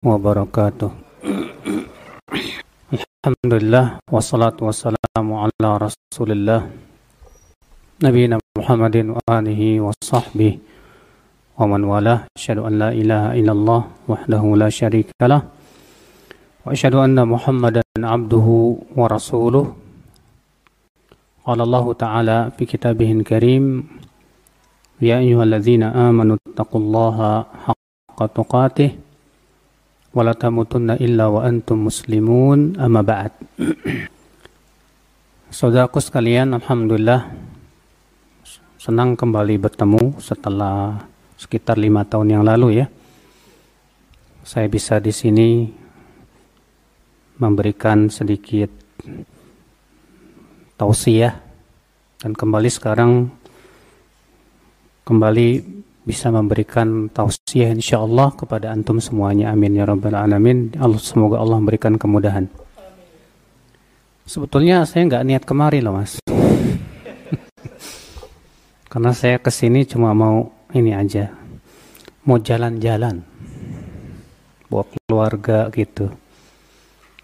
[0.00, 0.88] wabarakatuh.
[3.20, 6.72] Alhamdulillah wassalatu wassalamu ala rasulillah
[8.00, 10.56] Nabi Muhammadin wa alihi wa sahbihi
[11.60, 12.24] wa man wala.
[12.32, 15.44] Asyhadu an la ilaha illallah wahdahu la syarika lah.
[16.64, 19.68] Wa asyhadu anna Muhammadan abduhu wa rasuluh.
[21.44, 23.84] Qala Allah Ta'ala fi kitabihin karim
[24.96, 29.09] Ya ayyuhalladzina amanu taqullaha haqqa tuqatih
[30.10, 33.32] wala tamutunna illa wa antum muslimun amma ba'd
[35.50, 37.26] Saudaraku sekalian, Alhamdulillah
[38.78, 41.02] senang kembali bertemu setelah
[41.34, 42.86] sekitar lima tahun yang lalu ya.
[44.46, 45.66] Saya bisa di sini
[47.42, 48.70] memberikan sedikit
[50.78, 51.34] tausiah
[52.22, 53.26] dan kembali sekarang
[55.02, 55.79] kembali
[56.10, 59.54] bisa memberikan tausiah insya Allah kepada antum semuanya.
[59.54, 60.74] Amin ya rabbal alamin.
[60.74, 62.50] Allah semoga Allah memberikan kemudahan.
[64.26, 66.18] Sebetulnya saya nggak niat kemari loh mas.
[68.90, 71.30] Karena saya ke sini cuma mau ini aja.
[72.26, 73.22] Mau jalan-jalan.
[74.66, 76.10] Buat keluarga gitu.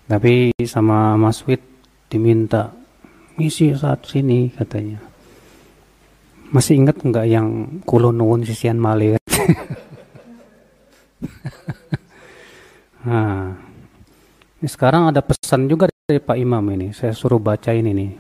[0.07, 1.59] Tapi sama Mas Wid
[2.07, 2.71] diminta
[3.35, 5.06] misi saat sini katanya
[6.51, 9.17] masih ingat nggak yang kulo nuwun sisian male?
[13.07, 13.57] nah,
[14.63, 16.95] ini sekarang ada pesan juga dari Pak Imam ini.
[16.95, 18.13] Saya suruh baca ini nih.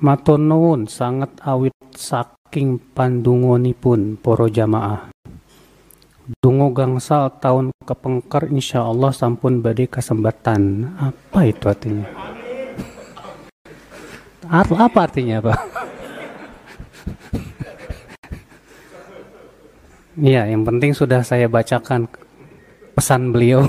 [0.00, 5.12] Matur nuwun sangat awit saking pandungonipun poro jamaah.
[6.38, 10.94] Dungo gangsal tahun kepengker insya Allah sampun badai kesempatan.
[10.94, 12.06] Apa itu artinya?
[14.46, 15.58] Apa artinya Pak?
[20.20, 22.04] Iya, yang penting sudah saya bacakan
[22.92, 23.64] pesan beliau.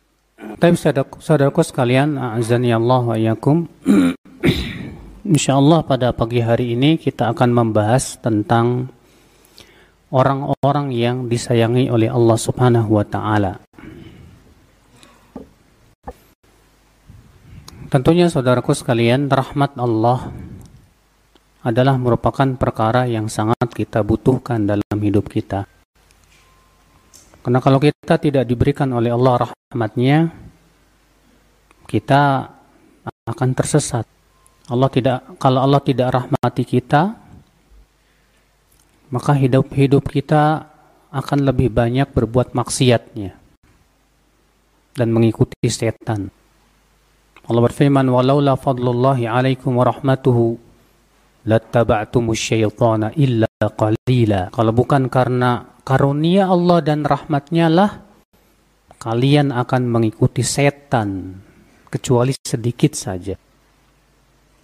[0.58, 0.74] Tapi
[1.22, 3.70] saudaraku sekalian, azani Allah wa yakum.
[5.28, 8.90] Insyaallah pada pagi hari ini kita akan membahas tentang
[10.08, 13.60] orang-orang yang disayangi oleh Allah Subhanahu wa taala.
[17.92, 20.32] Tentunya saudaraku sekalian, rahmat Allah
[21.62, 25.66] adalah merupakan perkara yang sangat kita butuhkan dalam hidup kita.
[27.42, 30.30] Karena kalau kita tidak diberikan oleh Allah rahmatnya,
[31.88, 32.52] kita
[33.26, 34.04] akan tersesat.
[34.68, 37.16] Allah tidak kalau Allah tidak rahmati kita,
[39.08, 40.68] maka hidup-hidup kita
[41.08, 43.32] akan lebih banyak berbuat maksiatnya
[44.92, 46.28] dan mengikuti setan.
[47.48, 50.67] Allah berfirman, "Walaula fadlullahi 'alaikum wa rahmatuhu
[52.36, 54.52] syaitana illa qalila.
[54.52, 57.90] Kalau bukan karena karunia Allah dan rahmatnya lah,
[59.00, 61.40] kalian akan mengikuti setan,
[61.88, 63.34] kecuali sedikit saja.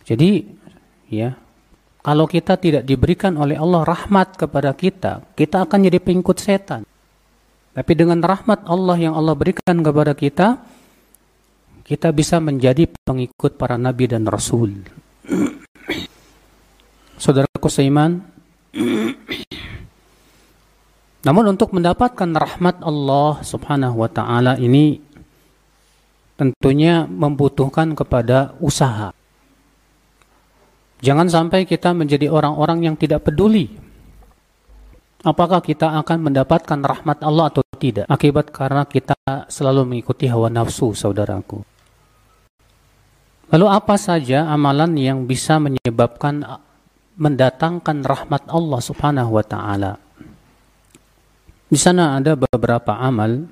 [0.05, 0.31] Jadi,
[1.09, 1.33] ya,
[2.05, 6.84] kalau kita tidak diberikan oleh Allah rahmat kepada kita, kita akan jadi pengikut setan.
[7.75, 10.61] Tapi dengan rahmat Allah yang Allah berikan kepada kita,
[11.83, 14.84] kita bisa menjadi pengikut para nabi dan rasul.
[17.19, 18.22] saudaraku seiman.
[21.25, 25.00] Namun untuk mendapatkan rahmat Allah Subhanahu wa taala ini
[26.36, 29.14] tentunya membutuhkan kepada usaha.
[31.00, 33.84] Jangan sampai kita menjadi orang-orang yang tidak peduli
[35.25, 39.16] apakah kita akan mendapatkan rahmat Allah atau tidak akibat karena kita
[39.48, 41.64] selalu mengikuti hawa nafsu saudaraku.
[43.50, 46.44] Lalu apa saja amalan yang bisa menyebabkan
[47.14, 49.92] mendatangkan rahmat Allah Subhanahu wa taala.
[51.70, 53.47] Di sana ada beberapa amal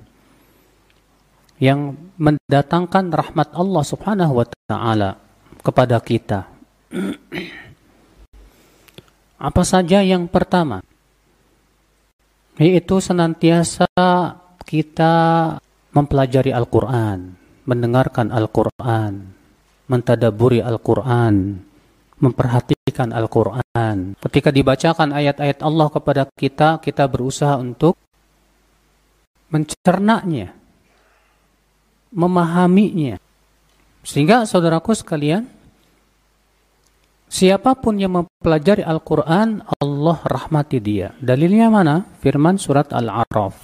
[1.63, 5.19] yang mendatangkan rahmat Allah Subhanahu wa taala
[5.63, 6.51] kepada kita.
[9.43, 10.83] Apa saja yang pertama?
[12.59, 13.89] Yaitu senantiasa
[14.63, 15.15] kita
[15.91, 17.35] mempelajari Al-Qur'an,
[17.67, 19.35] mendengarkan Al-Qur'an,
[19.91, 21.59] mentadaburi Al-Qur'an,
[22.23, 24.15] memperhatikan Al-Quran.
[24.23, 27.99] Ketika dibacakan ayat-ayat Allah kepada kita, kita berusaha untuk
[29.51, 30.55] mencernanya,
[32.15, 33.19] memahaminya.
[34.07, 35.51] Sehingga saudaraku sekalian,
[37.27, 41.11] siapa pun yang mempelajari Al-Quran, Allah rahmati dia.
[41.19, 42.07] Dalilnya mana?
[42.23, 43.59] Firman surat Al-A'raf.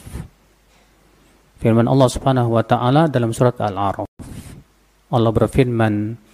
[1.62, 4.10] Firman Allah subhanahu wa ta'ala dalam surat Al-A'raf.
[5.08, 6.27] Allah berfirman,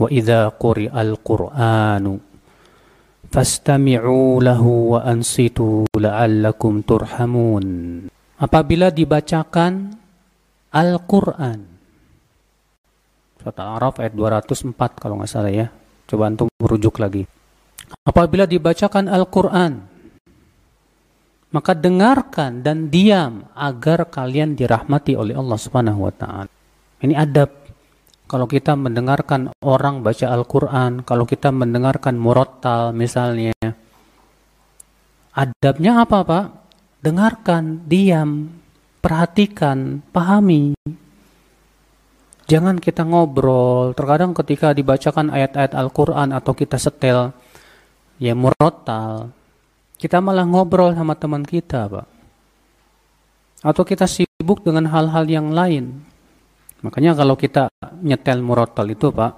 [0.00, 2.06] وإذا قرئ القرآن
[3.32, 7.66] فاستمعوا له وأنصتوا لعلكم ترحمون
[8.36, 9.96] apabila dibacakan
[10.76, 11.60] Al-Quran.
[13.40, 15.72] Surat Al-Araf ayat 204 kalau nggak salah ya.
[16.04, 17.24] Coba untuk merujuk lagi.
[18.04, 19.72] Apabila dibacakan Al-Quran,
[21.54, 26.52] maka dengarkan dan diam agar kalian dirahmati oleh Allah Subhanahu wa taala.
[27.00, 27.59] Ini adab.
[28.31, 33.51] Kalau kita mendengarkan orang baca Al-Qur'an, kalau kita mendengarkan murattal misalnya,
[35.35, 36.45] adabnya apa, Pak?
[37.03, 38.55] Dengarkan, diam,
[39.03, 40.71] perhatikan, pahami.
[42.47, 43.91] Jangan kita ngobrol.
[43.99, 47.35] Terkadang ketika dibacakan ayat-ayat Al-Qur'an atau kita setel
[48.15, 49.35] ya murattal,
[49.99, 52.07] kita malah ngobrol sama teman kita, Pak.
[53.59, 56.10] Atau kita sibuk dengan hal-hal yang lain.
[56.81, 57.69] Makanya kalau kita
[58.01, 59.33] nyetel murotal itu, Pak,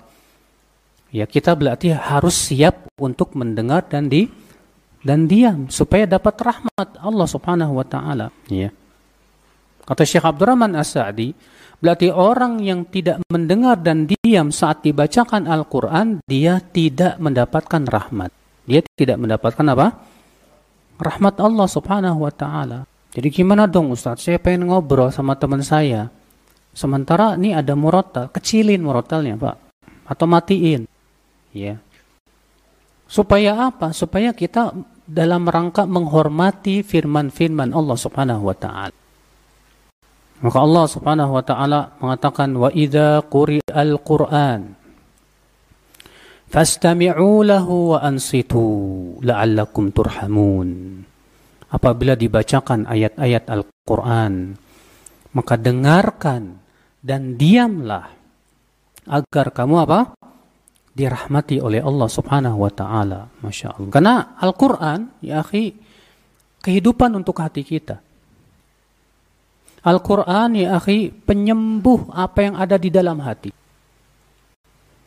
[1.12, 4.28] ya kita berarti harus siap untuk mendengar dan di
[5.04, 8.72] dan diam supaya dapat rahmat Allah Subhanahu wa taala, ya.
[9.84, 11.36] Kata Syekh Abdurrahman As-Sa'di,
[11.84, 18.32] berarti orang yang tidak mendengar dan diam saat dibacakan Al-Qur'an, dia tidak mendapatkan rahmat.
[18.64, 19.88] Dia tidak mendapatkan apa?
[21.04, 22.88] rahmat Allah Subhanahu wa taala.
[23.14, 24.26] Jadi gimana dong Ustaz?
[24.26, 26.10] Saya pengen ngobrol sama teman saya.
[26.74, 29.56] Sementara ini ada murotal, kecilin murotalnya, Pak.
[30.10, 30.90] Atau matiin.
[31.54, 31.78] Ya.
[33.06, 33.94] Supaya apa?
[33.94, 34.74] Supaya kita
[35.06, 38.96] dalam rangka menghormati firman-firman Allah Subhanahu wa taala.
[40.44, 44.84] Maka Allah Subhanahu wa taala mengatakan wa idza quri'al Qur'an
[46.54, 48.62] Fastami'u lahu wa ansitu
[49.26, 51.02] la'allakum turhamun.
[51.74, 54.54] Apabila dibacakan ayat-ayat Al-Quran,
[55.34, 56.62] maka dengarkan
[57.04, 58.08] dan diamlah
[59.04, 60.00] agar kamu apa?
[60.94, 63.26] dirahmati oleh Allah Subhanahu wa taala.
[63.42, 63.90] Masya Allah.
[63.90, 65.74] Karena Al-Qur'an, ya akhi,
[66.62, 67.98] kehidupan untuk hati kita.
[69.84, 73.50] Al-Qur'an ya akhi, penyembuh apa yang ada di dalam hati.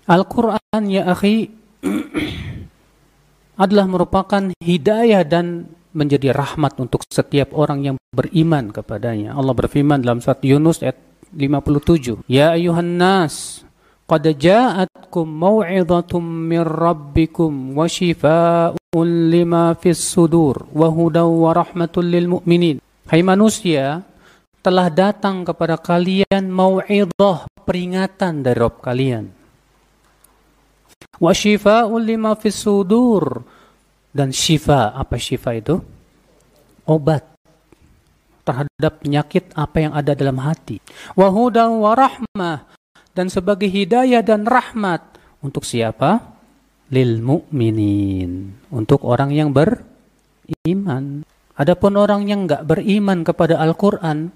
[0.07, 1.51] Al-Quran ya akhi
[3.65, 5.67] adalah merupakan hidayah dan
[5.97, 9.35] menjadi rahmat untuk setiap orang yang beriman kepadanya.
[9.35, 10.99] Allah berfirman dalam surat Yunus ayat
[11.35, 12.23] 57.
[12.31, 13.67] Ya ayuhan nas,
[14.07, 22.31] qad ja'atkum maw'idhatum min rabbikum wa shifaa'un lima fis sudur wa hudaw wa rahmatul lil
[22.31, 22.79] mu'minin.
[23.07, 24.03] Hai manusia,
[24.63, 29.31] telah datang kepada kalian mau'idhah peringatan dari Rabb kalian
[31.17, 33.45] Wa shifa'un lima fis sudur.
[34.17, 35.77] Dan syifa, apa syifa itu?
[36.89, 37.36] Obat
[38.47, 40.79] terhadap penyakit apa yang ada dalam hati.
[41.19, 42.71] Wa hudan wa rahmah
[43.13, 45.03] dan sebagai hidayah dan rahmat
[45.43, 46.23] untuk siapa?
[46.95, 48.55] Lil mu'minin.
[48.71, 51.27] Untuk orang yang beriman.
[51.57, 54.29] Adapun orang yang enggak beriman kepada Al-Quran,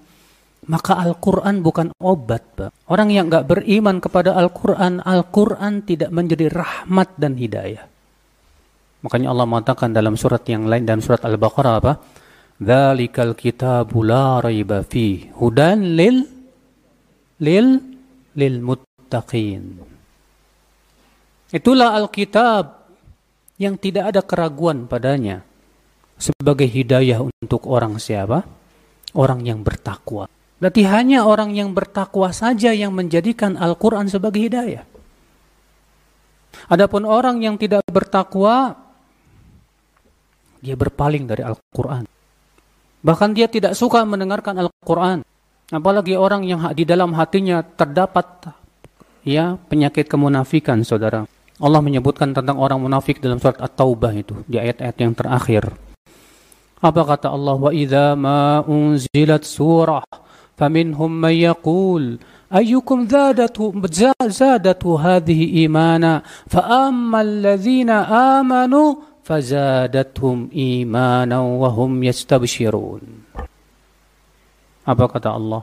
[0.65, 2.43] maka Al-Quran bukan obat.
[2.57, 2.73] Pak.
[2.89, 7.85] Orang yang nggak beriman kepada Al-Quran, Al-Quran tidak menjadi rahmat dan hidayah.
[9.01, 11.93] Makanya Allah mengatakan dalam surat yang lain, dalam surat Al-Baqarah apa?
[12.61, 16.21] Dzalikal kitabu la raiba fi hudan lil
[17.41, 17.67] lil
[18.37, 19.81] lil muttaqin.
[21.49, 22.85] Itulah Alkitab
[23.57, 25.41] yang tidak ada keraguan padanya
[26.21, 28.45] sebagai hidayah untuk orang siapa?
[29.17, 30.29] Orang yang bertakwa.
[30.61, 34.85] Berarti hanya orang yang bertakwa saja yang menjadikan Al-Quran sebagai hidayah.
[36.69, 38.77] Adapun orang yang tidak bertakwa,
[40.61, 42.20] dia berpaling dari Al-Quran.
[43.01, 45.25] Bahkan dia tidak suka mendengarkan Al-Quran.
[45.71, 48.53] Apalagi orang yang di dalam hatinya terdapat
[49.25, 51.25] ya penyakit kemunafikan, saudara.
[51.61, 55.63] Allah menyebutkan tentang orang munafik dalam surat At-Taubah itu di ayat-ayat yang terakhir.
[56.81, 57.53] Apa kata Allah?
[57.53, 60.01] Wa idza ma unzilat surah
[60.57, 62.17] faminhum may yaqul
[63.07, 63.71] zadatu
[64.27, 73.01] zadatu hadhihi imana fa amanu fazadathum imanan wa hum yastabshirun.
[74.81, 75.61] Apa kata Allah?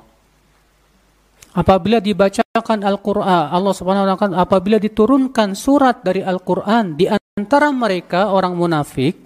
[1.59, 8.31] Apabila dibacakan Al-Qur'an, Allah Subhanahu wa taala apabila diturunkan surat dari Al-Qur'an di antara mereka
[8.31, 9.19] orang munafik,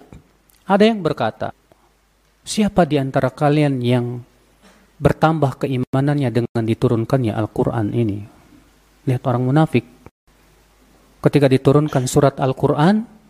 [0.64, 1.52] ada yang berkata,
[2.40, 4.24] "Siapa di antara kalian yang
[4.96, 8.24] bertambah keimanannya dengan diturunkannya Al-Qur'an ini?"
[9.04, 9.84] Lihat orang munafik.
[11.20, 13.21] Ketika diturunkan surat Al-Qur'an,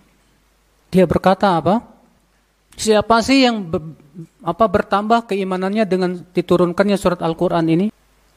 [0.92, 1.80] dia berkata apa?
[2.76, 3.80] Siapa sih yang be,
[4.44, 7.88] apa bertambah keimanannya dengan diturunkannya surat Al-Qur'an ini?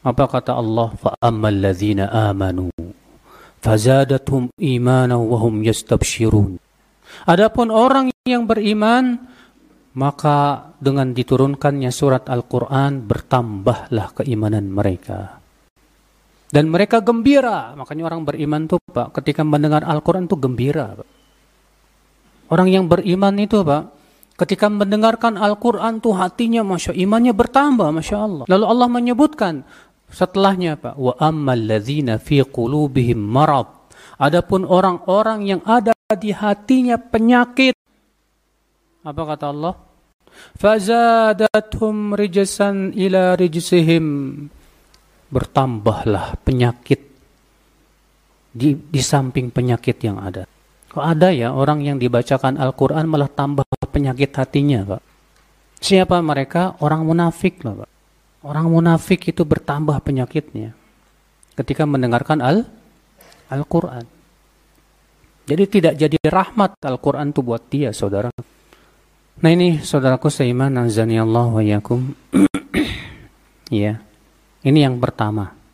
[0.07, 0.95] Apa kata Allah?
[0.95, 2.71] Fa ammal ladzina amanu
[3.65, 6.62] fazadatuhum imanan wa hum yastabshirun.
[7.25, 9.17] Adapun orang yang beriman
[9.95, 15.39] maka dengan diturunkannya surat Al-Qur'an bertambahlah keimanan mereka.
[16.51, 21.00] Dan mereka gembira, makanya orang beriman tuh Pak ketika mendengar Al-Qur'an tuh gembira.
[21.00, 21.14] Pak.
[22.49, 23.83] Orang yang beriman itu Pak,
[24.37, 28.45] ketika mendengarkan Al-Quran tuh hatinya Masya imannya bertambah Masya Allah.
[28.45, 29.53] Lalu Allah menyebutkan
[30.11, 31.81] setelahnya Pak, wa ammal
[32.21, 33.67] fi qulubihim marad.
[34.15, 37.75] Adapun orang-orang yang ada di hatinya penyakit.
[39.03, 39.73] Apa kata Allah?
[40.55, 44.05] Fazadathum rijsan ila rijsihim
[45.31, 47.01] bertambahlah penyakit
[48.55, 50.47] di, di samping penyakit yang ada.
[50.95, 55.03] Kok ada ya orang yang dibacakan Al-Quran malah tambah penyakit hatinya, Pak?
[55.83, 56.79] Siapa mereka?
[56.79, 57.89] Orang munafik lah, Pak.
[58.47, 60.71] Orang munafik itu bertambah penyakitnya
[61.59, 62.63] ketika mendengarkan Al
[63.51, 64.07] Al-Quran.
[65.43, 68.31] Jadi tidak jadi rahmat Al-Quran itu buat dia, saudara.
[69.43, 72.15] Nah ini saudaraku seiman, azani Allah wa yakum.
[73.83, 73.99] ya.
[74.63, 75.64] Ini yang pertama.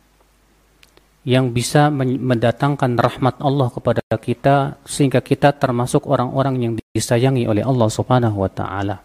[1.22, 7.86] Yang bisa mendatangkan rahmat Allah kepada kita sehingga kita termasuk orang-orang yang disayangi oleh Allah
[7.86, 8.98] Subhanahu wa taala.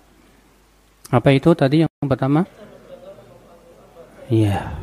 [1.13, 2.41] Apa itu tadi yang pertama?
[4.33, 4.81] Iya.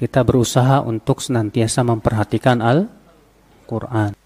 [0.00, 4.16] Kita berusaha untuk senantiasa memperhatikan Al-Qur'an.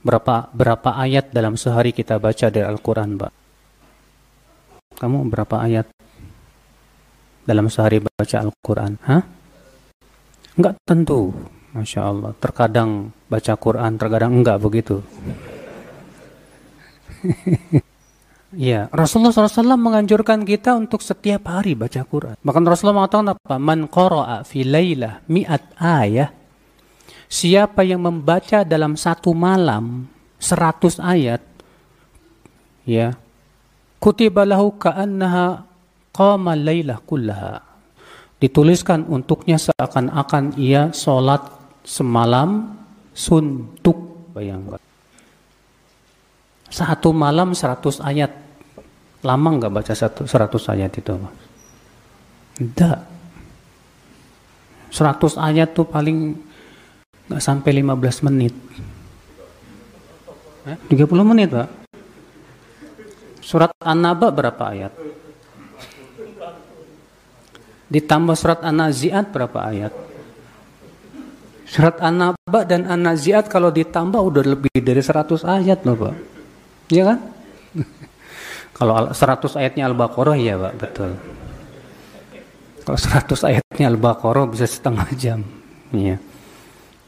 [0.00, 3.32] Berapa berapa ayat dalam sehari kita baca dari Al-Qur'an, Pak?
[5.00, 5.88] Kamu berapa ayat
[7.48, 9.00] dalam sehari baca Al-Quran?
[9.00, 9.22] Hah?
[10.58, 11.34] Enggak tentu.
[11.70, 12.32] Masya Allah.
[12.38, 15.04] Terkadang baca Quran, terkadang enggak begitu.
[18.50, 22.34] Ya, Rasulullah SAW menganjurkan kita untuk setiap hari baca Quran.
[22.34, 23.62] Bahkan Rasulullah mengatakan apa?
[23.62, 26.34] Man qara'a fi laylah mi'at ayah.
[27.30, 30.10] Siapa yang membaca dalam satu malam
[30.42, 31.38] seratus ayat,
[32.82, 33.14] ya,
[34.02, 35.62] kutiba lahu ka'annaha
[36.10, 37.69] qama lailah kullaha.
[38.40, 41.44] Dituliskan untuknya seakan-akan ia sholat
[41.84, 42.72] semalam
[43.12, 44.32] suntuk.
[44.32, 44.80] Bayangkan.
[46.72, 48.32] Satu malam seratus ayat.
[49.20, 51.12] Lama nggak baca satu seratus ayat itu?
[52.56, 52.98] Tidak.
[54.88, 56.32] Seratus ayat tuh paling
[57.28, 58.56] nggak sampai lima belas menit.
[60.88, 61.68] Tiga puluh menit, Pak.
[63.44, 64.92] Surat An-Naba berapa ayat?
[67.90, 69.92] Ditambah surat An-Nazi'at berapa ayat?
[71.66, 76.14] Surat An-Naba dan An-Nazi'at kalau ditambah udah lebih dari 100 ayat loh Pak.
[76.90, 77.18] Iya kan?
[78.78, 81.10] kalau 100 ayatnya Al-Baqarah ya Pak, betul.
[82.86, 85.42] Kalau 100 ayatnya Al-Baqarah bisa setengah jam.
[85.90, 86.18] Iya.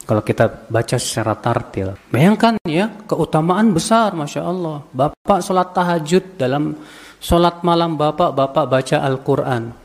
[0.03, 1.95] Kalau kita baca secara tartil.
[2.11, 4.83] Bayangkan ya, keutamaan besar Masya Allah.
[4.91, 6.75] Bapak sholat tahajud dalam
[7.23, 9.82] sholat malam Bapak, Bapak baca Al-Quran.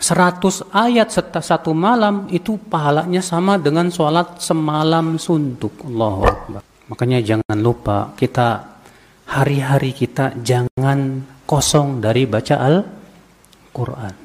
[0.00, 5.76] 100 ayat satu malam itu pahalanya sama dengan sholat semalam suntuk.
[5.84, 6.60] Allahu Akbar.
[6.88, 8.64] Makanya jangan lupa kita
[9.28, 14.16] hari-hari kita jangan kosong dari baca Al-Quran.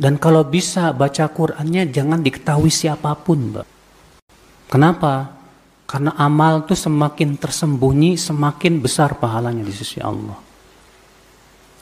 [0.00, 3.66] Dan kalau bisa baca Qurannya jangan diketahui siapa pun, Mbak.
[4.70, 5.34] Kenapa?
[5.84, 10.38] Karena amal itu semakin tersembunyi, semakin besar pahalanya di sisi Allah.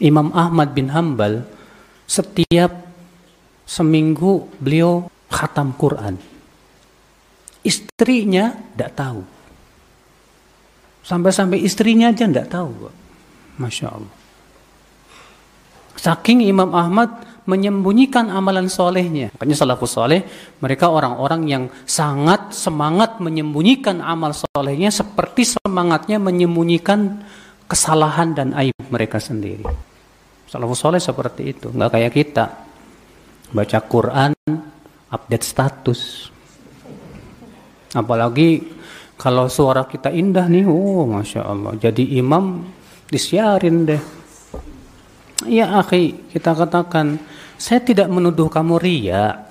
[0.01, 1.58] Imam Ahmad bin Hambal
[2.09, 2.73] setiap
[3.69, 6.17] seminggu beliau khatam Quran.
[7.61, 9.21] Istrinya tidak tahu.
[11.05, 12.89] Sampai-sampai istrinya aja tidak tahu.
[13.61, 14.15] Masya Allah.
[15.99, 19.33] Saking Imam Ahmad menyembunyikan amalan solehnya.
[19.37, 20.21] Makanya salafus soleh,
[20.61, 27.25] mereka orang-orang yang sangat semangat menyembunyikan amal solehnya seperti semangatnya menyembunyikan
[27.65, 29.65] kesalahan dan aib mereka sendiri.
[30.49, 32.47] Salafus soleh seperti itu, nggak kayak kita.
[33.53, 34.33] Baca Quran,
[35.13, 36.33] update status.
[37.93, 38.65] Apalagi
[39.21, 41.77] kalau suara kita indah nih, oh masya Allah.
[41.77, 42.65] Jadi imam
[43.13, 44.03] disiarin deh.
[45.45, 47.21] Ya akhi, kita katakan,
[47.61, 49.49] saya tidak menuduh kamu ria.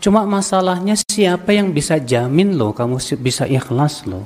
[0.00, 4.24] Cuma masalahnya siapa yang bisa jamin loh kamu bisa ikhlas loh.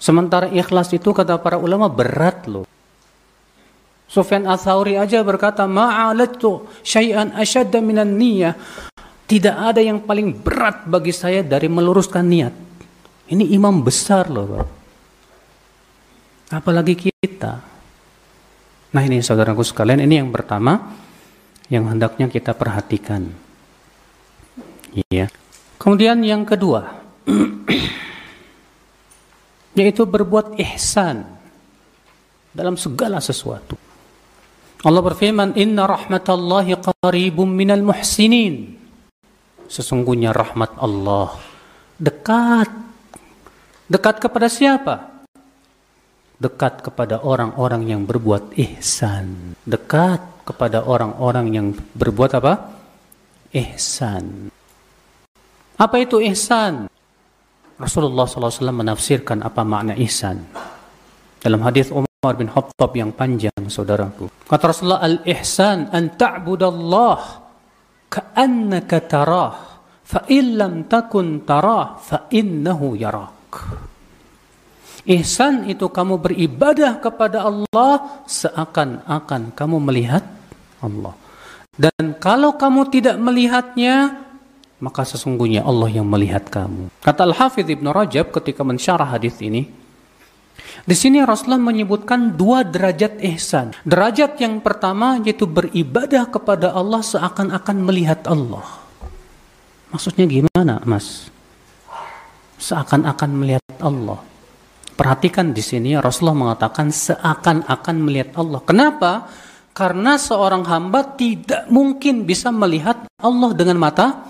[0.00, 2.64] Sementara ikhlas itu kata para ulama berat loh.
[4.08, 8.56] Sufyan Atsauri aja berkata, "Ma'alatu syai'an asyadda minan niyah."
[9.28, 12.54] Tidak ada yang paling berat bagi saya dari meluruskan niat.
[13.28, 14.68] Ini imam besar loh, Pak.
[16.56, 17.60] Apalagi kita.
[18.88, 20.96] Nah, ini saudaraku sekalian, ini yang pertama
[21.68, 23.28] yang hendaknya kita perhatikan.
[25.12, 25.28] Iya.
[25.76, 26.88] Kemudian yang kedua,
[29.78, 31.28] yaitu berbuat ihsan
[32.56, 33.87] dalam segala sesuatu.
[34.86, 38.78] Allah berfirman, "Inna rahmatallahi qaribum minal muhsinin."
[39.66, 41.34] Sesungguhnya rahmat Allah
[41.98, 42.70] dekat.
[43.88, 45.24] Dekat kepada siapa?
[46.38, 49.58] Dekat kepada orang-orang yang berbuat ihsan.
[49.66, 52.78] Dekat kepada orang-orang yang berbuat apa?
[53.50, 54.52] Ihsan.
[55.80, 56.86] Apa itu ihsan?
[57.80, 60.42] Rasulullah SAW menafsirkan apa makna ihsan.
[61.40, 64.26] Dalam hadis Umar bin Khattab yang panjang, saudaraku.
[64.50, 67.18] Kata Rasulullah, al-ihsan an ta'budallah
[68.10, 69.54] ka'annaka tarah,
[70.02, 73.54] fa lam takun tarah, fa innahu yarak.
[75.06, 80.26] Ihsan itu kamu beribadah kepada Allah seakan-akan kamu melihat
[80.82, 81.14] Allah.
[81.70, 84.26] Dan kalau kamu tidak melihatnya,
[84.82, 86.90] maka sesungguhnya Allah yang melihat kamu.
[86.98, 89.70] Kata Al-Hafidh Ibn Rajab ketika mensyarah hadis ini,
[90.88, 93.76] di sini Rasulullah menyebutkan dua derajat ihsan.
[93.84, 98.64] Derajat yang pertama yaitu beribadah kepada Allah seakan-akan melihat Allah.
[99.92, 101.28] Maksudnya gimana, Mas?
[102.56, 104.20] Seakan-akan melihat Allah.
[104.98, 108.60] Perhatikan di sini Rasulullah mengatakan seakan-akan melihat Allah.
[108.66, 109.12] Kenapa?
[109.70, 114.26] Karena seorang hamba tidak mungkin bisa melihat Allah dengan mata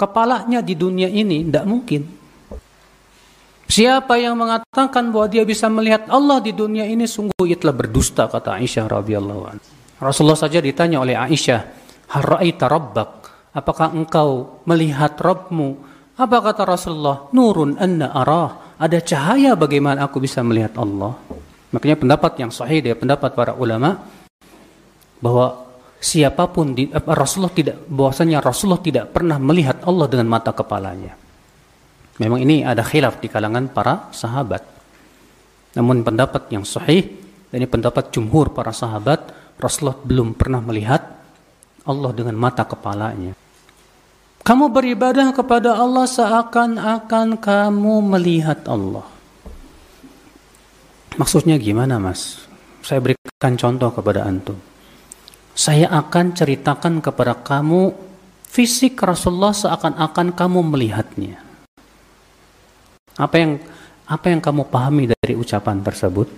[0.00, 2.19] kepalanya di dunia ini tidak mungkin.
[3.70, 8.26] Siapa yang mengatakan bahwa dia bisa melihat Allah di dunia ini sungguh ia telah berdusta
[8.26, 9.62] kata Aisyah radhiyallahu anha.
[10.02, 11.60] Rasulullah saja ditanya oleh Aisyah,
[12.10, 13.10] "Har ra'aita rabbak?"
[13.50, 15.68] Apakah engkau melihat Rabbmu?
[16.18, 17.26] Apa kata Rasulullah?
[17.34, 18.78] Nurun anna arah.
[18.78, 21.18] Ada cahaya bagaimana aku bisa melihat Allah.
[21.74, 24.06] Makanya pendapat yang sahih dari pendapat para ulama
[25.18, 25.66] bahwa
[25.98, 31.19] siapa pun di, eh, Rasulullah tidak bahwasanya Rasulullah tidak pernah melihat Allah dengan mata kepalanya.
[32.20, 34.60] Memang ini ada khilaf di kalangan para sahabat.
[35.74, 37.08] Namun pendapat yang sahih
[37.50, 41.00] ini pendapat jumhur para sahabat, Rasulullah belum pernah melihat
[41.88, 43.32] Allah dengan mata kepalanya.
[44.44, 49.04] Kamu beribadah kepada Allah seakan-akan kamu melihat Allah.
[51.16, 52.44] Maksudnya gimana, Mas?
[52.80, 54.56] Saya berikan contoh kepada antum
[55.60, 57.92] saya akan ceritakan kepada kamu
[58.48, 61.49] fisik Rasulullah seakan-akan kamu melihatnya.
[63.18, 63.52] Apa yang
[64.10, 66.28] apa yang kamu pahami dari ucapan tersebut?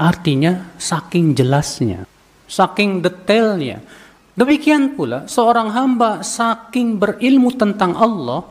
[0.00, 2.08] Artinya saking jelasnya,
[2.48, 3.84] saking detailnya.
[4.32, 8.48] Demikian pula seorang hamba saking berilmu tentang Allah,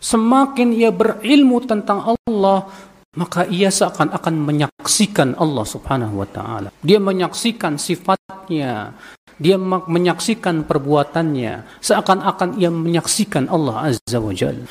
[0.00, 2.64] semakin ia berilmu tentang Allah,
[3.12, 6.72] maka ia seakan-akan menyaksikan Allah Subhanahu wa taala.
[6.80, 8.96] Dia menyaksikan sifatnya,
[9.36, 14.64] dia menyaksikan perbuatannya, seakan-akan ia menyaksikan Allah Azza wa Jalla.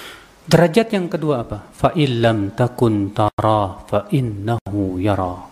[0.43, 1.71] Derajat yang kedua apa?
[1.71, 5.51] Fa illam takun tara fa innahu yarak.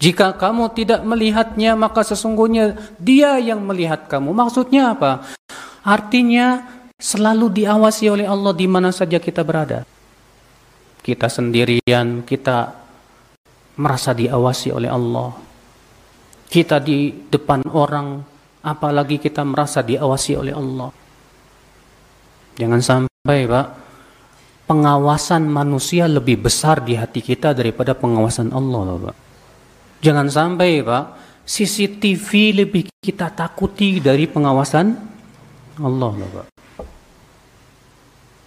[0.00, 4.32] Jika kamu tidak melihatnya maka sesungguhnya dia yang melihat kamu.
[4.32, 5.24] Maksudnya apa?
[5.80, 6.64] Artinya
[7.00, 9.88] selalu diawasi oleh Allah di mana saja kita berada
[11.00, 12.76] kita sendirian, kita
[13.80, 15.32] merasa diawasi oleh Allah.
[16.50, 18.20] Kita di depan orang,
[18.60, 20.90] apalagi kita merasa diawasi oleh Allah.
[22.58, 23.68] Jangan sampai, Pak,
[24.64, 29.16] pengawasan manusia lebih besar di hati kita daripada pengawasan Allah, Pak.
[30.00, 31.04] Jangan sampai, Pak,
[31.44, 34.86] CCTV lebih kita takuti dari pengawasan
[35.84, 36.46] Allah, Pak.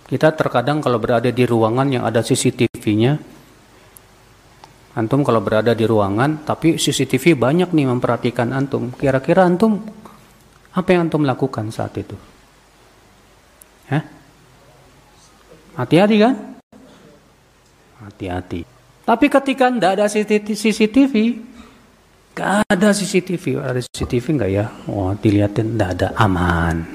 [0.09, 3.21] Kita terkadang kalau berada di ruangan yang ada CCTV-nya,
[4.97, 8.89] antum kalau berada di ruangan, tapi CCTV banyak nih memperhatikan antum.
[8.89, 9.85] Kira-kira antum
[10.73, 12.17] apa yang antum lakukan saat itu?
[13.93, 14.22] Hah?
[15.73, 16.33] Hati-hati kan?
[18.05, 18.61] Hati-hati.
[19.03, 21.13] Tapi ketika tidak ada CCTV,
[22.37, 24.65] gak ada CCTV, ada CCTV nggak ya?
[24.87, 26.87] Oh, dilihatin tidak ada aman.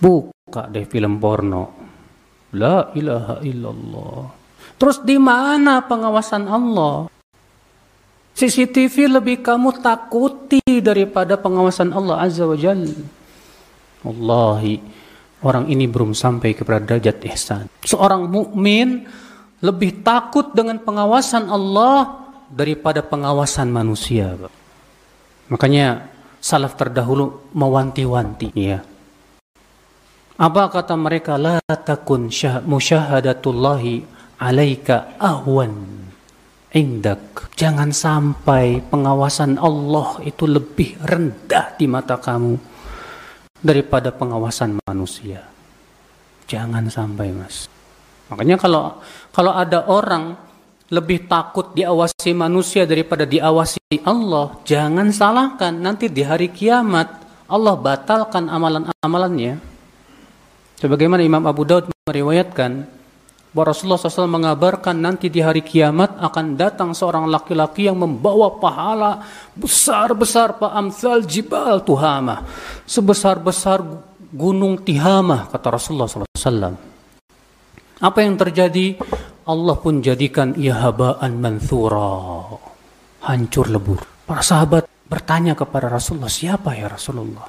[0.00, 1.84] Buka deh film porno,
[2.54, 4.22] La ilaha illallah.
[4.74, 7.06] Terus di mana pengawasan Allah?
[8.34, 12.82] CCTV lebih kamu takuti daripada pengawasan Allah Azza wa Jal.
[14.02, 14.82] Wallahi,
[15.44, 17.64] orang ini belum sampai kepada derajat ihsan.
[17.84, 19.04] Seorang mukmin
[19.60, 24.34] lebih takut dengan pengawasan Allah daripada pengawasan manusia.
[25.52, 26.08] Makanya
[26.40, 28.80] salaf terdahulu mewanti-wanti ya
[30.34, 31.38] apa kata mereka?
[31.38, 32.26] La takun
[32.66, 34.02] musyahadatullahi
[34.42, 36.02] alaika ahwan
[36.74, 37.54] indak.
[37.54, 42.58] Jangan sampai pengawasan Allah itu lebih rendah di mata kamu
[43.64, 45.48] daripada pengawasan manusia.
[46.44, 47.72] Jangan sampai, Mas.
[48.28, 49.00] Makanya kalau
[49.32, 50.36] kalau ada orang
[50.92, 58.52] lebih takut diawasi manusia daripada diawasi Allah, jangan salahkan nanti di hari kiamat Allah batalkan
[58.52, 59.60] amalan-amalannya.
[60.78, 62.84] Sebagaimana Imam Abu Daud meriwayatkan
[63.54, 69.22] bahwa Rasulullah SAW mengabarkan nanti di hari kiamat akan datang seorang laki-laki yang membawa pahala
[69.54, 72.42] besar-besar pak amsal jibal tuhama
[72.82, 73.78] sebesar-besar
[74.34, 76.74] gunung Tihamah kata Rasulullah SAW.
[78.02, 78.98] Apa yang terjadi?
[79.46, 82.42] Allah pun jadikan ia habaan mansura.
[83.22, 84.02] Hancur lebur.
[84.26, 87.46] Para sahabat bertanya kepada Rasulullah, siapa ya Rasulullah?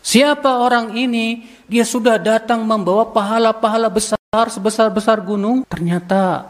[0.00, 1.44] Siapa orang ini?
[1.68, 4.15] Dia sudah datang membawa pahala-pahala besar
[4.52, 5.64] sebesar-besar gunung.
[5.64, 6.44] Ternyata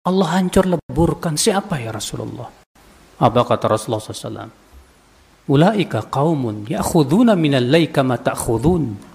[0.00, 1.36] Allah hancur leburkan.
[1.36, 2.48] Siapa ya Rasulullah?
[3.20, 4.52] Apa kata Rasulullah SAW?
[5.52, 9.10] Ulaika qaumun ya'khuduna minal layli kama ta'khudun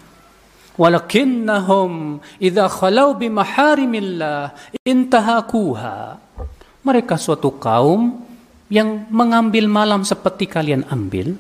[0.76, 4.52] walakinnahum idza khalau bi maharimillah
[4.84, 6.20] intahakuha
[6.84, 8.22] mereka suatu kaum
[8.68, 11.36] yang mengambil malam seperti kalian ambil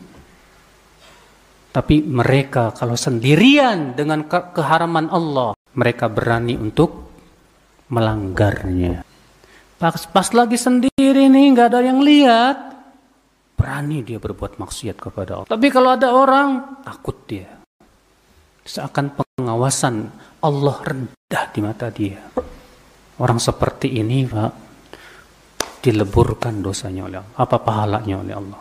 [1.75, 7.11] tapi mereka kalau sendirian dengan ke keharaman Allah mereka berani untuk
[7.91, 9.05] melanggarnya
[9.77, 12.57] pas, pas lagi sendiri nih nggak ada yang lihat
[13.55, 17.55] berani dia berbuat maksiat kepada Allah tapi kalau ada orang takut dia
[18.65, 20.09] Seakan pengawasan
[20.41, 22.17] Allah rendah di mata dia.
[23.21, 24.51] Orang seperti ini, Pak,
[25.85, 27.35] dileburkan dosanya oleh Allah.
[27.37, 28.59] Apa pahalanya oleh Allah?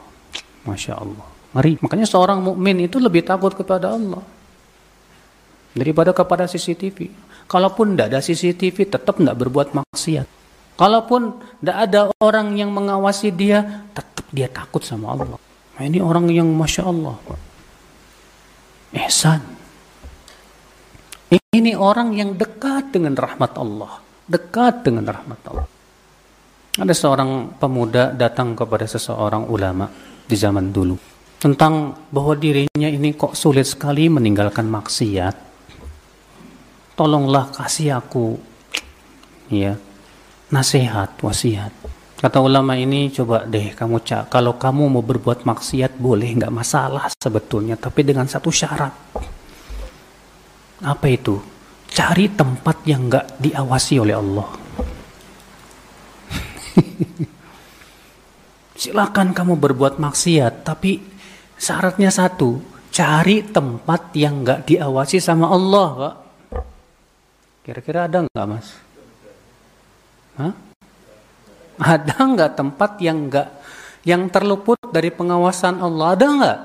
[0.69, 1.25] Masya Allah.
[1.57, 4.21] Mari, makanya seorang mukmin itu lebih takut kepada Allah
[5.75, 7.11] daripada kepada CCTV.
[7.45, 10.27] Kalaupun tidak ada CCTV, tetap tidak berbuat maksiat.
[10.75, 15.39] Kalaupun tidak ada orang yang mengawasi dia, tetap dia takut sama Allah.
[15.75, 17.41] Nah, ini orang yang masya Allah, Pak.
[18.95, 19.43] Ehsan.
[21.55, 24.03] Ini orang yang dekat dengan rahmat Allah.
[24.27, 25.67] Dekat dengan rahmat Allah.
[26.75, 29.87] Ada seorang pemuda datang kepada seseorang ulama
[30.27, 30.99] di zaman dulu.
[31.39, 35.54] Tentang bahwa dirinya ini kok sulit sekali meninggalkan maksiat.
[36.95, 38.39] Tolonglah kasih aku
[39.51, 39.75] ya
[40.51, 41.75] nasihat, wasiat.
[42.23, 47.13] Kata ulama ini coba deh kamu cak kalau kamu mau berbuat maksiat boleh nggak masalah
[47.21, 48.95] sebetulnya tapi dengan satu syarat
[50.85, 51.41] apa itu?
[51.95, 54.49] Cari tempat yang nggak diawasi oleh Allah.
[58.81, 60.99] Silakan kamu berbuat maksiat, tapi
[61.55, 62.59] syaratnya satu,
[62.91, 66.24] cari tempat yang nggak diawasi sama Allah, Pak.
[67.65, 68.77] Kira-kira ada nggak, Mas?
[70.37, 70.53] Hah?
[71.81, 73.49] Ada nggak tempat yang nggak
[74.05, 76.13] yang terluput dari pengawasan Allah?
[76.13, 76.59] Ada nggak?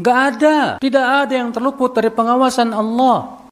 [0.00, 0.56] Gak ada.
[0.80, 3.44] Tidak ada yang terluput dari pengawasan Allah.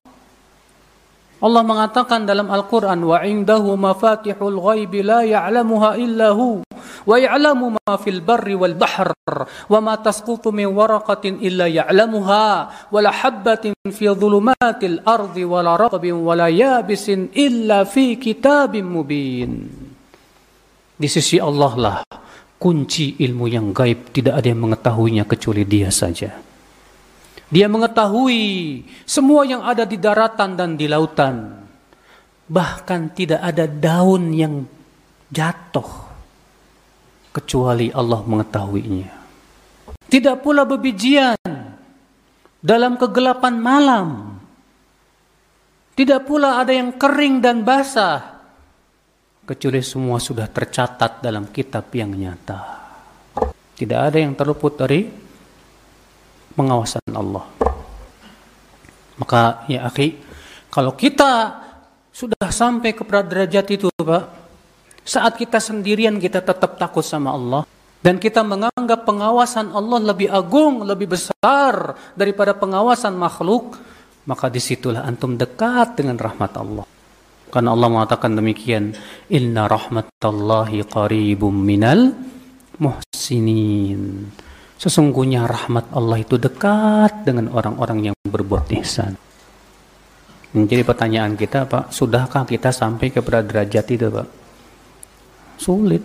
[1.40, 6.64] Allah mengatakan dalam Al-Quran, Wa indahu mafatihul ghaibi la ya'lamuha illahu.
[8.76, 9.08] Bahr.
[9.68, 12.46] Wa ma tasqutu min waraqatin illa ya'lamuha.
[12.90, 18.84] Wa la habbatin fi dhulumatil ardi wa la raqbin wa la yabisin illa fi kitabim
[18.84, 19.52] mubin.
[21.00, 21.98] Di sisi Allah lah
[22.60, 26.36] kunci ilmu yang gaib tidak ada yang mengetahuinya kecuali dia saja.
[27.50, 28.44] Dia mengetahui
[29.08, 31.64] semua yang ada di daratan dan di lautan.
[32.50, 34.68] Bahkan tidak ada daun yang
[35.32, 36.09] jatuh
[37.30, 39.10] kecuali Allah mengetahuinya.
[40.10, 41.38] Tidak pula bebijian
[42.58, 44.08] dalam kegelapan malam.
[45.94, 48.40] Tidak pula ada yang kering dan basah
[49.50, 52.78] kecuali semua sudah tercatat dalam kitab yang nyata.
[53.74, 55.10] Tidak ada yang terluput dari
[56.54, 57.50] pengawasan Allah.
[59.18, 60.22] Maka ya akhi,
[60.70, 61.58] kalau kita
[62.14, 64.39] sudah sampai kepada derajat itu, Pak,
[65.04, 67.62] saat kita sendirian kita tetap takut sama Allah
[68.00, 73.76] dan kita menganggap pengawasan Allah lebih agung, lebih besar daripada pengawasan makhluk,
[74.24, 76.86] maka di situlah antum dekat dengan rahmat Allah.
[77.50, 78.94] Karena Allah mengatakan demikian,
[79.28, 82.14] Inna rahmatallahi qaribum minal
[82.80, 84.32] muhsinin.
[84.80, 89.12] Sesungguhnya rahmat Allah itu dekat dengan orang-orang yang berbuat ihsan.
[90.56, 94.39] Jadi pertanyaan kita Pak, sudahkah kita sampai kepada derajat itu Pak?
[95.60, 96.00] Sulit.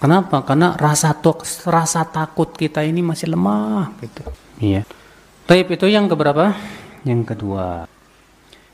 [0.00, 0.40] Kenapa?
[0.40, 4.24] Karena rasa tuk, rasa takut kita ini masih lemah gitu.
[4.64, 4.88] Iya.
[5.44, 6.56] Taib itu yang keberapa?
[7.04, 7.84] Yang kedua.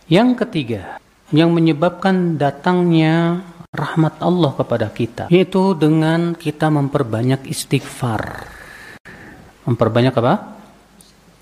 [0.06, 1.02] Yang ketiga,
[1.34, 3.42] yang menyebabkan datangnya
[3.74, 8.46] rahmat Allah kepada kita yaitu dengan kita memperbanyak istighfar
[9.66, 10.34] memperbanyak apa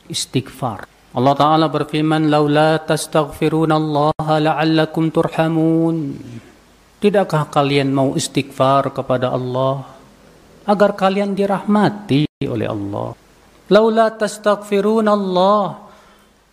[0.09, 6.17] istighfar Allah taala berfirman laula tastaghfiruna Allah la'allakum turhamun
[7.03, 9.83] Tidakkah kalian mau istighfar kepada Allah
[10.63, 13.19] agar kalian dirahmati oleh Allah?
[13.75, 15.83] Laula tastaghfirun Allah.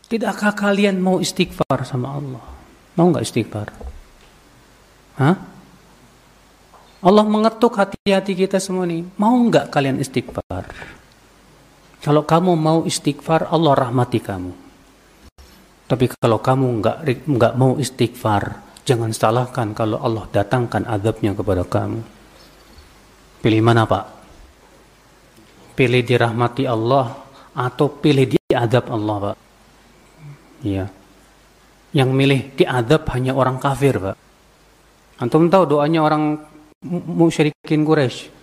[0.09, 2.41] Tidakkah kalian mau istighfar sama Allah?
[2.97, 3.67] Mau nggak istighfar?
[5.21, 5.37] Hah?
[7.05, 9.05] Allah mengetuk hati-hati kita semua nih.
[9.21, 10.65] Mau nggak kalian istighfar?
[12.01, 14.51] Kalau kamu mau istighfar, Allah rahmati kamu.
[15.85, 16.97] Tapi kalau kamu nggak
[17.29, 22.01] nggak mau istighfar, Jangan salahkan kalau Allah datangkan azabnya kepada kamu.
[23.45, 24.05] Pilih mana Pak?
[25.77, 27.13] Pilih dirahmati Allah
[27.53, 29.37] atau pilih diadab Allah Pak?
[30.65, 30.89] Iya.
[31.93, 34.17] Yang milih diadab hanya orang kafir Pak.
[35.21, 36.41] Antum tahu doanya orang
[36.89, 38.33] musyrikin Quraisy.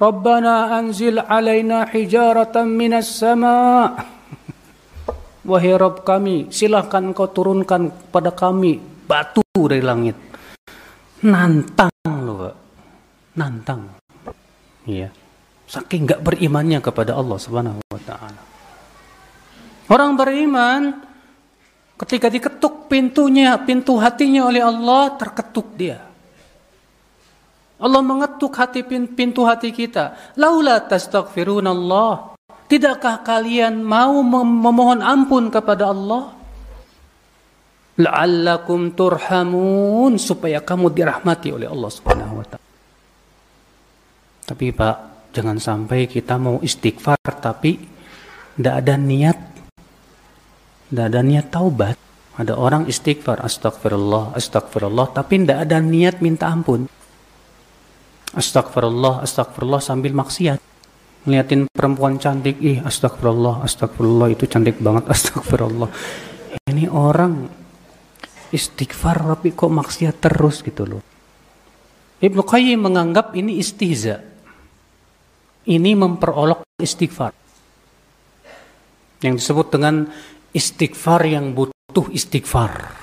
[0.00, 3.92] Rabbana anzil alaina hijaratan minas sama.
[5.44, 10.16] Wahai Rabb kami, silahkan kau turunkan pada kami batu dari langit.
[11.22, 12.54] Nantang loh, Pak.
[13.38, 13.82] Nantang.
[14.86, 15.08] Iya.
[15.70, 18.42] Saking nggak berimannya kepada Allah Subhanahu wa taala.
[19.88, 21.00] Orang beriman
[21.96, 26.02] ketika diketuk pintunya, pintu hatinya oleh Allah terketuk dia.
[27.82, 30.34] Allah mengetuk hati pintu hati kita.
[30.38, 32.38] Laula tastaghfirunallah.
[32.70, 36.41] Tidakkah kalian mau memohon ampun kepada Allah?
[38.02, 42.70] La'allakum turhamun supaya kamu dirahmati oleh Allah Subhanahu wa taala.
[44.42, 44.96] Tapi Pak,
[45.30, 47.78] jangan sampai kita mau istighfar tapi
[48.58, 49.38] tidak ada niat
[50.92, 51.96] tidak ada niat taubat.
[52.36, 56.84] Ada orang istighfar, astagfirullah, astagfirullah, tapi tidak ada niat minta ampun.
[58.36, 60.60] Astagfirullah, astagfirullah sambil maksiat.
[61.24, 65.88] Ngeliatin perempuan cantik, ih astagfirullah, astagfirullah itu cantik banget, astagfirullah.
[66.68, 67.61] Ini orang
[68.52, 71.02] istighfar tapi kok maksiat terus gitu loh.
[72.22, 74.22] Ibnu Qayyim menganggap ini istihza.
[75.66, 77.34] Ini memperolok istighfar.
[79.22, 80.06] Yang disebut dengan
[80.54, 82.94] istighfar yang butuh istighfar.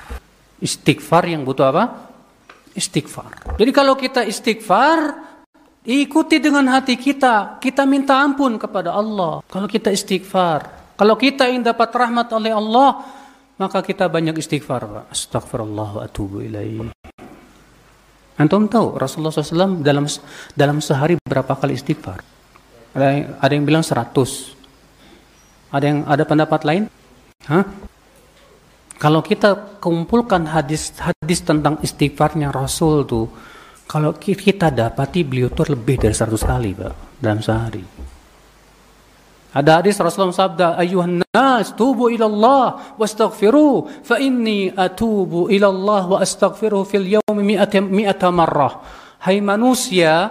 [0.63, 1.83] Istighfar yang butuh apa?
[2.75, 3.59] Istighfar.
[3.59, 4.99] Jadi kalau kita istighfar,
[5.83, 7.59] ikuti dengan hati kita.
[7.59, 9.43] Kita minta ampun kepada Allah.
[9.47, 10.93] Kalau kita istighfar.
[10.99, 13.18] Kalau kita ingin dapat rahmat oleh Allah,
[13.59, 15.11] maka kita banyak istighfar.
[15.11, 16.41] Astagfirullah wa atubu.
[18.39, 20.07] Antum tahu Rasulullah SAW dalam
[20.55, 22.23] dalam sehari berapa kali istighfar?
[22.95, 25.75] Ada yang, ada yang bilang 100.
[25.75, 26.83] Ada yang ada pendapat lain?
[27.45, 27.67] Hah?
[28.99, 33.31] Kalau kita kumpulkan hadis-hadis tentang istighfarnya Rasul tuh,
[33.87, 37.83] kalau kita dapati beliau tuh lebih dari 100 kali, Pak, dalam sehari.
[39.49, 42.65] Ada hadis Rasulullah sabda, "Ayuhan nas, tubu ila Allah
[43.01, 48.77] wastaghfiru, fa inni atubu ila Allah wa astaghfiru fil yawmi mi'ata mi'ata marrah."
[49.25, 50.29] Hai manusia,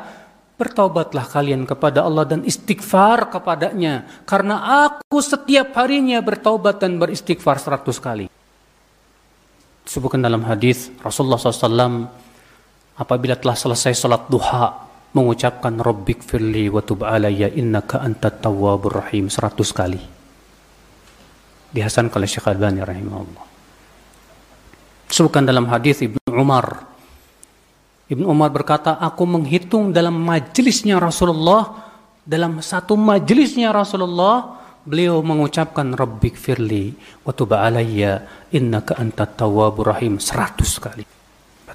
[0.54, 7.98] bertaubatlah kalian kepada Allah dan istighfar kepadanya, karena aku setiap harinya bertaubat dan beristighfar seratus
[7.98, 8.26] kali.
[9.82, 12.06] Disebutkan dalam hadis Rasulullah SAW
[12.94, 19.32] apabila telah selesai salat duha mengucapkan Rabbik firli wa tub alayya innaka antat tawwabur rahim
[19.32, 20.00] seratus kali.
[21.68, 23.44] Dihasan oleh Syekh Albani rahimahullah.
[25.08, 26.84] Sebutkan dalam hadis Ibnu Umar.
[28.08, 31.92] Ibnu Umar berkata, aku menghitung dalam majelisnya Rasulullah,
[32.24, 40.16] dalam satu majelisnya Rasulullah, beliau mengucapkan Rabbik firli wa tub alayya innaka antat tawwabur rahim
[40.16, 41.17] seratus kali.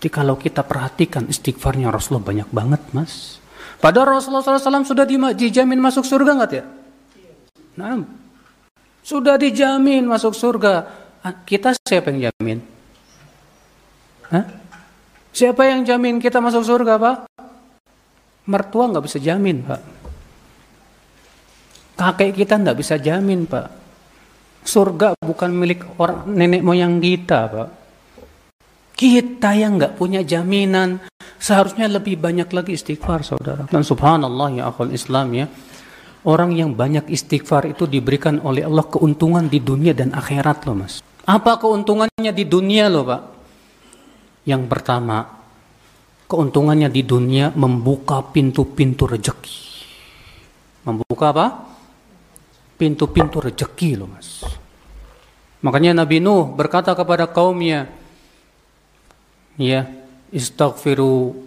[0.04, 3.40] Berarti kalau kita perhatikan istighfarnya Rasulullah banyak banget mas.
[3.80, 6.68] Padahal Rasulullah SAW sudah dijamin masuk surga nggak ya?
[7.80, 8.04] Nah,
[9.00, 10.92] sudah dijamin masuk surga.
[11.48, 12.60] Kita siapa yang jamin?
[14.28, 14.44] Hah?
[15.32, 17.18] Siapa yang jamin kita masuk surga, Pak?
[18.44, 19.82] Mertua nggak bisa jamin, Pak.
[21.96, 23.72] Kakek kita nggak bisa jamin, Pak.
[24.68, 27.70] Surga bukan milik orang nenek moyang kita, Pak.
[28.94, 31.02] Kita yang nggak punya jaminan,
[31.42, 33.66] seharusnya lebih banyak lagi istighfar, saudara.
[33.66, 35.46] Dan subhanallah ya akal Islam ya,
[36.24, 41.02] orang yang banyak istighfar itu diberikan oleh Allah keuntungan di dunia dan akhirat loh mas.
[41.26, 43.22] Apa keuntungannya di dunia loh pak?
[44.46, 45.24] Yang pertama,
[46.28, 49.60] keuntungannya di dunia membuka pintu-pintu rejeki.
[50.86, 51.48] Membuka apa?
[52.78, 54.44] Pintu-pintu rejeki loh mas.
[55.64, 57.88] Makanya Nabi Nuh berkata kepada kaumnya,
[59.58, 59.86] ya
[60.34, 61.44] istaghfiru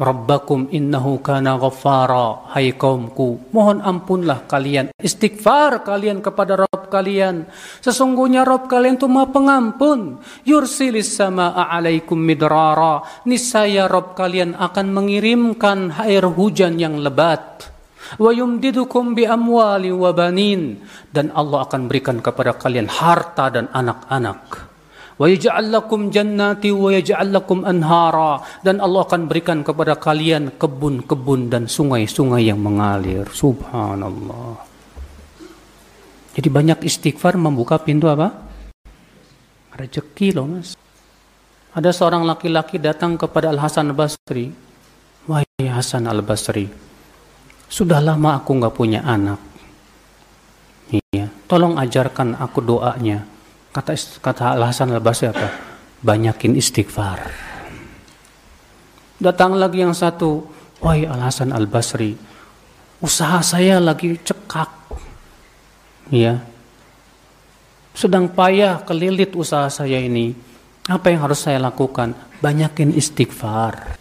[0.00, 2.48] Rabbakum innahu kana ghaffara.
[2.56, 4.96] Hai kaumku Mohon ampunlah kalian.
[4.96, 7.44] Istighfar kalian kepada Rabb kalian.
[7.84, 10.16] Sesungguhnya Rabb kalian itu maha pengampun.
[10.48, 13.04] Yursilis sama'a alaikum midrara.
[13.28, 17.68] Nisaya Rabb kalian akan mengirimkan air hujan yang lebat.
[18.16, 20.80] Wa yumdidukum bi amwali wa banin.
[21.12, 24.69] Dan Allah akan berikan kepada kalian harta dan anak-anak
[25.20, 31.52] wa yaj'al lakum jannati wa yaj'al lakum anhara dan Allah akan berikan kepada kalian kebun-kebun
[31.52, 33.28] dan sungai-sungai yang mengalir.
[33.28, 34.64] Subhanallah.
[36.32, 38.32] Jadi banyak istighfar membuka pintu apa?
[39.76, 40.72] Rezeki loh mas.
[41.76, 44.48] Ada seorang laki-laki datang kepada Al Hasan Al Basri.
[45.28, 46.90] Wahai Hasan Al Basri
[47.70, 49.38] sudah lama aku nggak punya anak.
[50.90, 53.22] Iya tolong ajarkan aku doanya
[53.70, 55.46] Kata kata alasan Al-Basri apa?
[56.02, 57.22] Banyakin istighfar.
[59.22, 60.42] Datang lagi yang satu,
[60.82, 62.18] wahai alasan Al-Basri,
[62.98, 64.74] usaha saya lagi cekak.
[66.10, 66.42] Ya.
[67.94, 70.34] Sedang payah kelilit usaha saya ini.
[70.90, 72.18] Apa yang harus saya lakukan?
[72.42, 73.94] Banyakin istighfar.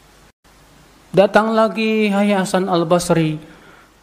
[1.14, 3.38] Datang lagi Hai Hasan Al-Basri,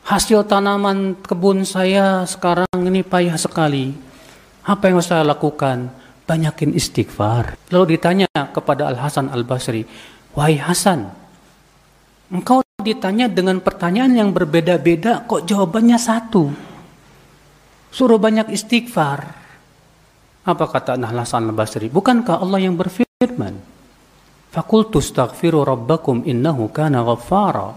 [0.07, 4.06] hasil tanaman kebun saya sekarang ini payah sekali
[4.67, 5.95] apa yang saya lakukan?
[6.27, 7.55] Banyakin istighfar.
[7.71, 9.87] Lalu ditanya kepada Al-Hasan Al-Basri,
[10.35, 11.07] Wahai Hasan,
[12.35, 16.51] engkau ditanya dengan pertanyaan yang berbeda-beda, kok jawabannya satu?
[17.95, 19.21] Suruh banyak istighfar.
[20.43, 21.87] Apa kata Al-Hasan Al-Basri?
[21.87, 23.55] Bukankah Allah yang berfirman?
[24.51, 27.71] Fakultu astaghfiru rabbakum innahu kana ghaffara.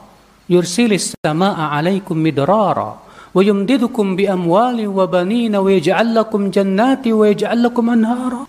[0.49, 8.44] Yursilis sama'a alaikum midrara ويمددكم بأموال وبنين ويجعل لكم جنات ويجعل لكم أنهارا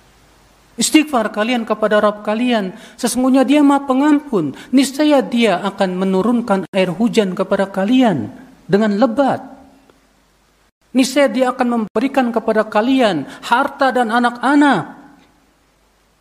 [0.75, 2.75] Istighfar kalian kepada Rabb kalian.
[2.99, 4.51] Sesungguhnya dia maha pengampun.
[4.75, 8.27] Niscaya dia akan menurunkan air hujan kepada kalian
[8.67, 9.39] dengan lebat.
[10.91, 14.99] Niscaya dia akan memberikan kepada kalian harta dan anak-anak.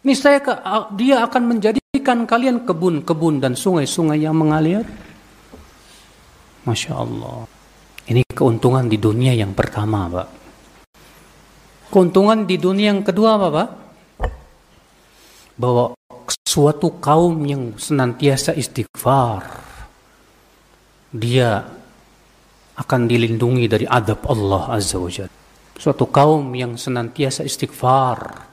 [0.06, 0.38] Niscaya
[0.94, 4.86] dia akan menjadikan kalian kebun-kebun dan sungai-sungai yang mengalir.
[6.62, 7.57] Masya Allah.
[8.09, 10.27] Ini keuntungan di dunia yang pertama, Pak.
[11.93, 13.69] Keuntungan di dunia yang kedua apa, Pak?
[15.61, 15.93] Bahwa
[16.41, 19.45] suatu kaum yang senantiasa istighfar,
[21.13, 21.61] dia
[22.81, 25.37] akan dilindungi dari adab Allah Azza wa Jalla.
[25.77, 28.49] Suatu kaum yang senantiasa istighfar,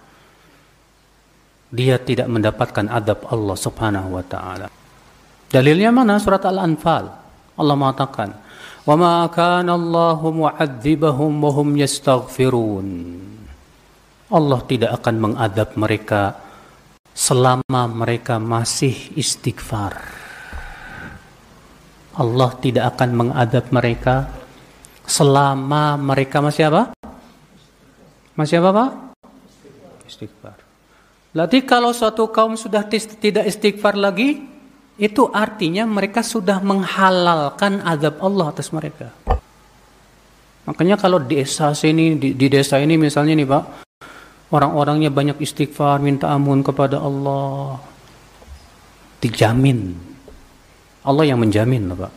[1.73, 4.69] dia tidak mendapatkan adab Allah Subhanahu wa taala.
[5.49, 6.21] Dalilnya mana?
[6.21, 7.05] Surat Al-Anfal.
[7.57, 8.29] Allah mengatakan,
[8.88, 12.88] وما كان الله معذبهم وهم يستغفرون
[14.32, 16.40] Allah tidak akan mengadab mereka
[17.12, 20.00] selama mereka masih istighfar.
[22.16, 24.32] Allah tidak akan mengadab mereka
[25.04, 26.96] selama mereka masih apa?
[28.40, 28.92] Masih apa, Pak?
[30.08, 30.58] Istighfar.
[31.36, 34.44] Berarti kalau suatu kaum sudah tidak istighfar lagi,
[34.97, 39.13] itu artinya mereka sudah menghalalkan azab Allah atas mereka.
[40.67, 43.65] Makanya kalau di desa sini di, di desa ini misalnya nih Pak,
[44.51, 47.77] orang-orangnya banyak istighfar, minta ampun kepada Allah.
[49.21, 49.95] Dijamin.
[51.07, 52.13] Allah yang menjamin Pak.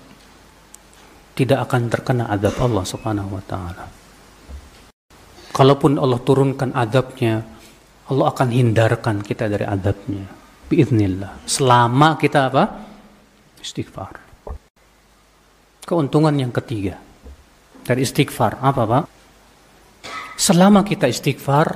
[1.35, 3.85] Tidak akan terkena azab Allah Subhanahu wa taala.
[5.51, 7.43] Kalaupun Allah turunkan azabnya,
[8.07, 10.39] Allah akan hindarkan kita dari azabnya
[10.69, 11.49] biiznillah.
[11.49, 12.63] Selama kita apa?
[13.57, 14.13] Istighfar.
[15.83, 17.01] Keuntungan yang ketiga
[17.81, 19.03] dari istighfar apa, Pak?
[20.37, 21.67] Selama kita istighfar,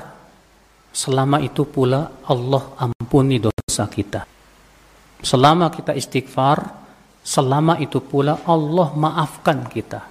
[0.93, 4.29] selama itu pula Allah ampuni dosa kita.
[5.25, 6.59] Selama kita istighfar,
[7.25, 10.05] selama itu pula Allah maafkan kita.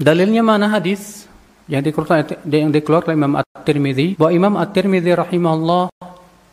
[0.00, 1.29] Dalilnya mana hadis?
[1.70, 4.18] Yang dikeluarkan yang dikeluarkan Imam At-Tirmidzi.
[4.18, 5.94] Bahwa Imam At-Tirmidzi rahimahullah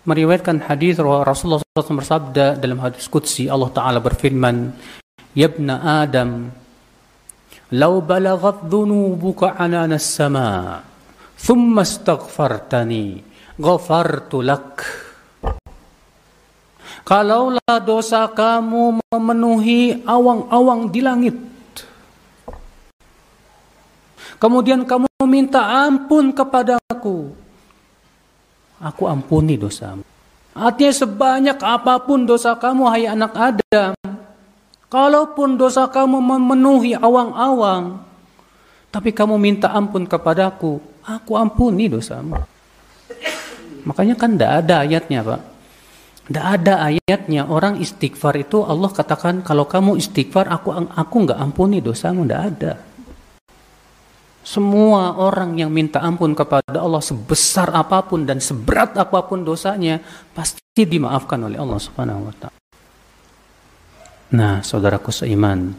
[0.06, 4.72] meriwayatkan hadis Rasulullah SAW bersabda dalam hadis qudsi Allah taala berfirman
[5.36, 6.48] ya ibna adam
[7.76, 10.80] law balaghat dhunubuka anana as-sama
[11.36, 13.26] thumma astaghfartani
[13.58, 14.86] ghafartu lak.
[17.08, 21.36] Kalaulah dosa kamu memenuhi awang-awang di langit
[24.38, 27.34] Kemudian kamu minta ampun kepadaku.
[28.78, 30.06] Aku ampuni dosamu.
[30.54, 33.94] Artinya sebanyak apa pun dosa kamu, hai anak Adam.
[34.90, 38.02] Kalaupun dosa kamu memenuhi awang-awang,
[38.94, 42.38] tapi kamu minta ampun kepadaku, aku ampuni dosamu.
[43.86, 45.42] Makanya kan tidak ada ayatnya Pak.
[46.28, 51.80] Tidak ada ayatnya orang istighfar itu Allah katakan kalau kamu istighfar aku aku nggak ampuni
[51.80, 52.74] dosamu tidak ada.
[54.48, 60.00] Semua orang yang minta ampun kepada Allah sebesar apa pun dan seberat apa pun dosanya
[60.32, 62.56] pasti dimaafkan oleh Allah Subhanahu wa taala.
[64.32, 65.76] Nah, saudaraku seiman.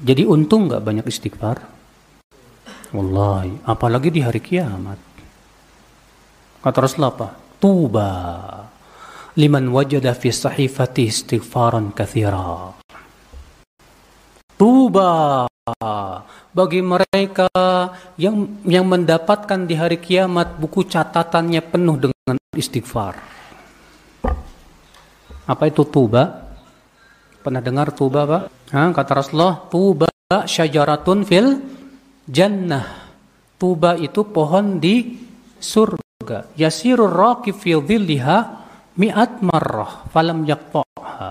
[0.00, 1.60] Jadi untung nggak banyak istighfar?
[2.96, 4.96] Wallahi, apalagi di hari kiamat.
[6.64, 7.28] Kata Rasulullah apa?
[7.60, 8.10] Tuba
[9.36, 12.72] liman wajada fi sahifati istighfaran kathira.
[14.56, 15.44] Tuba
[16.58, 17.46] bagi mereka
[18.18, 23.14] yang yang mendapatkan di hari kiamat buku catatannya penuh dengan istighfar.
[25.46, 26.50] Apa itu tuba?
[27.38, 28.74] Pernah dengar tuba, Pak?
[28.74, 31.62] Ha, kata Rasulullah, tuba syajaratun fil
[32.26, 33.06] jannah.
[33.54, 35.14] Tuba itu pohon di
[35.62, 36.58] surga.
[36.58, 38.36] Yasirur raqib fi dhilliha
[38.98, 41.30] mi'at marrah falam yaqta'ha.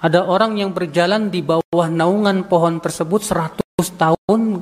[0.00, 4.60] Ada orang yang berjalan di bawah naungan pohon tersebut 100 tahun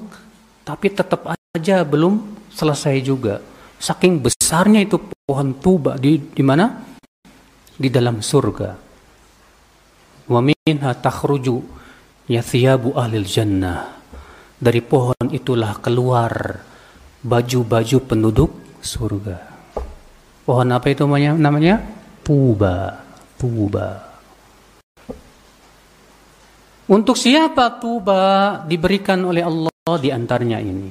[0.63, 2.23] tapi tetap aja belum
[2.55, 3.43] selesai juga.
[3.79, 6.87] Saking besarnya itu pohon tuba di di mana?
[7.75, 8.71] Di dalam surga.
[10.31, 11.57] Wa minha takhruju
[12.31, 13.99] yathiyabu ahlil jannah.
[14.59, 16.63] Dari pohon itulah keluar
[17.23, 18.51] baju-baju penduduk
[18.83, 19.39] surga.
[20.43, 21.33] Pohon apa itu namanya?
[21.39, 21.77] namanya?
[22.29, 23.01] tuba,
[23.41, 24.08] tuba.
[26.89, 30.89] Untuk siapa tuba diberikan oleh Allah di antaranya ini?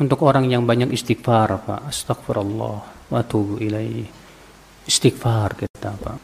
[0.00, 1.92] Untuk orang yang banyak istighfar, Pak.
[1.92, 2.76] Astagfirullah
[3.12, 4.08] wa tubu ilaih.
[4.88, 6.16] Istighfar kita, Pak.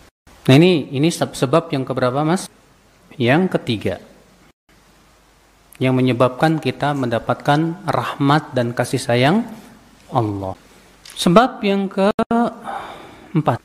[0.48, 2.48] Nah ini ini sebab yang keberapa, Mas?
[3.20, 4.00] Yang ketiga.
[5.76, 9.44] Yang menyebabkan kita mendapatkan rahmat dan kasih sayang
[10.08, 10.56] Allah.
[11.12, 12.08] Sebab yang ke
[13.34, 13.58] Empat.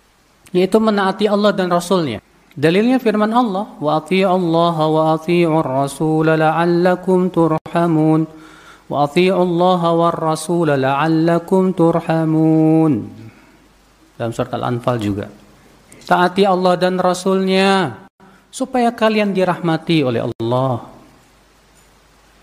[0.52, 2.20] Yaitu menaati Allah dan Rasulnya.
[2.60, 8.28] Dalilnya firman Allah, wa Allah wa ati'ur rasul la'allakum turhamun.
[8.92, 13.08] Wa Allah wa rasul la'allakum turhamun.
[14.20, 15.32] Dalam surat Al-Anfal juga.
[16.04, 17.96] Taati Allah dan Rasulnya
[18.52, 20.84] supaya kalian dirahmati oleh Allah.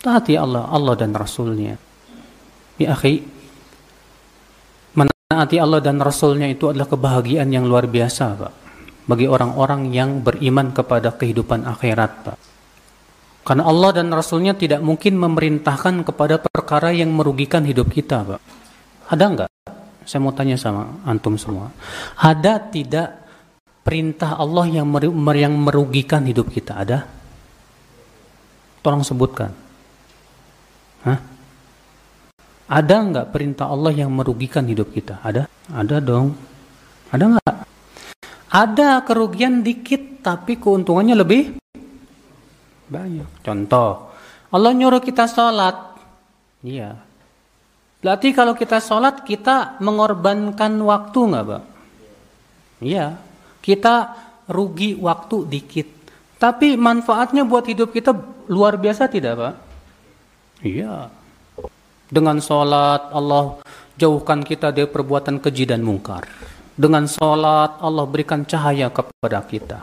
[0.00, 1.76] Taati Allah, Allah dan Rasulnya.
[2.80, 3.20] Ya akhi,
[4.96, 8.65] Menaati Allah dan Rasulnya itu adalah kebahagiaan yang luar biasa, Pak.
[9.06, 12.38] Bagi orang-orang yang beriman kepada kehidupan akhirat, Pak.
[13.46, 18.42] Karena Allah dan Rasulnya tidak mungkin memerintahkan kepada perkara yang merugikan hidup kita, Pak.
[19.06, 19.50] Ada enggak?
[20.02, 21.70] Saya mau tanya sama antum semua.
[22.18, 23.22] Ada tidak
[23.86, 24.90] perintah Allah yang
[25.38, 26.82] yang merugikan hidup kita?
[26.82, 27.06] Ada?
[28.82, 29.54] Tolong sebutkan.
[31.06, 31.18] Hah?
[32.66, 35.22] Ada nggak perintah Allah yang merugikan hidup kita?
[35.22, 35.46] Ada?
[35.70, 36.34] Ada dong.
[37.14, 37.65] Ada nggak?
[38.56, 41.60] Ada kerugian dikit tapi keuntungannya lebih
[42.88, 43.44] banyak.
[43.44, 44.16] Contoh,
[44.48, 45.76] Allah nyuruh kita sholat.
[46.64, 46.96] Iya.
[48.00, 51.62] Berarti kalau kita sholat kita mengorbankan waktu nggak, Pak?
[52.80, 53.20] Iya.
[53.60, 53.94] Kita
[54.48, 55.88] rugi waktu dikit.
[56.40, 58.16] Tapi manfaatnya buat hidup kita
[58.48, 59.54] luar biasa tidak, Pak?
[60.64, 61.12] Iya.
[62.08, 63.60] Dengan sholat Allah
[64.00, 66.55] jauhkan kita dari perbuatan keji dan mungkar.
[66.76, 69.80] Dengan sholat Allah berikan cahaya kepada kita.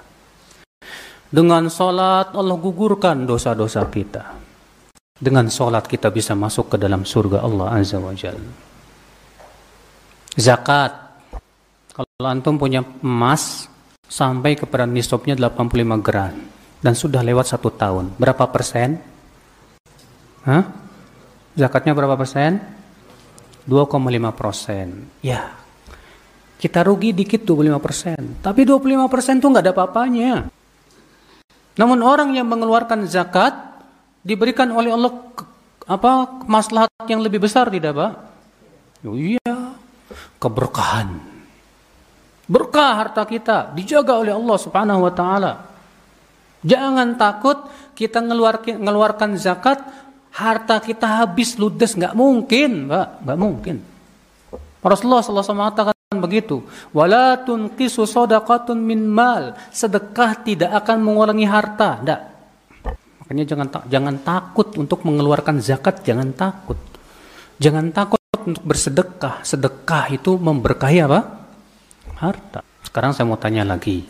[1.34, 4.38] Dengan sholat Allah gugurkan dosa-dosa kita.
[5.18, 8.38] Dengan sholat kita bisa masuk ke dalam surga Allah Azza wa Jal.
[10.38, 10.94] Zakat.
[11.94, 13.66] Kalau antum punya emas
[14.06, 16.34] sampai kepada nisabnya 85 gram
[16.78, 19.02] dan sudah lewat satu tahun, berapa persen?
[20.46, 20.70] Hah?
[21.58, 22.62] Zakatnya berapa persen?
[23.66, 25.08] 2,5 persen.
[25.22, 25.63] Ya,
[26.64, 28.40] kita rugi dikit 25 persen.
[28.40, 30.48] Tapi 25 persen itu nggak ada apa-apanya.
[31.76, 33.52] Namun orang yang mengeluarkan zakat
[34.24, 35.12] diberikan oleh Allah
[35.84, 38.12] apa maslahat yang lebih besar tidak pak?
[39.04, 39.76] Oh, iya,
[40.40, 41.20] keberkahan.
[42.48, 45.68] Berkah harta kita dijaga oleh Allah Subhanahu wa taala.
[46.64, 47.60] Jangan takut
[47.92, 49.84] kita ngeluarkan zakat
[50.32, 53.76] harta kita habis ludes nggak mungkin pak nggak mungkin
[54.82, 56.66] Rasulullah SAW begitu.
[56.92, 59.56] Wala tunqisu sadaqatun min mal.
[59.72, 62.02] Sedekah tidak akan mengurangi harta.
[62.02, 62.34] Enggak
[63.34, 66.78] makanya jangan jangan takut untuk mengeluarkan zakat jangan takut.
[67.58, 69.42] Jangan takut untuk bersedekah.
[69.42, 71.20] Sedekah itu memberkahi apa?
[72.22, 72.62] Harta.
[72.86, 74.06] Sekarang saya mau tanya lagi.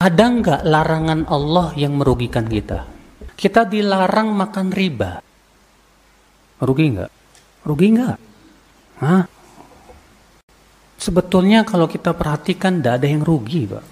[0.00, 2.88] Ada nggak larangan Allah yang merugikan kita?
[3.36, 5.20] Kita dilarang makan riba.
[6.62, 7.10] Rugi nggak?
[7.68, 8.18] Rugi nggak?
[9.02, 9.22] Hah?
[11.02, 13.84] Sebetulnya kalau kita perhatikan tidak ada yang rugi, Pak.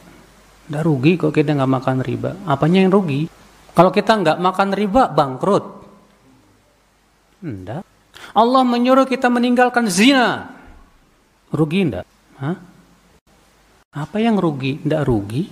[0.70, 2.30] Tidak rugi kalau kita nggak makan riba.
[2.46, 3.26] Apanya yang rugi?
[3.74, 5.64] Kalau kita nggak makan riba, bangkrut.
[7.42, 7.82] Enggak.
[8.30, 10.54] Allah menyuruh kita meninggalkan zina.
[11.50, 12.06] Rugi enggak?
[12.38, 12.56] Hah?
[13.90, 14.78] Apa yang rugi?
[14.86, 15.50] Enggak rugi.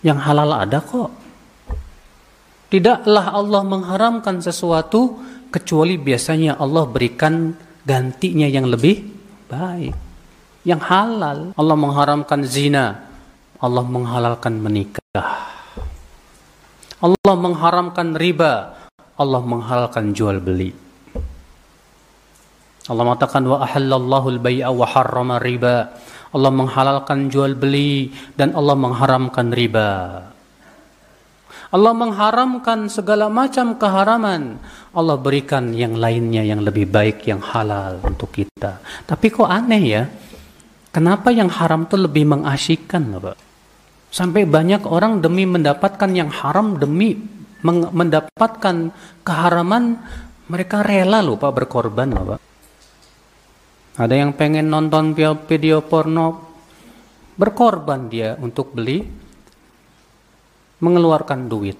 [0.00, 1.12] Yang halal ada kok.
[2.72, 5.20] Tidaklah Allah mengharamkan sesuatu
[5.52, 7.52] kecuali biasanya Allah berikan
[7.84, 9.04] gantinya yang lebih
[9.52, 10.05] baik.
[10.66, 11.38] Yang halal.
[11.54, 13.06] Allah mengharamkan zina.
[13.62, 15.54] Allah menghalalkan menikah.
[16.98, 18.74] Allah mengharamkan riba.
[19.14, 20.74] Allah menghalalkan jual beli.
[22.90, 25.94] Allah mengatakan wa ahallallahu al-bai'a wa harrama riba.
[26.34, 29.90] Allah menghalalkan jual beli dan Allah mengharamkan riba.
[31.70, 34.58] Allah mengharamkan segala macam keharaman.
[34.94, 38.82] Allah berikan yang lainnya yang lebih baik, yang halal untuk kita.
[39.06, 40.04] Tapi kok aneh ya?
[40.96, 43.36] Kenapa yang haram itu lebih mengasyikkan, Pak?
[44.08, 47.12] Sampai banyak orang demi mendapatkan yang haram, demi
[47.92, 50.00] mendapatkan keharaman,
[50.48, 52.40] mereka rela loh Pak berkorban, Pak.
[54.00, 55.12] Ada yang pengen nonton
[55.44, 56.56] video porno,
[57.36, 59.04] berkorban dia untuk beli,
[60.80, 61.76] mengeluarkan duit.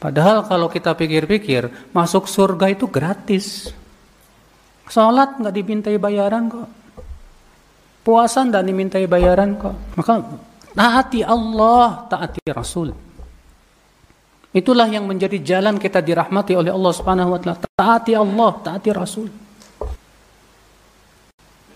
[0.00, 3.68] Padahal kalau kita pikir-pikir, masuk surga itu gratis.
[4.88, 6.83] Sholat nggak dimintai bayaran kok.
[8.04, 9.96] Puasa nggak dimintai bayaran kok.
[9.96, 10.20] Maka
[10.76, 12.92] taati Allah, taati Rasul.
[14.54, 17.58] Itulah yang menjadi jalan kita dirahmati oleh Allah Subhanahu wa taala.
[17.74, 19.28] Taati Allah, taati Rasul.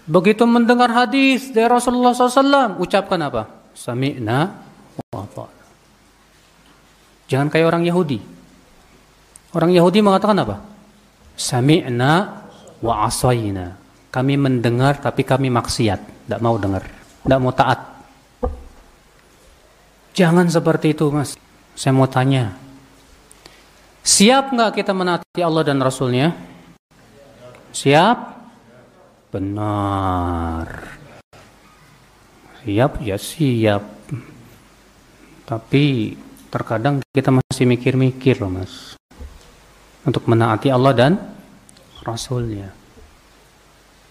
[0.09, 3.73] Begitu mendengar hadis dari Rasulullah SAW, ucapkan apa?
[3.77, 4.57] Sami'na
[5.13, 5.49] wa
[7.29, 8.19] Jangan kayak orang Yahudi.
[9.53, 10.65] Orang Yahudi mengatakan apa?
[11.37, 12.13] Sami'na
[12.81, 13.88] wa asayna.
[14.19, 16.27] Kami mendengar tapi kami maksiat.
[16.27, 16.83] Tidak mau dengar.
[17.23, 18.03] Tidak mau taat.
[20.11, 21.39] Jangan seperti itu mas.
[21.79, 22.59] Saya mau tanya.
[24.03, 26.35] Siap nggak kita menaati Allah dan Rasulnya?
[27.71, 28.19] Siap?
[29.31, 30.67] Benar.
[32.67, 33.87] Siap ya siap.
[35.47, 36.19] Tapi
[36.51, 38.99] terkadang kita masih mikir-mikir loh mas.
[40.03, 41.13] Untuk menaati Allah dan
[42.03, 42.78] Rasulnya.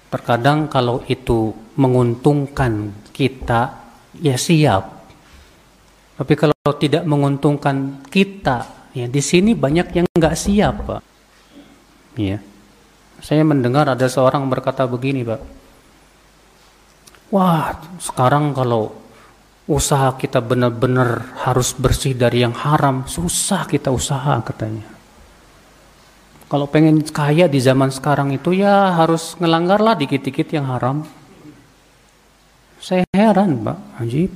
[0.07, 3.91] Terkadang kalau itu menguntungkan kita,
[4.23, 4.83] ya siap.
[6.17, 11.01] Tapi kalau tidak menguntungkan kita, ya di sini banyak yang nggak siap, pak.
[12.17, 12.41] Ya.
[13.21, 15.41] Saya mendengar ada seorang berkata begini, Pak.
[17.33, 18.93] Wah, sekarang kalau
[19.67, 24.96] usaha kita benar-benar harus bersih dari yang haram, susah kita usaha katanya.
[26.47, 31.03] Kalau pengen kaya di zaman sekarang itu ya harus ngelanggarlah dikit-dikit yang haram.
[32.79, 34.31] Saya heran, Pak, ajib.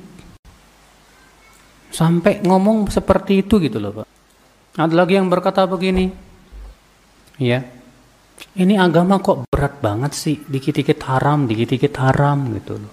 [1.88, 4.08] Sampai ngomong seperti itu gitu loh, Pak.
[4.76, 6.12] Ada lagi yang berkata begini.
[7.40, 7.64] Ya,
[8.60, 12.92] ini agama kok berat banget sih, dikit-dikit haram, dikit-dikit haram gitu loh.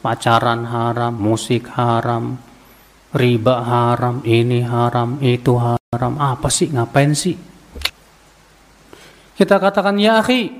[0.00, 2.40] Pacaran haram, musik haram,
[3.14, 6.14] riba haram, ini haram, itu haram.
[6.18, 7.38] Apa sih, ngapain sih?
[9.38, 10.50] Kita katakan, ya akhi,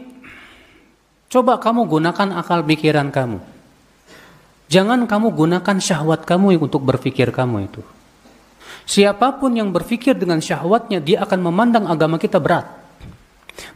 [1.26, 3.38] coba kamu gunakan akal pikiran kamu.
[4.70, 7.82] Jangan kamu gunakan syahwat kamu untuk berpikir kamu itu.
[8.86, 12.66] Siapa pun yang berpikir dengan syahwatnya, dia akan memandang agama kita berat.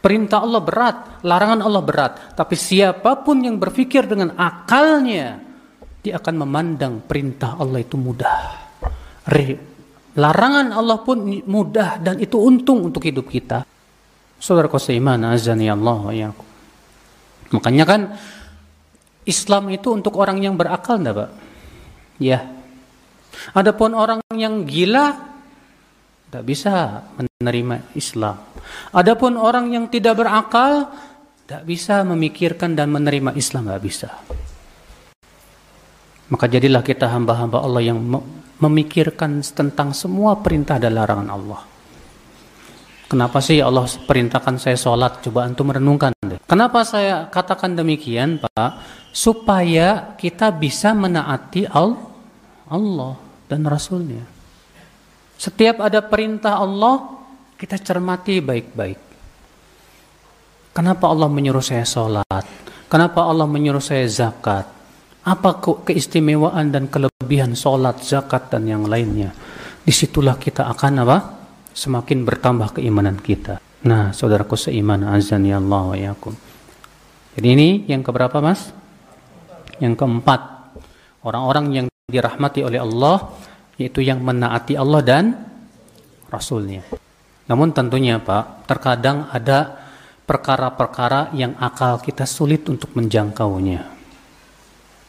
[0.02, 2.12] Perintah Allah berat, larangan Allah berat.
[2.34, 5.38] Tapi siapa pun yang berpikir dengan akalnya,
[6.02, 8.67] dia akan memandang perintah Allah itu mudah.
[10.18, 13.62] Larangan Allah pun mudah dan itu untung untuk hidup kita.
[14.38, 16.28] Saudara seiman, azani Allah ya.
[17.54, 18.00] Makanya kan
[19.28, 21.30] Islam itu untuk orang yang berakal enggak, Pak?
[22.18, 22.48] Ya.
[23.54, 25.14] Adapun orang yang gila
[26.28, 28.36] tidak bisa menerima Islam.
[28.90, 30.90] Adapun orang yang tidak berakal
[31.44, 34.10] tidak bisa memikirkan dan menerima Islam, tidak bisa.
[36.28, 37.96] Maka jadilah kita hamba-hamba Allah yang
[38.58, 41.60] memikirkan tentang semua perintah dan larangan Allah.
[43.08, 45.24] Kenapa sih Allah perintahkan saya sholat?
[45.24, 46.12] Coba antum merenungkan.
[46.44, 48.84] Kenapa saya katakan demikian, Pak?
[49.16, 53.16] Supaya kita bisa menaati Allah
[53.48, 54.28] dan Rasulnya.
[55.40, 57.24] Setiap ada perintah Allah,
[57.56, 59.00] kita cermati baik-baik.
[60.76, 62.44] Kenapa Allah menyuruh saya sholat?
[62.92, 64.68] Kenapa Allah menyuruh saya zakat?
[65.28, 69.36] Apa keistimewaan dan kelebihan sholat, zakat, dan yang lainnya?
[69.84, 71.18] Di situlah kita akan apa?
[71.76, 73.60] Semakin bertambah keimanan kita.
[73.84, 76.32] Nah, saudaraku seiman, azan ya Allah wa yakum.
[77.36, 78.72] Jadi ini yang keberapa mas?
[79.76, 80.72] Yang keempat.
[81.20, 83.28] Orang-orang yang dirahmati oleh Allah
[83.76, 85.24] yaitu yang menaati Allah dan
[86.32, 86.88] Rasulnya.
[87.52, 89.76] Namun tentunya Pak, terkadang ada
[90.24, 93.97] perkara-perkara yang akal kita sulit untuk menjangkaunya.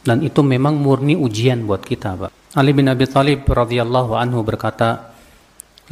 [0.00, 2.30] Dan itu memang murni ujian buat kita, Pak.
[2.56, 5.12] Ali bin Abi Thalib radhiyallahu anhu berkata,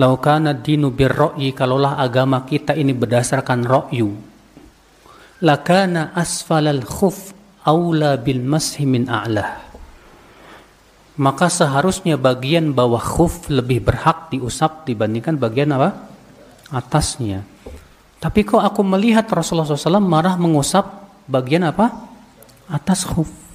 [0.01, 4.11] "Laukana dinu birro'i kalaulah agama kita ini berdasarkan ro'yu,
[5.45, 9.69] lakana asfalal khuf aula bil mashi min a'lah."
[11.19, 16.11] Maka seharusnya bagian bawah khuf lebih berhak diusap dibandingkan bagian apa?
[16.71, 17.43] Atasnya.
[18.19, 20.87] Tapi kok aku melihat Rasulullah SAW marah mengusap
[21.27, 21.91] bagian apa?
[22.71, 23.48] Atas khuf.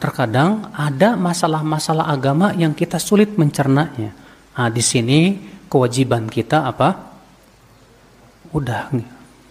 [0.00, 4.16] Terkadang ada masalah-masalah agama yang kita sulit mencernanya.
[4.56, 5.36] Nah, di sini
[5.68, 7.12] kewajiban kita apa?
[8.56, 8.88] Udah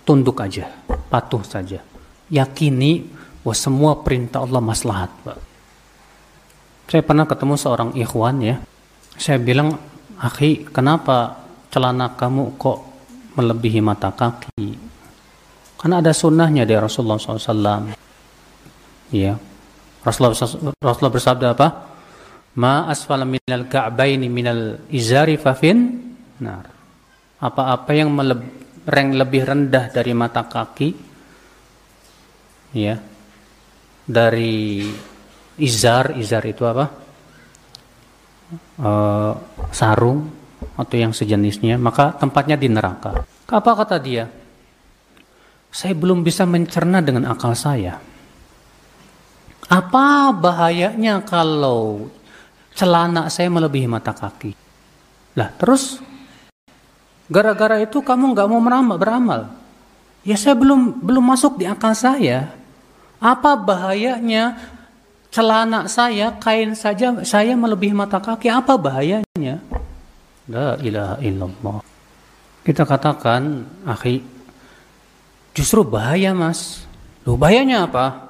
[0.02, 0.66] tunduk aja,
[1.14, 1.86] patuh saja.
[2.34, 3.06] Yakini
[3.46, 5.38] bahwa semua perintah Allah maslahat, Pak.
[6.90, 8.58] Saya pernah ketemu seorang ikhwan ya.
[9.22, 9.78] Saya bilang,
[10.18, 12.82] "Akhi, kenapa celana kamu kok
[13.38, 14.74] melebihi mata kaki?
[15.80, 17.96] Karena ada sunnahnya dari Rasulullah SAW.
[19.16, 19.40] Ya.
[20.04, 20.36] Rasulullah,
[20.80, 21.68] Rasulullah bersabda apa?
[22.56, 26.00] Ma asfala minal ka'baini minal izari fafin
[26.40, 26.66] nar.
[27.40, 28.44] Apa-apa yang meleb,
[28.90, 30.90] lebih rendah dari mata kaki
[32.76, 33.00] ya
[34.04, 34.86] dari
[35.58, 36.86] izar izar itu apa
[38.82, 39.34] uh,
[39.70, 40.40] sarung
[40.80, 43.24] atau yang sejenisnya, maka tempatnya di neraka.
[43.48, 44.28] Apa kata dia?
[45.70, 48.00] Saya belum bisa mencerna dengan akal saya.
[49.70, 52.10] Apa bahayanya kalau
[52.74, 54.58] celana saya melebihi mata kaki?
[55.38, 56.02] Lah terus
[57.30, 59.42] gara-gara itu kamu nggak mau meramal, beramal?
[60.26, 62.50] Ya saya belum belum masuk di akal saya.
[63.22, 64.58] Apa bahayanya
[65.30, 68.50] celana saya, kain saja saya melebihi mata kaki?
[68.50, 69.62] Apa bahayanya?
[70.50, 71.80] La ilaha illallah.
[72.66, 74.26] Kita katakan, akhi,
[75.54, 76.90] justru bahaya mas.
[77.22, 78.29] Loh bahayanya apa?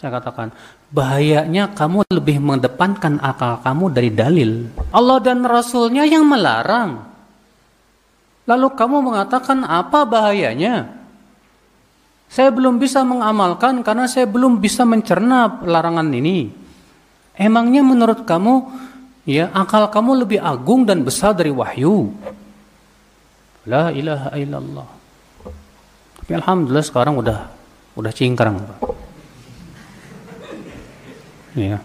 [0.00, 0.48] Saya katakan,
[0.88, 4.72] bahayanya kamu lebih mengedepankan akal kamu dari dalil.
[4.96, 7.04] Allah dan Rasulnya yang melarang.
[8.48, 10.88] Lalu kamu mengatakan apa bahayanya?
[12.32, 16.48] Saya belum bisa mengamalkan karena saya belum bisa mencerna larangan ini.
[17.36, 18.72] Emangnya menurut kamu
[19.28, 22.08] ya akal kamu lebih agung dan besar dari wahyu.
[23.68, 24.88] La ilaha illallah.
[26.24, 27.52] Tapi alhamdulillah sekarang udah
[28.00, 28.56] udah cingkrang.
[31.54, 31.82] Ya.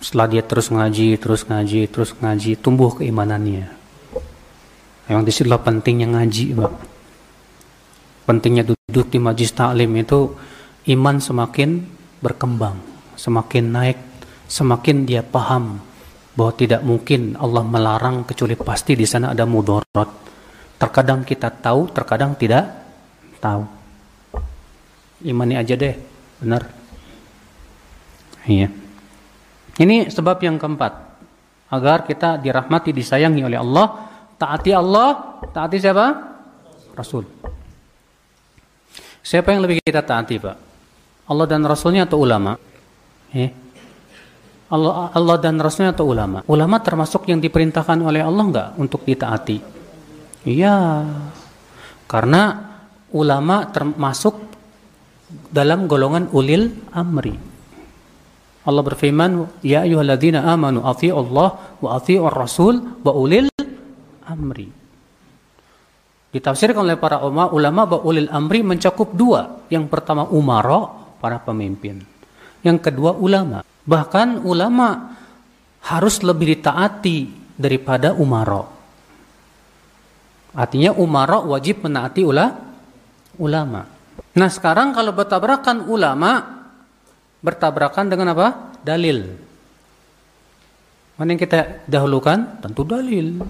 [0.00, 3.68] Setelah dia terus ngaji, terus ngaji, terus ngaji, tumbuh keimanannya.
[5.08, 6.72] Memang di situlah pentingnya ngaji, Pak.
[8.24, 10.32] Pentingnya duduk di majlis taklim itu
[10.88, 11.84] iman semakin
[12.24, 12.80] berkembang,
[13.18, 13.98] semakin naik,
[14.48, 15.82] semakin dia paham
[16.32, 20.08] bahwa tidak mungkin Allah melarang kecuali pasti di sana ada mudarat.
[20.80, 22.70] Terkadang kita tahu, terkadang tidak
[23.36, 23.68] tahu.
[25.28, 25.92] Imani aja deh,
[26.40, 26.79] benar.
[28.50, 28.68] Iya.
[29.78, 30.92] Ini sebab yang keempat.
[31.70, 36.06] Agar kita dirahmati, disayangi oleh Allah, taati Allah, taati siapa?
[36.98, 37.22] Rasul.
[39.22, 40.56] Siapa yang lebih kita taati, Pak?
[41.30, 42.58] Allah dan Rasulnya atau ulama?
[43.30, 43.50] Eh?
[44.74, 46.42] Allah, Allah dan Rasulnya atau ulama?
[46.50, 49.62] Ulama termasuk yang diperintahkan oleh Allah enggak untuk ditaati?
[50.50, 51.06] Iya.
[52.10, 52.42] Karena
[53.14, 54.34] ulama termasuk
[55.54, 57.49] dalam golongan ulil amri.
[58.60, 61.48] Allah berfirman, "Ya ayyuhalladzina amanu Allah
[61.80, 63.48] wa athi'ur rasul wa ulil
[64.28, 64.68] amri."
[66.30, 69.66] Ditafsirkan oleh para ulama bahwa ulil amri mencakup dua.
[69.72, 70.86] Yang pertama umara,
[71.18, 72.04] para pemimpin.
[72.62, 73.64] Yang kedua ulama.
[73.64, 75.16] Bahkan ulama
[75.90, 77.18] harus lebih ditaati
[77.56, 78.62] daripada umara.
[80.54, 82.46] Artinya umara wajib menaati ula,
[83.40, 83.86] ulama.
[84.36, 86.59] Nah sekarang kalau bertabrakan ulama
[87.40, 88.76] bertabrakan dengan apa?
[88.80, 89.50] Dalil.
[91.20, 92.64] Mana yang kita dahulukan?
[92.64, 93.44] Tentu dalil.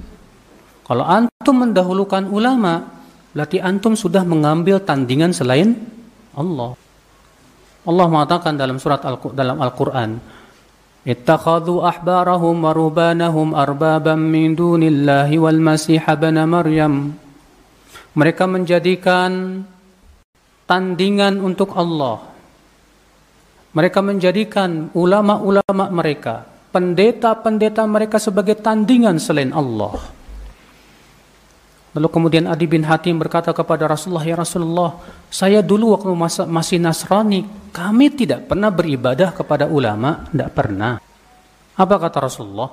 [0.82, 2.82] Kalau antum mendahulukan ulama,
[3.30, 5.78] berarti antum sudah mengambil tandingan selain
[6.34, 6.74] Allah.
[7.86, 10.18] Allah mengatakan dalam surat Al dalam Al-Qur'an,
[11.07, 17.14] "Ittakhadhu ahbarahum wa rubanahum arbaban min dunillahi wal masih ibn Maryam."
[18.18, 19.62] Mereka menjadikan
[20.66, 22.30] tandingan untuk Allah.
[23.71, 26.43] Mereka menjadikan ulama-ulama mereka,
[26.75, 29.95] pendeta-pendeta mereka sebagai tandingan selain Allah.
[31.91, 36.11] Lalu kemudian Adi bin Hatim berkata kepada Rasulullah, "Ya Rasulullah, saya dulu waktu
[36.47, 41.03] masih Nasrani, kami tidak pernah beribadah kepada ulama, tidak pernah."
[41.75, 42.71] Apa kata Rasulullah?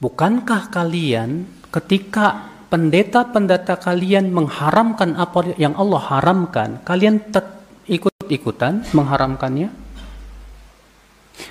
[0.00, 7.20] Bukankah kalian ketika pendeta-pendeta kalian mengharamkan apa yang Allah haramkan, kalian
[7.88, 9.81] ikut-ikutan mengharamkannya?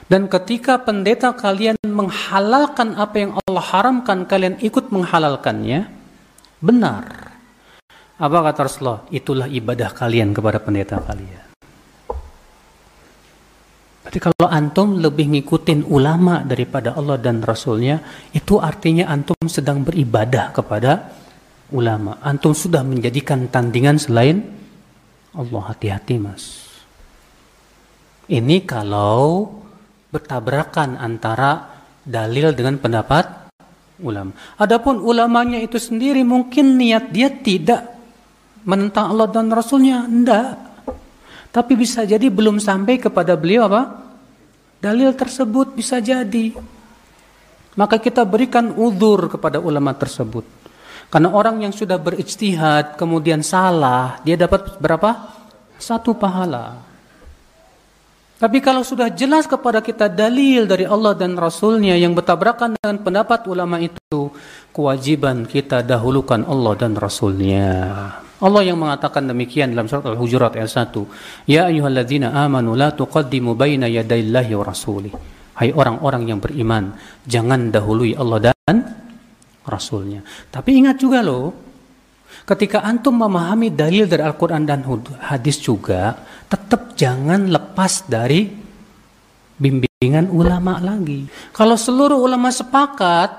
[0.07, 6.01] Dan ketika pendeta kalian menghalalkan apa yang Allah haramkan, kalian ikut menghalalkannya?
[6.61, 7.03] benar.
[8.21, 9.01] Apa kata Rasulullah?
[9.09, 11.49] Itulah ibadah kalian kepada pendeta kalian.
[14.01, 20.53] Berarti kalau antum lebih ngikutin ulama daripada Allah dan Rasulnya, itu artinya antum sedang beribadah
[20.53, 21.17] kepada
[21.73, 22.21] ulama.
[22.21, 24.45] Antum sudah menjadikan tandingan selain
[25.33, 25.73] Allah.
[25.73, 26.69] Hati-hati mas.
[28.29, 29.49] Ini kalau
[30.11, 33.49] bertabrakan antara dalil dengan pendapat
[34.03, 34.35] ulama.
[34.59, 37.87] Adapun ulamanya itu sendiri mungkin niat dia tidak
[38.67, 40.69] menentang Allah dan Rasulnya, enggak.
[41.51, 44.11] Tapi bisa jadi belum sampai kepada beliau apa?
[44.81, 46.55] Dalil tersebut bisa jadi.
[47.75, 50.43] Maka kita berikan uzur kepada ulama tersebut.
[51.11, 55.39] Karena orang yang sudah berijtihad kemudian salah, dia dapat berapa?
[55.75, 56.90] Satu pahala.
[58.41, 63.45] Tapi kalau sudah jelas kepada kita dalil dari Allah dan Rasulnya yang bertabrakan dengan pendapat
[63.45, 64.33] ulama itu,
[64.73, 67.69] kewajiban kita dahulukan Allah dan Rasulnya.
[68.41, 71.45] Allah yang mengatakan demikian dalam surat Al-Hujurat ayat 1.
[71.45, 75.13] Ya ayyuhalladzina amanu la tuqaddimu baina yadayillahi wa rasulih.
[75.61, 76.97] Hai orang-orang yang beriman,
[77.29, 78.75] jangan dahului Allah dan
[79.61, 80.25] Rasulnya.
[80.49, 81.70] Tapi ingat juga loh,
[82.45, 84.81] ketika antum memahami dalil dari Al-Quran dan
[85.21, 86.17] hadis juga,
[86.49, 88.49] tetap jangan lepas dari
[89.61, 91.29] bimbingan ulama lagi.
[91.53, 93.29] Kalau seluruh ulama sepakat,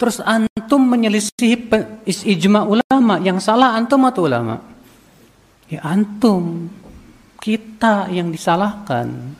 [0.00, 1.68] terus antum menyelisih
[2.08, 4.64] ijma ulama, yang salah antum atau ulama?
[5.68, 6.72] Ya antum,
[7.42, 9.36] kita yang disalahkan.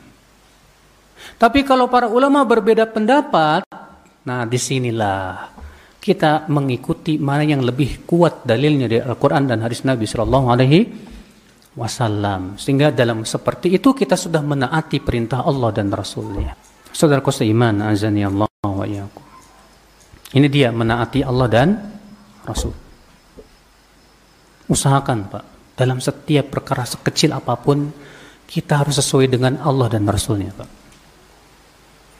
[1.41, 3.65] Tapi kalau para ulama berbeda pendapat,
[4.21, 5.56] nah di sinilah
[6.07, 10.79] kita mengikuti mana yang lebih kuat dalilnya dari Al-Quran dan hadis Nabi Shallallahu Alaihi
[11.75, 12.55] wasallam.
[12.55, 16.55] Sehingga dalam seperti itu kita sudah menaati perintah Allah dan Rasulnya.
[16.95, 19.19] Saudaraku seiman, azani Allah wa iyakum.
[20.31, 21.75] Ini dia menaati Allah dan
[22.47, 22.71] Rasul.
[24.71, 25.43] Usahakan Pak,
[25.75, 27.91] dalam setiap perkara sekecil apa pun,
[28.47, 30.69] kita harus sesuai dengan Allah dan Rasulnya Pak.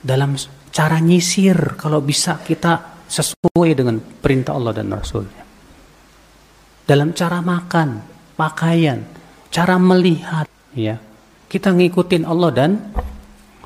[0.04, 0.36] Dalam
[0.76, 5.44] cara nyisir, kalau bisa kita sesuai dengan perintah Allah dan Rasulnya.
[6.88, 8.00] Dalam cara makan,
[8.40, 9.04] pakaian,
[9.52, 11.00] cara melihat ya
[11.48, 12.72] kita ngikutin Allah dan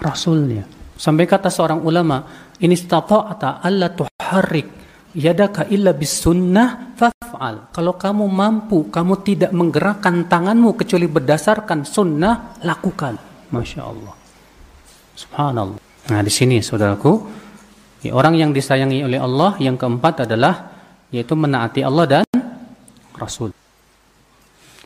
[0.01, 0.65] Rasulnya.
[0.97, 2.25] Sampai kata seorang ulama
[2.61, 4.69] ini atau Allah tuharrik
[5.17, 7.73] yadaka illa bis sunnah faf'al.
[7.73, 13.17] Kalau kamu mampu kamu tidak menggerakkan tanganmu kecuali berdasarkan sunnah lakukan.
[13.51, 14.13] Masya Allah.
[15.17, 15.79] Subhanallah.
[15.81, 17.40] Nah di sini saudaraku
[18.01, 20.73] ya, orang yang disayangi oleh Allah yang keempat adalah
[21.13, 22.25] yaitu menaati Allah dan
[23.15, 23.55] Rasul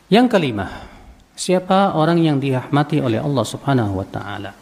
[0.06, 0.86] yang kelima,
[1.34, 4.54] siapa orang yang dirahmati oleh Allah Subhanahu wa taala?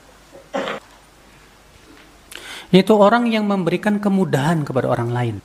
[2.72, 5.36] Yaitu orang yang memberikan kemudahan kepada orang lain.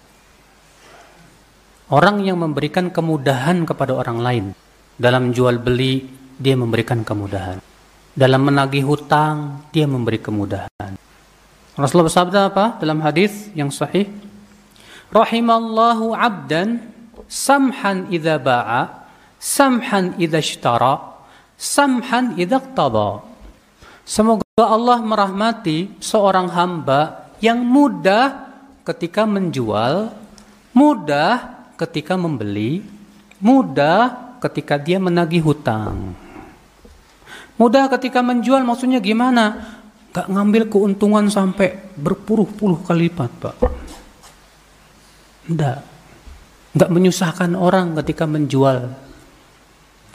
[1.91, 4.45] Orang yang memberikan kemudahan kepada orang lain.
[4.95, 6.07] Dalam jual beli,
[6.39, 7.60] dia memberikan kemudahan.
[8.16, 11.09] Dalam menagih hutang, dia memberi kemudahan.
[11.80, 12.65] Rasulullah bersabda apa?
[12.84, 14.11] Dalam hadis yang sahih?
[15.15, 16.84] Rahimallahu 'abdan
[17.32, 19.07] samhan idza ba'a
[19.39, 21.15] samhan idza ishtara
[21.55, 23.23] samhan idza qtada
[24.03, 28.51] semoga Allah merahmati seorang hamba yang mudah
[28.84, 30.11] ketika menjual
[30.75, 32.84] mudah ketika membeli
[33.39, 36.15] mudah ketika dia menagih hutang.
[37.59, 39.78] Mudah ketika menjual maksudnya gimana
[40.10, 43.55] gak ngambil keuntungan sampai berpuluh-puluh kali lipat pak
[45.49, 45.86] enggak
[46.74, 48.93] enggak menyusahkan orang ketika menjual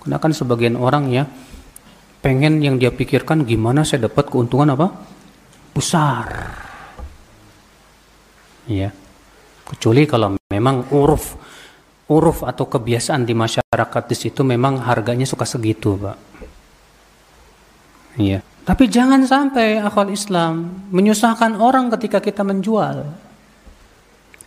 [0.05, 1.25] karena kan sebagian orang ya
[2.25, 4.89] pengen yang dia pikirkan gimana saya dapat keuntungan apa?
[5.77, 6.29] Besar.
[8.65, 8.89] Ya.
[9.69, 11.37] Kecuali kalau memang uruf
[12.09, 16.17] uruf atau kebiasaan di masyarakat di situ memang harganya suka segitu, Pak.
[18.17, 18.41] Iya.
[18.65, 23.05] Tapi jangan sampai akal Islam menyusahkan orang ketika kita menjual.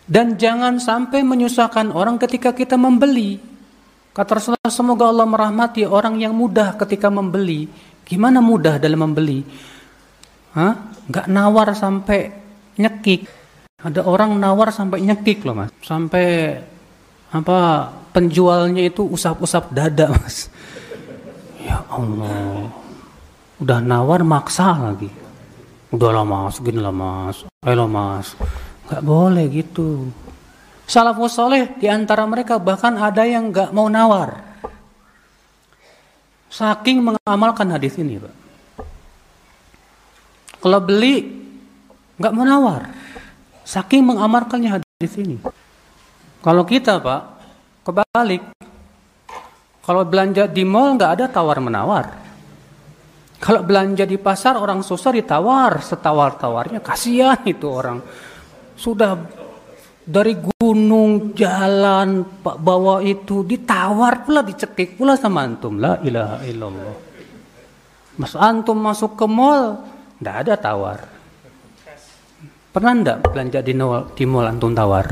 [0.08, 3.38] Dan jangan sampai menyusahkan orang ketika kita membeli.
[4.10, 7.70] Kata Rasulullah, semoga Allah merahmati orang yang mudah ketika membeli.
[8.02, 9.44] Gimana mudah dalam membeli?
[10.56, 10.74] Hah?
[11.06, 12.32] Gak nawar sampai
[12.80, 13.28] nyekik.
[13.78, 15.70] Ada orang nawar sampai nyekik loh mas.
[15.86, 16.58] Sampai
[17.28, 20.48] apa penjualnya itu usap-usap dada mas
[21.60, 22.72] ya Allah
[23.58, 25.10] udah nawar maksa lagi.
[25.90, 26.62] Udahlah mas.
[26.62, 27.42] Gini lah mas.
[27.66, 28.38] Ayo mas.
[28.88, 30.10] Nggak boleh gitu.
[30.88, 34.40] Salafus soleh di antara mereka bahkan ada yang nggak mau nawar.
[36.48, 38.34] Saking mengamalkan hadis ini pak.
[40.64, 41.28] Kalau beli
[42.16, 42.88] nggak mau nawar.
[43.68, 45.36] Saking mengamalkannya hadis ini.
[46.40, 47.20] Kalau kita pak
[47.84, 48.42] kebalik.
[49.84, 52.27] Kalau belanja di mall nggak ada tawar menawar
[53.38, 55.78] kalau belanja di pasar orang susah ditawar.
[55.78, 58.02] Setawar-tawarnya kasihan itu orang.
[58.74, 59.14] Sudah
[60.02, 65.78] dari gunung jalan pak bawa itu ditawar pula dicekik pula sama antum.
[65.78, 66.94] La ilaha illallah.
[68.18, 69.86] Mas antum masuk ke mall
[70.18, 70.98] ndak ada tawar.
[72.74, 75.06] Pernah ndak belanja di mall di mall antum tawar?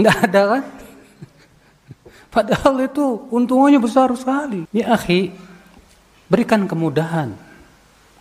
[0.00, 0.64] Ndak ada kan?
[2.32, 4.64] Padahal itu untungnya besar sekali.
[4.72, 5.32] Ya akhi
[6.26, 7.46] berikan kemudahan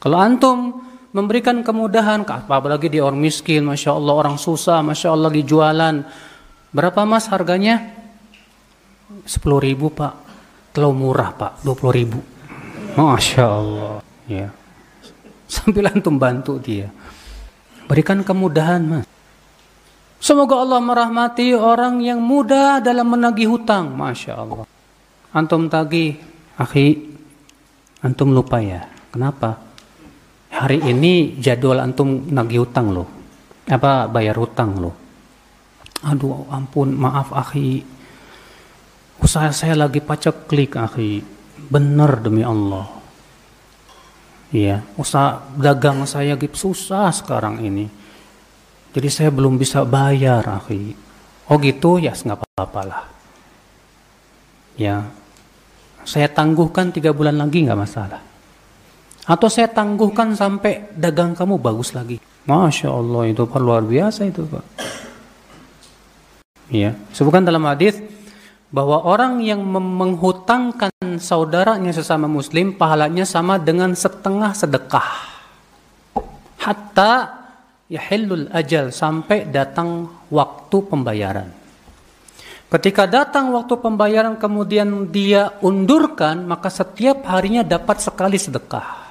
[0.06, 0.86] kalau antum
[1.18, 6.06] memberikan kemudahan, apalagi di orang miskin, masya Allah orang susah, masya Allah lagi jualan.
[6.70, 7.90] Berapa mas harganya?
[9.26, 10.14] 10 ribu pak,
[10.78, 12.20] terlalu murah pak, 20 ribu.
[12.94, 13.98] Masya Allah.
[14.30, 14.54] Ya.
[15.50, 16.94] Sambil antum bantu dia.
[17.90, 19.06] Berikan kemudahan mas.
[20.22, 23.90] Semoga Allah merahmati orang yang mudah dalam menagih hutang.
[23.90, 24.70] Masya Allah.
[25.34, 26.22] Antum tagih,
[26.62, 27.15] akhi,
[28.04, 28.88] antum lupa ya.
[29.14, 29.66] Kenapa?
[30.56, 33.08] hari ini jadwal antum nagih utang loh.
[33.68, 34.96] Apa bayar hutang loh.
[36.06, 37.84] Aduh ampun maaf akhi.
[39.20, 41.20] Usaha saya lagi pacak klik akhi.
[41.68, 42.88] Bener demi Allah.
[44.54, 47.90] Iya usaha dagang saya gitu susah sekarang ini.
[48.96, 50.96] Jadi saya belum bisa bayar akhi.
[51.52, 53.04] Oh gitu ya nggak apa-apa lah.
[54.78, 55.10] Ya
[56.06, 58.22] saya tangguhkan tiga bulan lagi nggak masalah
[59.26, 62.22] atau saya tangguhkan sampai dagang kamu bagus lagi.
[62.46, 64.66] Masya Allah itu Pak luar biasa itu Pak.
[66.70, 67.98] Ya, sebutkan dalam hadis
[68.70, 75.10] bahwa orang yang menghutangkan saudaranya sesama muslim pahalanya sama dengan setengah sedekah.
[76.62, 77.14] Hatta
[77.90, 81.50] yahillul ajal sampai datang waktu pembayaran.
[82.66, 89.06] Ketika datang waktu pembayaran kemudian dia undurkan, maka setiap harinya dapat sekali sedekah.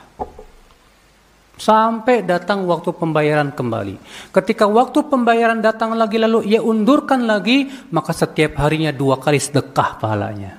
[1.54, 3.94] Sampai datang waktu pembayaran kembali.
[4.34, 10.02] Ketika waktu pembayaran datang lagi lalu ia undurkan lagi, maka setiap harinya dua kali sedekah
[10.02, 10.58] pahalanya.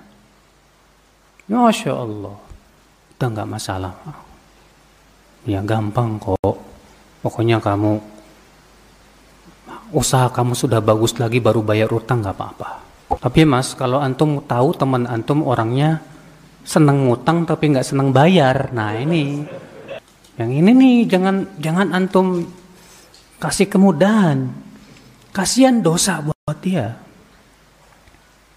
[1.52, 2.36] Masya Allah.
[3.20, 3.94] Udah nggak masalah.
[5.44, 6.58] Ya gampang kok.
[7.20, 8.15] Pokoknya kamu
[9.94, 12.70] usaha kamu sudah bagus lagi baru bayar utang nggak apa-apa.
[13.22, 16.02] Tapi mas, kalau antum tahu teman antum orangnya
[16.66, 19.46] seneng ngutang tapi nggak seneng bayar, nah ini
[20.36, 22.44] yang ini nih jangan jangan antum
[23.38, 24.50] kasih kemudahan.
[25.36, 26.96] Kasihan dosa buat dia.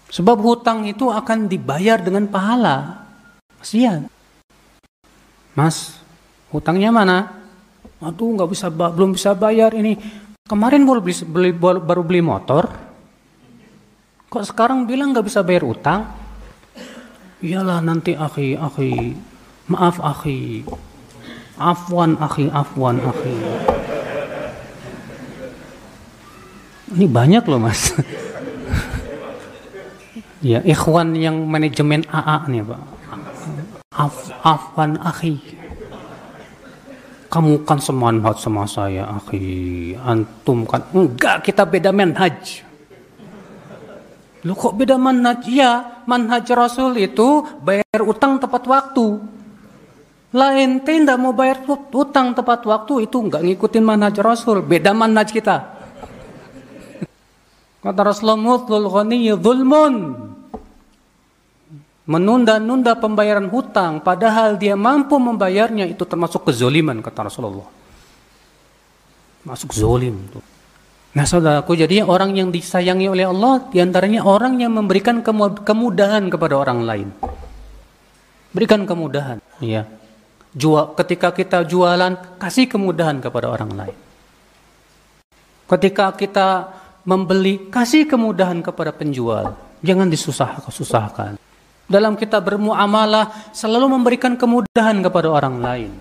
[0.09, 3.05] Sebab hutang itu akan dibayar dengan pahala.
[3.59, 4.07] Kasihan.
[5.53, 5.99] Mas,
[6.49, 7.35] hutangnya mana?
[7.99, 9.99] Aduh, nggak bisa belum bisa bayar ini.
[10.49, 12.65] Kemarin baru beli, beli baru beli motor.
[14.33, 16.09] Kok sekarang bilang nggak bisa bayar utang?
[17.45, 19.13] Iyalah nanti akhi, akhi.
[19.69, 20.65] Maaf akhi,
[21.61, 23.35] Afwan akhi, afwan akhi.
[26.97, 27.93] Ini banyak loh mas.
[30.49, 32.81] ya, ikhwan yang manajemen AA nih pak.
[33.93, 35.37] Af, afwan akhi.
[37.29, 39.93] Kamu kan semanhat sama saya akhi.
[40.01, 42.65] Antum kan enggak kita beda manhaj.
[44.41, 45.45] Lu kok beda manhaj?
[45.45, 49.21] Ya, manhaj Rasul itu bayar utang tepat waktu.
[50.33, 55.57] Lah ente mau bayar utang tepat waktu itu nggak ngikutin manhaj Rasul, beda manhaj kita.
[57.79, 59.95] Kata Rasulullah, "Mutlul ghani zulmun."
[62.09, 67.69] Menunda-nunda pembayaran hutang padahal dia mampu membayarnya itu termasuk kezoliman kata Rasulullah.
[69.45, 70.41] Masuk zolim tuh.
[71.13, 75.21] Nah saudaraku, jadi orang yang disayangi oleh Allah di antaranya orang yang memberikan
[75.61, 77.07] kemudahan kepada orang lain.
[78.53, 79.85] Berikan kemudahan, ya.
[80.49, 83.97] Jual, ketika kita jualan, kasih kemudahan kepada orang lain.
[85.69, 86.73] Ketika kita
[87.05, 89.53] membeli, kasih kemudahan kepada penjual.
[89.85, 91.37] Jangan disusahkan.
[91.89, 95.91] Dalam kita bermuamalah, selalu memberikan kemudahan kepada orang lain.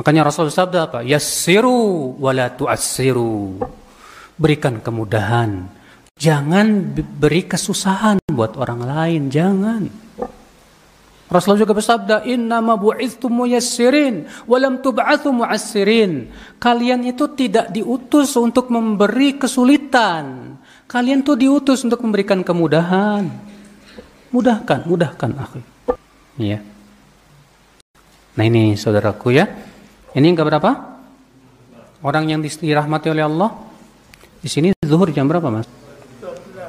[0.00, 0.98] Makanya Rasul sabda apa?
[1.04, 3.60] Yassiru wala tu'assiru.
[4.40, 5.68] Berikan kemudahan.
[6.16, 9.84] Jangan beri kesusahan buat orang lain, jangan.
[11.28, 18.72] Rasulullah juga bersabda, "Innama bu'ithtum muyassirin wa lam tub'atsu mu'assirin." Kalian itu tidak diutus untuk
[18.72, 20.56] memberi kesulitan.
[20.88, 23.49] Kalian tuh diutus untuk memberikan kemudahan.
[24.30, 25.62] Mudahkan, mudahkan, akhi.
[26.38, 26.62] Ya.
[28.38, 29.50] Nah ini saudaraku ya.
[30.14, 30.70] Ini yang berapa?
[32.00, 33.50] Orang yang dirahmati oleh Allah.
[34.40, 35.66] Di sini zuhur jam berapa, Mas?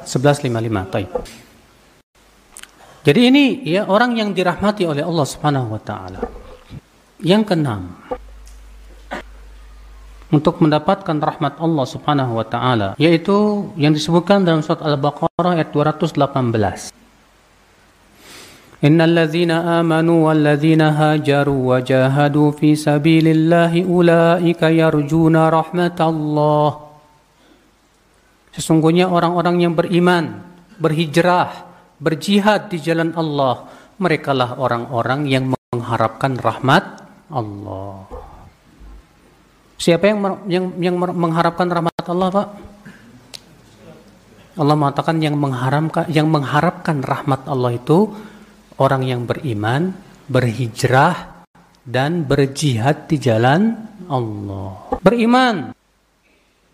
[0.04, 0.92] 11.55.
[0.92, 1.08] Baik.
[3.02, 6.22] Jadi ini ya orang yang dirahmati oleh Allah Subhanahu wa taala.
[7.22, 7.98] Yang keenam,
[10.32, 17.01] untuk mendapatkan rahmat Allah Subhanahu wa taala, yaitu yang disebutkan dalam surat Al-Baqarah ayat 218.
[18.82, 26.70] Innal ladzina amanu wal ladzina hajaru wa jahadu fi sabilillahi ulaika yarjuna rahmatallah.
[28.58, 30.42] Sesungguhnya orang-orang yang beriman,
[30.82, 31.62] berhijrah,
[32.02, 33.70] berjihad di jalan Allah,
[34.02, 38.02] merekalah orang-orang yang mengharapkan rahmat Allah.
[39.78, 40.18] Siapa yang
[40.50, 42.48] yang yang mengharapkan rahmat Allah, Pak?
[44.58, 48.10] Allah mengatakan yang mengharapkan yang mengharapkan rahmat Allah itu
[48.78, 49.92] orang yang beriman,
[50.28, 51.44] berhijrah
[51.82, 53.74] dan berjihad di jalan
[54.06, 55.00] Allah.
[55.02, 55.74] Beriman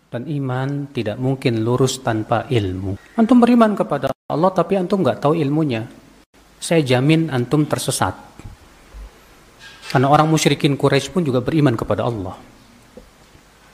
[0.09, 2.97] dan iman tidak mungkin lurus tanpa ilmu.
[3.17, 5.85] Antum beriman kepada Allah tapi antum nggak tahu ilmunya.
[6.59, 8.13] Saya jamin antum tersesat.
[9.89, 12.37] Karena orang musyrikin Quraisy pun juga beriman kepada Allah.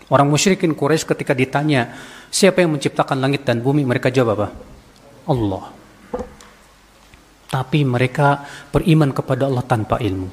[0.08, 1.92] Orang musyrikin Quraisy ketika ditanya,
[2.32, 3.84] siapa yang menciptakan langit dan bumi?
[3.84, 4.48] Mereka jawab apa?
[5.28, 5.85] Allah.
[7.46, 8.44] Tapi mereka
[8.74, 10.30] beriman kepada Allah tanpa ilmu.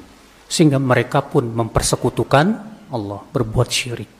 [0.49, 2.45] Sehingga mereka pun mempersekutukan
[2.93, 4.11] Allah, berbuat syirik.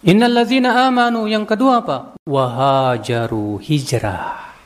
[0.00, 1.96] Innalladzina amanu yang kedua apa?
[2.24, 4.56] Wahajaru hijrah.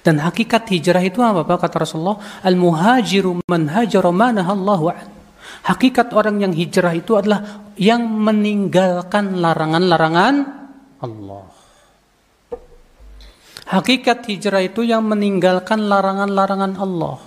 [0.00, 2.16] Dan hakikat hijrah itu apa Pak kata Rasulullah?
[2.40, 5.06] Al-muhajiru man hajara manahallahu an.
[5.68, 10.34] Hakikat orang yang hijrah itu adalah yang meninggalkan larangan-larangan
[11.04, 11.57] Allah.
[13.68, 17.20] Hakikat hijrah itu yang meninggalkan larangan-larangan Allah.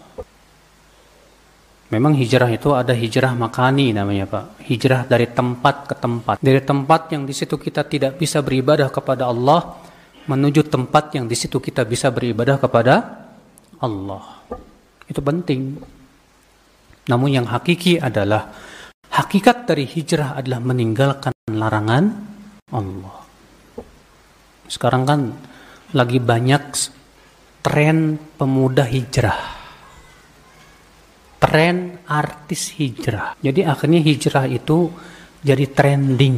[1.94, 4.66] Memang hijrah itu ada hijrah makani namanya Pak.
[4.66, 6.42] Hijrah dari tempat ke tempat.
[6.42, 9.86] Dari tempat yang di situ kita tidak bisa beribadah kepada Allah
[10.26, 12.96] menuju tempat yang di situ kita bisa beribadah kepada
[13.78, 14.42] Allah.
[15.06, 15.78] Itu penting.
[17.06, 18.50] Namun yang hakiki adalah
[19.14, 22.04] hakikat dari hijrah adalah meninggalkan larangan
[22.74, 23.18] Allah.
[24.66, 25.51] Sekarang kan
[25.92, 26.64] lagi banyak
[27.62, 29.62] tren pemuda hijrah
[31.42, 33.34] tren artis hijrah.
[33.42, 34.94] Jadi akhirnya hijrah itu
[35.42, 36.38] jadi trending.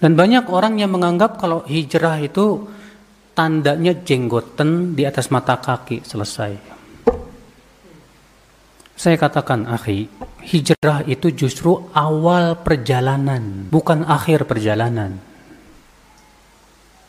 [0.00, 2.66] Dan banyak orang yang menganggap kalau hijrah itu
[3.36, 6.72] tandanya jenggoten di atas mata kaki selesai.
[8.96, 10.08] Saya katakan, akhi,
[10.42, 15.31] hijrah itu justru awal perjalanan, bukan akhir perjalanan.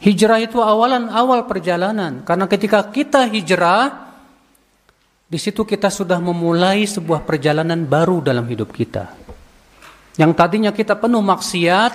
[0.03, 4.11] Hijrah itu awalan awal perjalanan, karena ketika kita hijrah,
[5.23, 9.15] di situ kita sudah memulai sebuah perjalanan baru dalam hidup kita.
[10.19, 11.93] Yang tadinya kita penuh maksiat,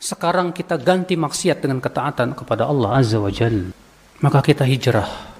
[0.00, 3.68] sekarang kita ganti maksiat dengan ketaatan kepada Allah Azza wa Jal.
[4.24, 5.36] Maka kita hijrah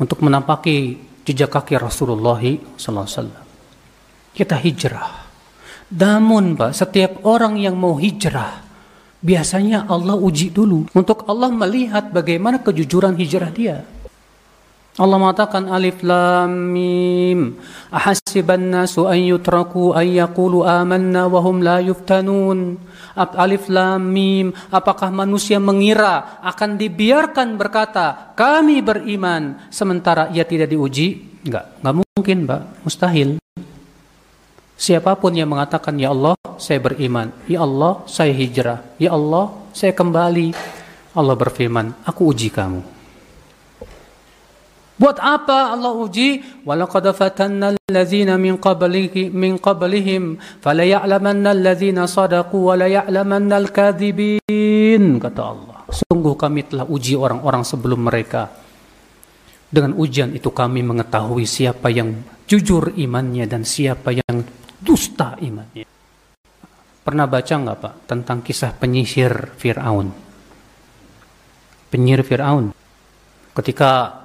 [0.00, 0.96] untuk menampaki
[1.28, 2.40] jejak kaki Rasulullah
[2.80, 3.28] SAW.
[4.32, 5.28] Kita hijrah.
[5.92, 8.69] Namun Pak, setiap orang yang mau hijrah,
[9.20, 10.88] biasanya Allah uji dulu.
[10.92, 13.84] Untuk Allah melihat bagaimana kejujuran hijrah dia.
[15.00, 17.56] Allah mengatakan alif lam mim.
[17.88, 22.76] Ahasiban nasu an yutraku an yaqulu amanna wa hum la yuftanun.
[23.16, 24.52] Alif lam mim.
[24.68, 31.80] Apakah manusia mengira akan dibiarkan berkata kami beriman sementara ia tidak diuji enggak.
[31.80, 32.60] Enggak mungkin Mbak.
[32.84, 33.40] Mustahil
[34.80, 39.92] siapa pun yang mengatakan ya Allah saya beriman ya Allah saya hijrah ya Allah saya
[39.92, 40.56] kembali
[41.12, 42.80] Allah berfirman aku uji kamu
[45.00, 46.44] Buat apa Allah uji?
[46.68, 47.72] Walaqad fatanna
[48.36, 55.88] min qablihi min qablihim fala ya'lamanna allazina sadaqu wa la ya'lamanna al-kadzibin kata Allah.
[55.88, 58.52] Sungguh kami telah uji orang-orang sebelum mereka.
[59.72, 64.44] Dengan ujian itu kami mengetahui siapa yang jujur imannya dan siapa yang
[64.80, 65.84] dusta imannya.
[67.00, 70.08] Pernah baca nggak Pak tentang kisah penyihir Fir'aun?
[71.88, 72.72] Penyihir Fir'aun.
[73.56, 74.20] Ketika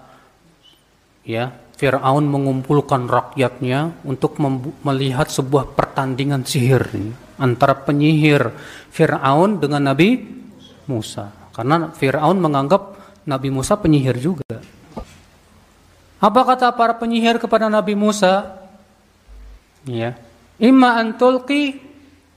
[1.26, 4.40] ya Fir'aun mengumpulkan rakyatnya untuk
[4.84, 6.88] melihat sebuah pertandingan sihir
[7.36, 8.52] antara penyihir
[8.92, 10.24] Fir'aun dengan Nabi
[10.88, 11.32] Musa.
[11.52, 12.96] Karena Fir'aun menganggap
[13.28, 14.46] Nabi Musa penyihir juga.
[16.20, 18.56] Apa kata para penyihir kepada Nabi Musa?
[19.88, 20.16] Ya.
[20.56, 21.76] Imma an tulqi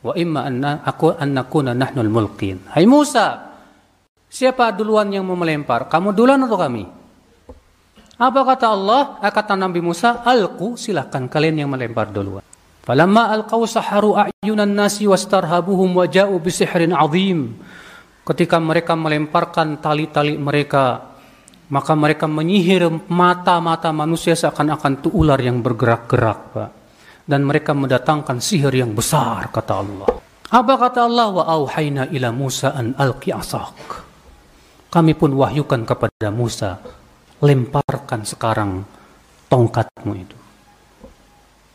[0.03, 2.67] wa imma an aku an nakuna nahnul mulqin.
[2.75, 3.55] Hai Musa,
[4.27, 5.87] siapa duluan yang mau melempar?
[5.87, 6.85] Kamu duluan atau kami?
[8.19, 9.03] Apa kata Allah?
[9.23, 12.43] Eh, kata Nabi Musa, alku silahkan kalian yang melempar duluan.
[12.83, 17.55] Falamma alqaw saharu a'yunan nasi wastarhabuhum wa ja'u bisihrin azim.
[18.27, 21.15] Ketika mereka melemparkan tali-tali mereka,
[21.71, 26.78] maka mereka menyihir mata-mata manusia seakan-akan itu ular yang bergerak-gerak, Pak.
[27.29, 30.09] Dan mereka mendatangkan sihir yang besar, kata Allah.
[30.49, 31.29] Apa kata Allah?
[31.29, 34.09] Wa auhayna ila Musa an alqi asak.
[34.89, 36.81] Kami pun wahyukan kepada Musa,
[37.45, 38.81] lemparkan sekarang
[39.53, 40.37] tongkatmu itu.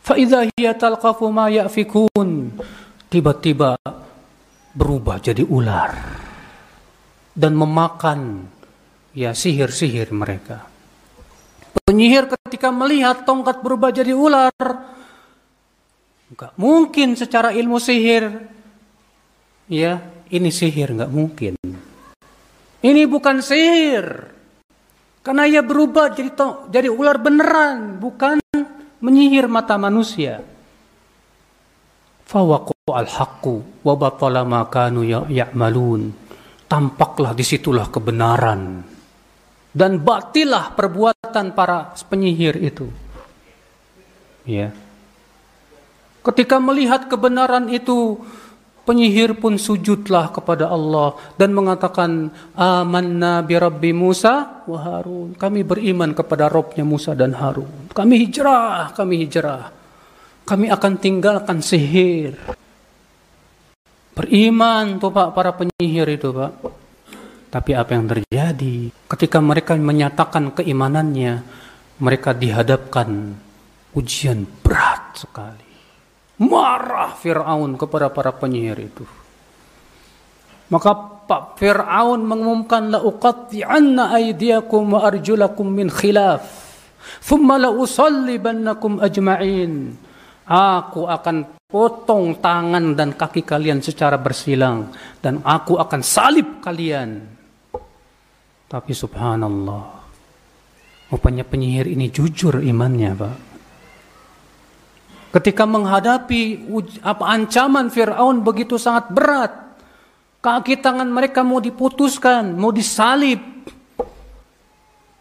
[0.02, 2.58] Fa'idha hiya talqafu ma ya'fikun.
[3.14, 3.78] Tiba-tiba
[4.74, 5.94] berubah jadi ular.
[7.38, 8.50] Dan memakan
[9.14, 10.66] ya sihir-sihir mereka.
[11.86, 14.54] Penyihir ketika melihat tongkat berubah jadi ular,
[16.34, 18.26] enggak mungkin secara ilmu sihir.
[19.70, 20.02] Ya,
[20.34, 21.54] ini sihir enggak mungkin.
[22.84, 24.34] Ini bukan sihir.
[25.24, 26.36] Karena ia berubah jadi
[26.68, 28.44] jadi ular beneran, bukan
[29.00, 30.44] menyihir mata manusia.
[32.28, 36.12] Fawaqu al-haqqu wa batala ma kanu ya-, ya'malun.
[36.68, 38.84] Tampaklah di situlah kebenaran.
[39.74, 42.92] Dan batilah perbuatan para penyihir itu.
[44.44, 44.76] Ya.
[46.24, 48.24] Ketika melihat kebenaran itu,
[48.84, 55.40] Penyihir pun sujudlah kepada Allah dan mengatakan amanna bi Rabbi Musa wa Harun.
[55.40, 57.88] Kami beriman kepada Robnya Musa dan Harun.
[57.96, 59.72] Kami hijrah, kami hijrah.
[60.44, 62.36] Kami akan tinggalkan sihir.
[64.12, 66.52] Beriman tuh Pak para penyihir itu Pak.
[67.56, 71.40] Tapi apa yang terjadi ketika mereka menyatakan keimanannya,
[72.04, 73.32] mereka dihadapkan
[73.96, 75.63] ujian berat sekali.
[76.44, 79.06] Marah Fir'aun kepada para penyihir itu.
[80.74, 80.92] Maka
[81.24, 86.44] Pak Fir'aun mengumumkan la uqatti'anna aydiyakum wa arjulakum min khilaf.
[87.24, 89.96] Thumma la usallibannakum ajma'in.
[90.44, 94.92] Aku akan potong tangan dan kaki kalian secara bersilang
[95.24, 97.24] dan aku akan salib kalian.
[98.68, 99.84] Tapi subhanallah,
[101.14, 103.53] rupanya penyihir ini jujur imannya, Pak.
[105.34, 106.70] Ketika menghadapi
[107.02, 109.50] apa ancaman Firaun begitu sangat berat,
[110.46, 113.42] kaki tangan mereka mau diputuskan, mau disalib.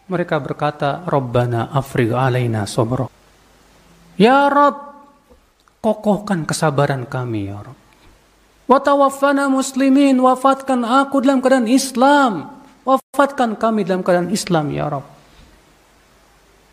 [0.05, 3.09] Mereka berkata, "Rabbana afrigh alaina sabra."
[4.13, 5.01] Ya Rabb,
[5.81, 7.81] kokohkan kesabaran kami ya Rabb.
[8.69, 12.53] Watawaffana muslimin, wafatkan aku dalam keadaan Islam.
[12.85, 15.09] Wafatkan kami dalam keadaan Islam ya Rabb.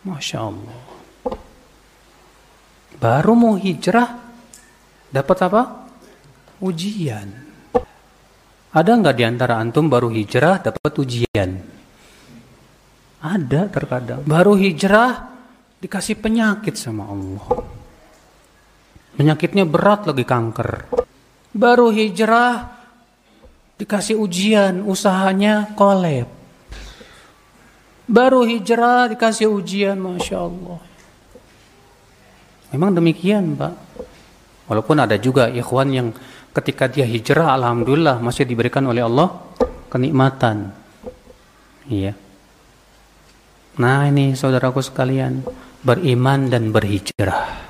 [0.05, 1.00] Masya Allah.
[3.01, 4.13] Baru mau hijrah,
[5.09, 5.89] dapat apa?
[6.61, 7.33] Ujian.
[8.77, 11.51] Ada nggak di antara antum baru hijrah dapat ujian?
[13.25, 14.21] Ada terkadang.
[14.29, 15.33] Baru hijrah
[15.81, 17.45] dikasih penyakit sama Allah.
[19.17, 20.93] Penyakitnya berat lagi kanker.
[21.57, 22.69] Baru hijrah
[23.81, 26.29] dikasih ujian, usahanya kolab.
[28.05, 30.90] Baru hijrah dikasih ujian, Masya Allah.
[32.71, 33.75] Memang demikian, Pak.
[34.71, 36.09] Walaupun ada juga ikhwan yang
[36.55, 39.35] ketika dia hijrah, alhamdulillah masih diberikan oleh Allah
[39.91, 40.71] kenikmatan.
[41.91, 42.15] Iya.
[43.83, 45.43] Nah ini saudaraku sekalian,
[45.83, 47.67] beriman dan berhijrah.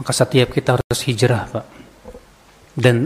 [0.00, 1.66] Maka setiap kita harus hijrah, Pak.
[2.72, 3.04] Dan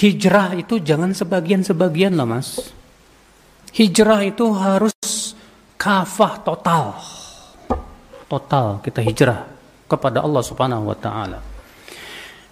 [0.00, 2.72] hijrah itu jangan sebagian-sebagian lah, Mas.
[3.76, 4.96] Hijrah itu harus
[5.76, 6.96] kafah total.
[8.24, 9.57] Total kita hijrah
[9.88, 11.40] kepada Allah Subhanahu wa taala.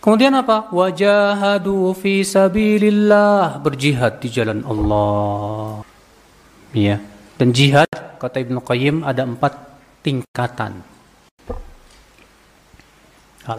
[0.00, 0.70] Kemudian apa?
[0.72, 5.82] Wajahadu fi sabilillah, berjihad di jalan Allah.
[6.72, 7.02] Ya.
[7.36, 9.52] Dan jihad kata Ibnu Qayyim ada empat
[10.00, 10.80] tingkatan.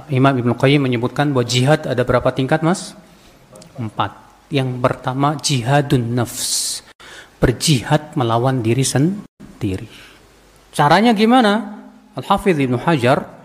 [0.08, 2.98] Imam Ibnu Qayyim menyebutkan bahwa jihad ada berapa tingkat, Mas?
[3.80, 4.16] Empat.
[4.48, 6.80] Yang pertama jihadun nafs.
[7.38, 9.88] Berjihad melawan diri sendiri.
[10.74, 11.84] Caranya gimana?
[12.18, 13.37] Al-Hafidh Ibnu Hajar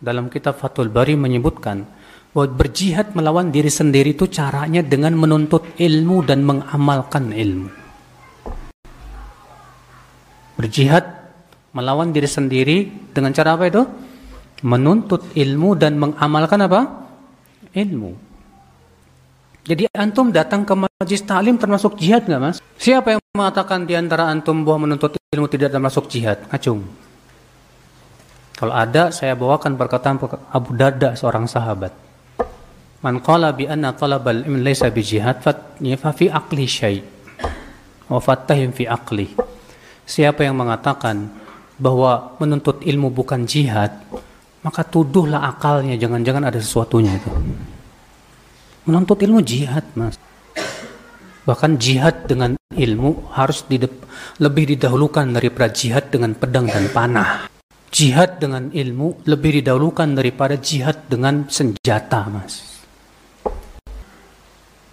[0.00, 1.84] dalam kitab Fathul Bari menyebutkan
[2.32, 7.68] bahwa berjihad melawan diri sendiri itu caranya dengan menuntut ilmu dan mengamalkan ilmu.
[10.56, 11.04] Berjihad
[11.76, 12.76] melawan diri sendiri
[13.12, 13.82] dengan cara apa itu?
[14.64, 16.80] Menuntut ilmu dan mengamalkan apa?
[17.72, 18.12] Ilmu.
[19.64, 22.58] Jadi antum datang ke majlis ta'lim termasuk jihad nggak mas?
[22.80, 26.44] Siapa yang mengatakan di antara antum bahwa menuntut ilmu tidak termasuk jihad?
[26.48, 26.84] Acung.
[28.60, 30.20] Kalau ada, saya bawakan perkataan
[30.52, 31.96] Abu Darda seorang sahabat.
[33.00, 35.56] Man qala bi anna talabal ilm laysa bi jihad fa
[36.12, 37.00] fi aqli syai'
[38.12, 39.32] wa fattahim fi aqli.
[40.04, 41.32] Siapa yang mengatakan
[41.80, 43.96] bahwa menuntut ilmu bukan jihad,
[44.60, 47.32] maka tuduhlah akalnya, jangan-jangan ada sesuatunya itu.
[48.84, 50.20] Menuntut ilmu jihad, Mas.
[51.48, 53.64] Bahkan jihad dengan ilmu harus
[54.36, 57.48] lebih didahulukan daripada jihad dengan pedang dan panah.
[57.90, 62.86] Jihad dengan ilmu lebih didahulukan daripada jihad dengan senjata, Mas.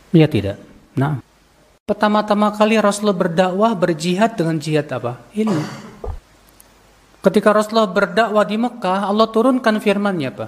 [0.09, 0.57] Iya tidak?
[0.97, 1.21] Nah,
[1.85, 5.21] pertama-tama kali Rasulullah berdakwah berjihad dengan jihad apa?
[5.37, 5.61] Ilmu.
[7.21, 10.47] Ketika Rasulullah berdakwah di Mekah, Allah turunkan firman-Nya apa?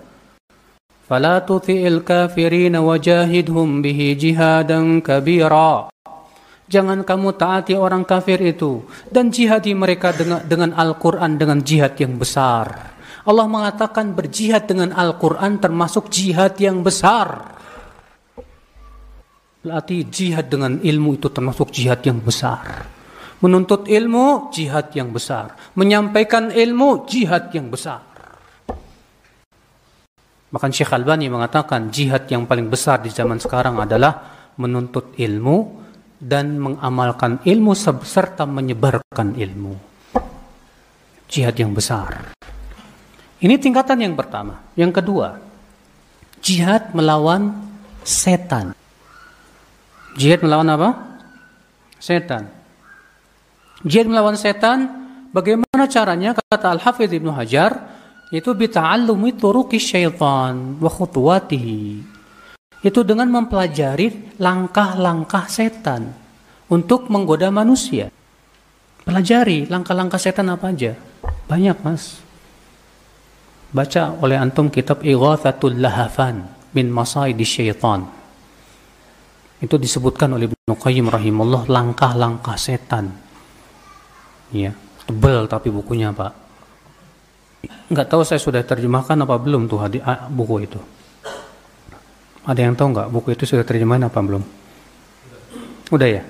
[1.05, 5.89] Fala tuti'il kafirin wajahidhum bihi jihadan kabira.
[6.69, 12.21] Jangan kamu taati orang kafir itu dan jihadi mereka dengan, dengan Al-Quran dengan jihad yang
[12.21, 12.93] besar.
[13.25, 17.57] Allah mengatakan berjihad dengan Al-Quran termasuk jihad yang besar.
[19.65, 22.85] Berarti jihad dengan ilmu itu termasuk jihad yang besar.
[23.41, 25.57] Menuntut ilmu, jihad yang besar.
[25.73, 28.05] Menyampaikan ilmu, jihad yang besar.
[30.49, 35.88] Bahkan Syekh Albani mengatakan jihad yang paling besar di zaman sekarang adalah menuntut ilmu
[36.19, 37.71] dan mengamalkan ilmu
[38.03, 39.73] serta menyebarkan ilmu.
[41.31, 42.35] Jihad yang besar.
[43.39, 44.59] Ini tingkatan yang pertama.
[44.75, 45.39] Yang kedua,
[46.43, 47.55] jihad melawan
[48.03, 48.75] setan.
[50.19, 50.89] Jihad melawan apa?
[52.03, 52.51] Setan.
[53.87, 54.91] Jihad melawan setan,
[55.31, 56.35] bagaimana caranya?
[56.35, 57.79] Kata Al-Hafidh Ibnu Hajar,
[58.35, 62.18] itu bita'allumi turuki syaitan wa khutuwatihi.
[62.79, 66.15] Itu dengan mempelajari langkah-langkah setan
[66.71, 68.07] untuk menggoda manusia.
[69.03, 70.95] Pelajari langkah-langkah setan apa aja.
[71.49, 72.23] Banyak mas.
[73.69, 78.07] Baca oleh antum kitab Ighathatul Lahafan min Masaidi Syaitan.
[79.59, 83.29] Itu disebutkan oleh Ibnu Qayyim rahimahullah langkah-langkah setan
[84.53, 84.73] ya
[85.05, 86.33] tebel tapi bukunya pak
[87.89, 89.99] nggak tahu saya sudah terjemahkan apa belum tuh hadi,
[90.29, 90.79] buku itu
[92.49, 94.41] ada yang tahu nggak buku itu sudah terjemahan apa belum?
[95.93, 96.25] Udah ya?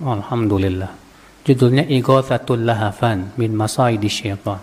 [0.00, 0.88] Alhamdulillah.
[1.44, 4.56] Judulnya Ighathatul Lahafan min Masaidi Syaitan.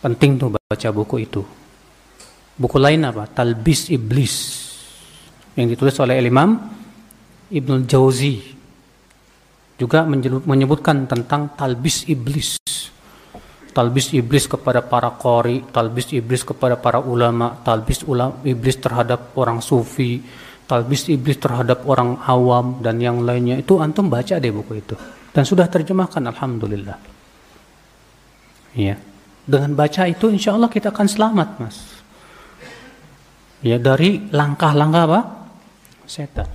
[0.00, 1.44] Penting tuh baca buku itu.
[2.56, 3.28] Buku lain apa?
[3.28, 4.34] Talbis Iblis.
[5.60, 6.56] Yang ditulis oleh Imam
[7.52, 8.56] Ibnu Jauzi.
[9.78, 10.02] Juga
[10.48, 12.58] menyebutkan tentang talbis iblis.
[13.78, 19.62] Talbis iblis kepada para kori, talbis iblis kepada para ulama, talbis ulama iblis terhadap orang
[19.62, 20.18] sufi,
[20.66, 23.54] talbis iblis terhadap orang awam dan yang lainnya.
[23.54, 24.98] Itu antum baca deh buku itu.
[25.30, 26.98] Dan sudah terjemahkan alhamdulillah.
[28.74, 28.98] Ya.
[29.46, 31.78] Dengan baca itu insya Allah kita akan selamat, Mas.
[33.62, 35.20] Ya dari langkah-langkah apa?
[36.02, 36.50] Setan.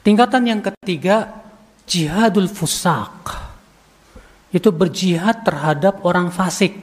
[0.00, 1.44] Tingkatan yang ketiga
[1.84, 3.51] jihadul fusak
[4.52, 6.76] itu berjihad terhadap orang fasik.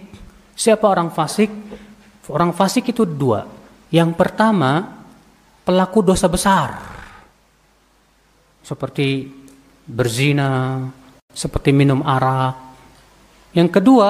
[0.58, 1.48] Siapa orang fasik?
[2.30, 3.46] Orang fasik itu dua.
[3.94, 5.02] Yang pertama,
[5.64, 6.70] pelaku dosa besar.
[8.66, 9.30] Seperti
[9.86, 10.86] berzina,
[11.30, 12.58] seperti minum arak.
[13.54, 14.10] Yang kedua,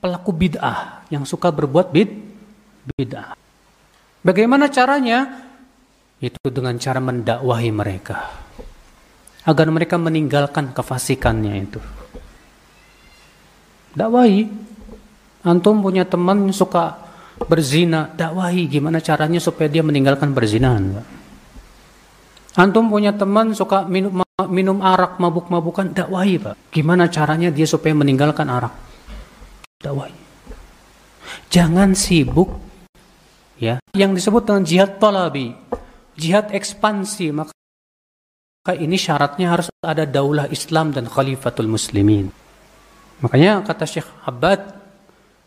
[0.00, 2.08] pelaku bid'ah yang suka berbuat bid
[2.96, 3.36] bid'ah.
[4.24, 5.48] Bagaimana caranya?
[6.20, 8.44] Itu dengan cara mendakwahi mereka
[9.44, 12.03] agar mereka meninggalkan kefasikannya itu.
[13.94, 14.66] Dakwahi.
[15.44, 16.98] Antum punya teman suka
[17.46, 21.04] berzina, dakwahi gimana caranya supaya dia meninggalkan berzinahan.
[22.54, 26.54] Antum punya teman suka minum minum arak, mabuk-mabukan, dakwahi, Pak.
[26.74, 28.74] Gimana caranya dia supaya meninggalkan arak?
[29.78, 30.16] Dakwahi.
[31.50, 32.50] Jangan sibuk
[33.58, 35.54] ya, yang disebut dengan jihad talabi,
[36.18, 37.52] jihad ekspansi, maka
[38.74, 42.32] ini syaratnya harus ada daulah Islam dan khalifatul muslimin.
[43.22, 44.60] Makanya kata Syekh Abbad,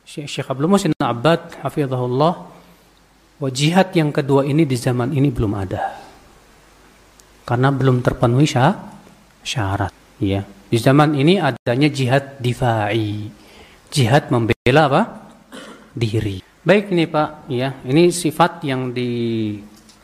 [0.08, 2.34] Syekh Abdul Musin Abbad, hafizahullah,
[3.38, 5.84] wa jihad yang kedua ini di zaman ini belum ada.
[7.44, 8.48] Karena belum terpenuhi
[9.44, 9.94] syarat.
[10.20, 10.44] Ya.
[10.44, 13.32] Di zaman ini adanya jihad difa'i.
[13.88, 15.02] Jihad membela apa?
[15.96, 16.44] Diri.
[16.44, 17.80] Baik ini Pak, ya.
[17.88, 19.56] Ini sifat yang di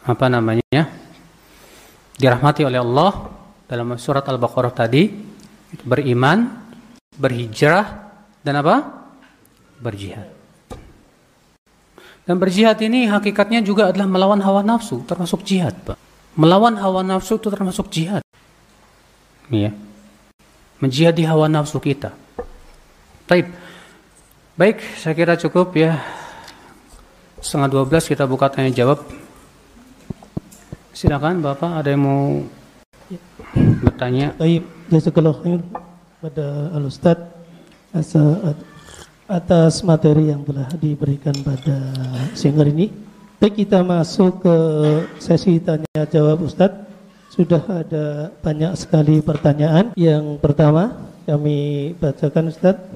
[0.07, 1.03] apa namanya?
[2.14, 3.11] dirahmati oleh Allah
[3.65, 5.10] dalam surat Al-Baqarah tadi
[5.81, 6.62] beriman,
[7.18, 9.03] berhijrah dan apa?
[9.84, 10.31] berjihad.
[12.23, 15.99] Dan berjihad ini hakikatnya juga adalah melawan hawa nafsu, termasuk jihad, Pak.
[16.40, 18.23] Melawan hawa nafsu itu termasuk jihad.
[19.52, 19.76] Iya.
[20.80, 22.15] Menjihadi hawa nafsu kita.
[23.27, 23.52] Baik.
[24.56, 25.99] Baik, saya kira cukup ya.
[27.44, 29.03] Setengah dua belas kita buka tanya jawab.
[30.95, 32.23] Silakan Bapak, ada yang mau
[33.84, 34.31] bertanya?
[34.40, 35.60] Baik, jazakallah khair
[36.23, 37.19] pada Al-Ustaz
[39.27, 41.75] atas materi yang telah diberikan pada
[42.31, 42.87] siang hari ini.
[43.43, 44.55] Baik kita masuk ke
[45.19, 46.87] sesi tanya jawab Ustadz.
[47.27, 49.91] Sudah ada banyak sekali pertanyaan.
[49.99, 50.95] Yang pertama
[51.27, 52.87] kami bacakan Ustadz.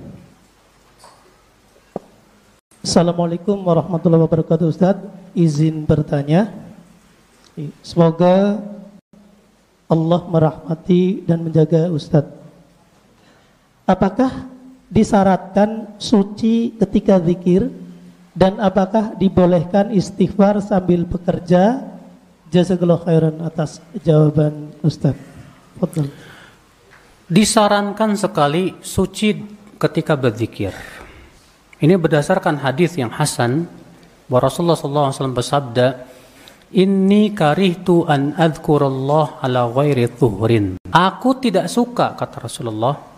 [2.80, 5.04] Assalamualaikum warahmatullahi wabarakatuh Ustadz.
[5.36, 6.48] Izin bertanya.
[7.84, 8.64] Semoga
[9.92, 12.47] Allah merahmati dan menjaga Ustadz.
[13.88, 14.52] Apakah
[14.92, 17.72] disyaratkan suci ketika zikir
[18.36, 21.88] dan apakah dibolehkan istighfar sambil bekerja?
[22.52, 25.16] Jazakallahu khairan atas jawaban Ustaz.
[25.80, 26.12] Fadal.
[27.32, 29.36] Disarankan sekali suci
[29.80, 30.76] ketika berzikir.
[31.80, 33.72] Ini berdasarkan hadis yang hasan
[34.28, 34.76] bahwa Rasulullah
[35.12, 35.88] SAW bersabda,
[36.76, 40.76] Inni karihtu an adhkurallah ala ghairi tuhrin.
[40.92, 43.17] Aku tidak suka, kata Rasulullah,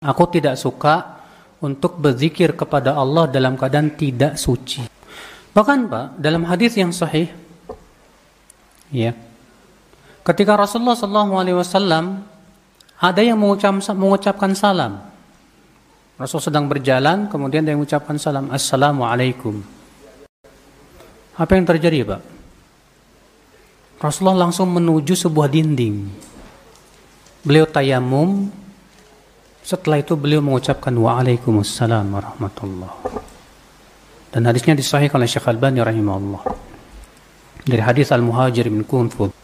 [0.00, 1.20] Aku tidak suka
[1.60, 4.88] untuk berzikir kepada Allah dalam keadaan tidak suci.
[5.52, 7.28] Bahkan Pak, dalam hadis yang sahih,
[8.88, 9.12] ya,
[10.24, 12.24] ketika Rasulullah SAW
[12.96, 15.04] ada yang mengucap, mengucapkan salam.
[16.16, 19.60] Rasul sedang berjalan, kemudian dia mengucapkan salam, Assalamualaikum.
[21.36, 22.22] Apa yang terjadi Pak?
[24.00, 26.08] Rasulullah langsung menuju sebuah dinding.
[27.44, 28.48] Beliau tayamum,
[29.60, 32.92] setelah itu beliau mengucapkan Waalaikumsalam warahmatullah.
[34.30, 36.42] Dan hadisnya disahihkan oleh Syekh Al-Bani rahimahullah.
[37.66, 39.34] Dari hadis Al-Muhajir bin Kunfud.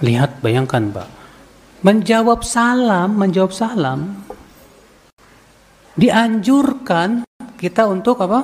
[0.00, 1.08] Lihat, bayangkan Pak.
[1.84, 4.24] Menjawab salam, menjawab salam.
[5.96, 7.28] Dianjurkan
[7.60, 8.40] kita untuk apa?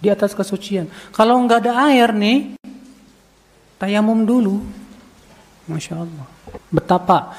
[0.00, 0.88] Di atas kesucian.
[1.12, 2.56] Kalau nggak ada air nih,
[3.76, 4.64] tayamum dulu.
[5.68, 6.26] Masya Allah.
[6.72, 7.36] Betapa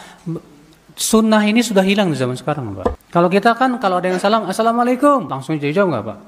[0.95, 3.11] sunnah ini sudah hilang di zaman sekarang, Pak.
[3.11, 6.19] Kalau kita kan kalau ada yang salam, Assalamualaikum, langsung jawab nggak, Pak?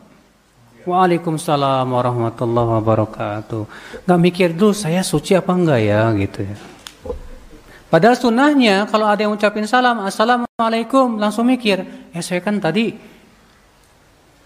[0.83, 3.63] Waalaikumsalam warahmatullahi wabarakatuh.
[4.03, 6.55] Nggak mikir dulu saya suci apa enggak ya, gitu ya.
[7.87, 12.97] Padahal sunnahnya kalau ada yang ucapin salam, Assalamualaikum, langsung mikir, ya saya kan tadi,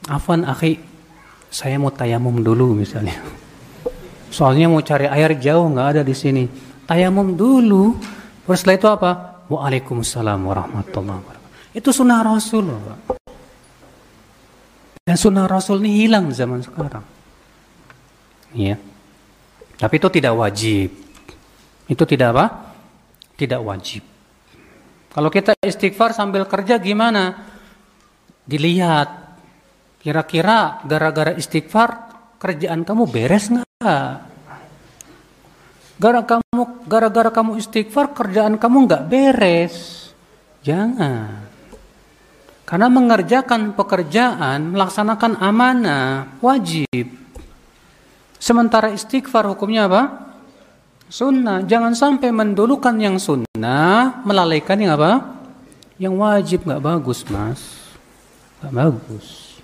[0.08, 0.78] Afwan akhi,
[1.48, 3.18] saya mau tayamum dulu misalnya.
[4.28, 6.46] Soalnya mau cari air jauh nggak ada di sini.
[6.84, 7.96] Tayamum dulu.
[8.48, 9.12] Terus setelah itu apa?
[9.48, 11.72] Waalaikumsalam warahmatullahi wabarakatuh.
[11.72, 12.68] Itu sunnah Rasul.
[15.08, 17.06] Dan sunnah Rasul ini hilang zaman sekarang.
[18.52, 18.76] Ya.
[19.80, 20.90] Tapi itu tidak wajib.
[21.88, 22.46] Itu tidak apa?
[23.40, 24.04] Tidak wajib.
[25.16, 27.48] Kalau kita istighfar sambil kerja gimana?
[28.44, 29.40] Dilihat.
[30.04, 34.37] Kira-kira gara-gara istighfar kerjaan kamu beres nggak?
[35.98, 40.10] Gara kamu gara-gara kamu istighfar kerjaan kamu nggak beres.
[40.62, 41.50] Jangan.
[42.68, 47.16] Karena mengerjakan pekerjaan, melaksanakan amanah, wajib.
[48.38, 50.04] Sementara istighfar hukumnya apa?
[51.08, 51.64] Sunnah.
[51.64, 55.40] Jangan sampai mendulukan yang sunnah, melalaikan yang apa?
[55.98, 57.64] Yang wajib nggak bagus, mas.
[58.62, 59.58] Nggak bagus.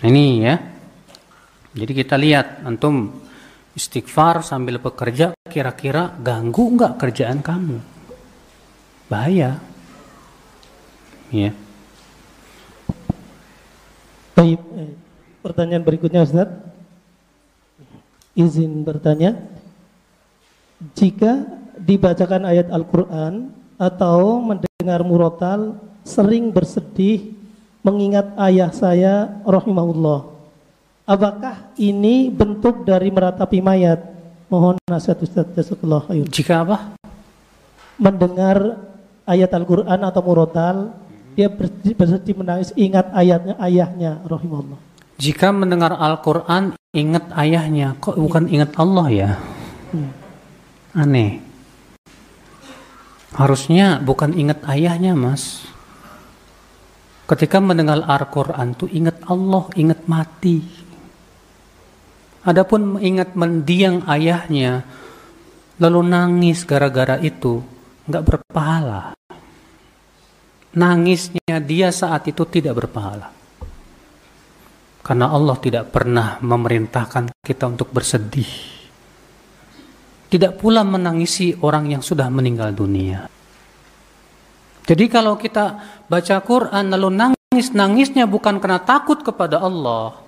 [0.00, 0.56] Nah, ini ya.
[1.74, 3.21] Jadi kita lihat, antum
[3.72, 7.78] istighfar sambil bekerja kira-kira ganggu nggak kerjaan kamu?
[9.08, 9.60] Bahaya.
[11.32, 11.52] Ya
[14.32, 14.96] Baik, eh,
[15.44, 16.48] pertanyaan berikutnya Ustaz.
[18.32, 19.36] Izin bertanya
[20.96, 21.44] jika
[21.76, 27.36] dibacakan ayat Al-Quran atau mendengar murotal sering bersedih
[27.84, 30.31] mengingat ayah saya rahimahullah
[31.12, 34.00] Apakah ini bentuk dari meratapi mayat?
[34.48, 36.24] Mohon nasihat Ustaz Jazakallah khair.
[36.24, 36.96] Jika apa?
[38.00, 38.80] Mendengar
[39.28, 40.96] ayat Al-Quran atau murotal,
[41.36, 44.80] dia bersedih menangis ingat ayatnya ayahnya rahimahullah.
[45.20, 49.30] Jika mendengar Al-Quran ingat ayahnya, kok bukan ingat Allah ya?
[49.92, 50.16] Hmm.
[50.96, 51.44] Aneh.
[53.36, 55.60] Harusnya bukan ingat ayahnya mas.
[57.28, 60.81] Ketika mendengar Al-Quran tuh ingat Allah, ingat mati.
[62.42, 64.82] Adapun mengingat mendiang ayahnya,
[65.78, 67.62] lalu nangis gara-gara itu,
[68.10, 69.14] nggak berpahala.
[70.74, 73.30] Nangisnya dia saat itu tidak berpahala.
[75.02, 78.50] Karena Allah tidak pernah memerintahkan kita untuk bersedih.
[80.26, 83.28] Tidak pula menangisi orang yang sudah meninggal dunia.
[84.82, 85.78] Jadi kalau kita
[86.10, 90.18] baca Quran lalu nangis, nangisnya bukan karena takut kepada Allah,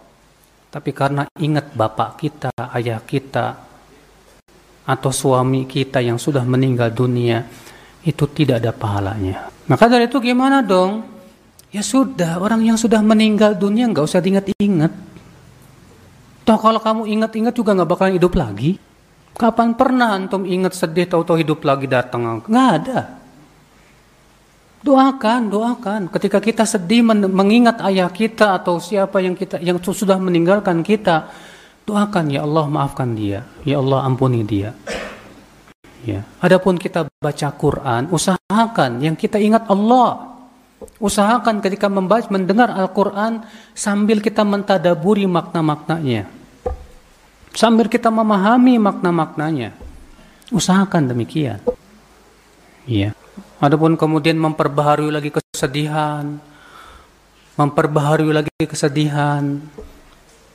[0.74, 3.62] tapi karena ingat bapak kita, ayah kita,
[4.82, 7.46] atau suami kita yang sudah meninggal dunia,
[8.02, 9.54] itu tidak ada pahalanya.
[9.70, 11.06] Maka dari itu gimana dong?
[11.70, 14.90] Ya sudah, orang yang sudah meninggal dunia nggak usah diingat-ingat.
[16.42, 18.74] Toh kalau kamu ingat-ingat juga nggak bakalan hidup lagi.
[19.38, 22.42] Kapan pernah antum ingat sedih tahu-tahu hidup lagi datang?
[22.50, 22.98] Nggak ada.
[24.84, 26.12] Doakan, doakan.
[26.12, 31.32] Ketika kita sedih mengingat ayah kita atau siapa yang kita yang sudah meninggalkan kita,
[31.88, 34.76] doakan ya Allah maafkan dia, ya Allah ampuni dia.
[36.04, 36.20] Ya.
[36.36, 40.36] Adapun kita baca Quran, usahakan yang kita ingat Allah.
[41.00, 43.40] Usahakan ketika membaca mendengar Al-Quran
[43.72, 46.28] sambil kita mentadaburi makna-maknanya.
[47.56, 49.72] Sambil kita memahami makna-maknanya.
[50.52, 51.56] Usahakan demikian.
[52.84, 53.16] Ya.
[53.64, 56.36] Adapun kemudian memperbaharui lagi kesedihan,
[57.56, 59.56] memperbaharui lagi kesedihan.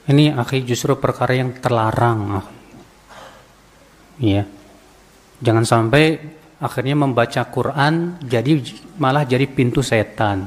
[0.06, 2.38] Ini akhir justru perkara yang terlarang.
[4.22, 4.46] Iya.
[5.42, 6.22] Jangan sampai
[6.62, 8.62] akhirnya membaca Quran jadi
[9.02, 10.46] malah jadi pintu setan.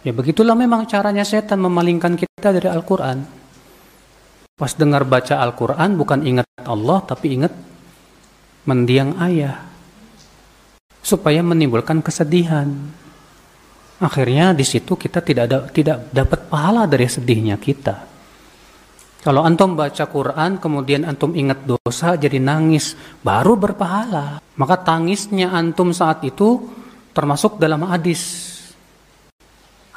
[0.00, 3.20] Ya begitulah memang caranya setan memalingkan kita dari Al-Quran.
[4.56, 7.52] Pas dengar baca Al-Quran bukan ingat Allah tapi ingat
[8.64, 9.69] mendiang ayah
[11.00, 12.68] supaya menimbulkan kesedihan.
[14.00, 18.08] Akhirnya di situ kita tidak ada, tidak dapat pahala dari sedihnya kita.
[19.20, 24.40] Kalau antum baca Quran kemudian antum ingat dosa jadi nangis, baru berpahala.
[24.56, 26.64] Maka tangisnya antum saat itu
[27.12, 28.48] termasuk dalam hadis.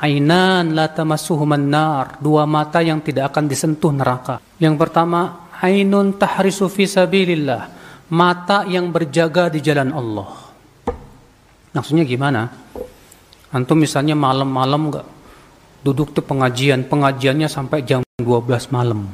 [0.03, 4.43] Ainan la tamassuhuman nar, dua mata yang tidak akan disentuh neraka.
[4.59, 7.71] Yang pertama, ainun tahrisu fi sabilillah,
[8.11, 10.42] mata yang berjaga di jalan Allah.
[11.73, 12.53] Maksudnya gimana?
[13.49, 15.07] Antum misalnya malam-malam nggak
[15.81, 19.09] duduk tuh pengajian, pengajiannya sampai jam 12 malam.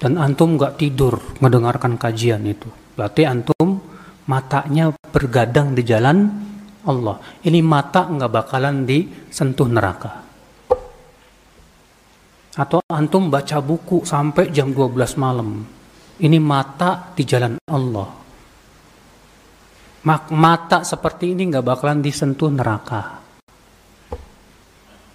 [0.00, 2.68] Dan antum nggak tidur mendengarkan kajian itu.
[2.96, 3.84] Berarti antum
[4.24, 6.28] matanya bergadang di jalan
[6.88, 7.20] Allah.
[7.44, 10.24] Ini mata nggak bakalan disentuh neraka.
[12.56, 15.68] Atau antum baca buku sampai jam 12 malam.
[16.16, 18.23] Ini mata di jalan Allah
[20.04, 23.24] mata seperti ini nggak bakalan disentuh neraka.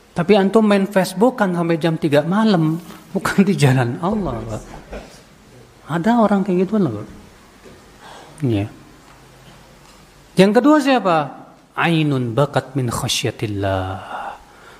[0.09, 2.75] Tapi antum main Facebook kan sampai jam 3 malam,
[3.15, 4.35] bukan di jalan Allah.
[4.43, 4.61] Pak.
[5.89, 7.05] Ada orang kayak gitu loh.
[8.43, 8.67] Ya.
[10.35, 11.17] Yang kedua siapa?
[11.79, 14.17] Ainun bakat min khasyatillah.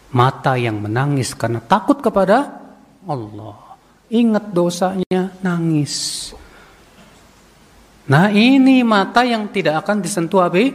[0.10, 2.50] Mata yang menangis karena takut kepada
[3.06, 3.78] Allah.
[4.10, 6.30] Ingat dosanya, nangis.
[8.10, 10.74] Nah ini mata yang tidak akan disentuh api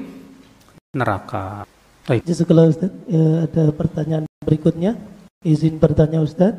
[0.95, 1.67] neraka.
[2.07, 2.23] Baik.
[2.23, 2.95] Jazakallah Ustaz.
[3.11, 4.95] Ya, ada pertanyaan berikutnya.
[5.43, 6.55] Izin bertanya Ustaz.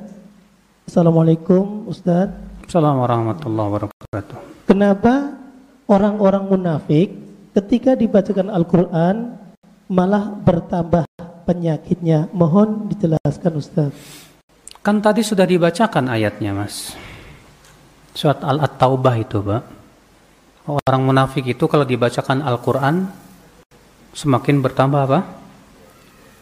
[0.83, 2.27] Assalamualaikum Ustaz.
[2.67, 4.37] Assalamualaikum warahmatullahi wabarakatuh.
[4.67, 5.39] Kenapa
[5.87, 7.07] orang-orang munafik
[7.55, 9.31] ketika dibacakan Al-Quran
[9.87, 11.07] malah bertambah
[11.47, 12.27] penyakitnya?
[12.35, 13.95] Mohon dijelaskan Ustaz.
[14.83, 16.99] Kan tadi sudah dibacakan ayatnya mas.
[18.11, 19.74] Surat Al-At-Taubah itu Pak.
[20.65, 23.05] Orang munafik itu kalau dibacakan Al-Quran
[24.17, 25.19] semakin bertambah apa?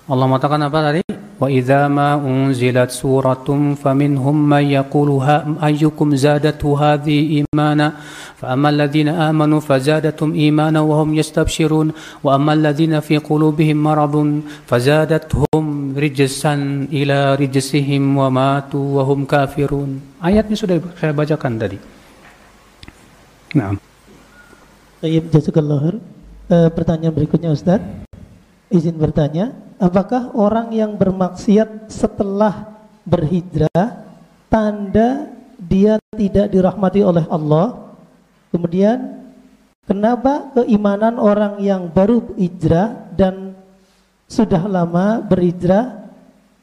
[0.08, 1.04] Allah mengatakan apa tadi?
[1.36, 5.20] Wa idza ma unzilat suratun faminhum man yaqulu
[5.60, 8.00] ayyukum zadatu hadhi imana
[8.40, 11.92] fa amma alladhina amanu fazadatum imana wa hum yastabshirun
[12.24, 20.00] wa amma alladhina fi qulubihim maradun fazadathum rijsan ila rijsihim wa matu wa hum kafirun.
[20.24, 21.78] Ayatnya sudah saya bacakan tadi.
[23.60, 23.93] Nah.
[25.04, 26.00] Tayyib jazakallah
[26.48, 27.84] e, Pertanyaan berikutnya Ustaz.
[28.72, 32.72] Izin bertanya, apakah orang yang bermaksiat setelah
[33.04, 34.00] berhijrah
[34.48, 35.28] tanda
[35.60, 38.00] dia tidak dirahmati oleh Allah?
[38.56, 39.28] Kemudian
[39.84, 43.60] kenapa keimanan orang yang baru hijrah dan
[44.32, 46.08] sudah lama berhijrah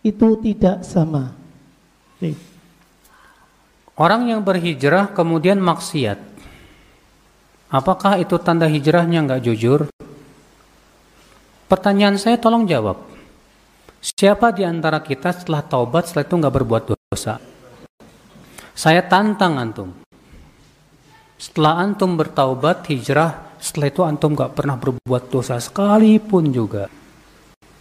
[0.01, 1.37] itu tidak sama?
[4.01, 6.30] Orang yang berhijrah kemudian maksiat
[7.71, 9.87] Apakah itu tanda hijrahnya nggak jujur?
[11.71, 12.99] Pertanyaan saya tolong jawab.
[14.03, 17.39] Siapa di antara kita setelah taubat setelah itu nggak berbuat dosa?
[18.75, 19.95] Saya tantang antum.
[21.39, 26.91] Setelah antum bertaubat hijrah, setelah itu antum nggak pernah berbuat dosa sekalipun juga.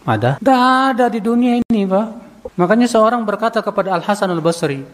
[0.06, 0.38] Ada?
[0.38, 0.60] Tidak
[0.94, 2.06] ada di dunia ini, Pak.
[2.54, 4.86] Makanya seorang berkata kepada Al Hasan Al Basri,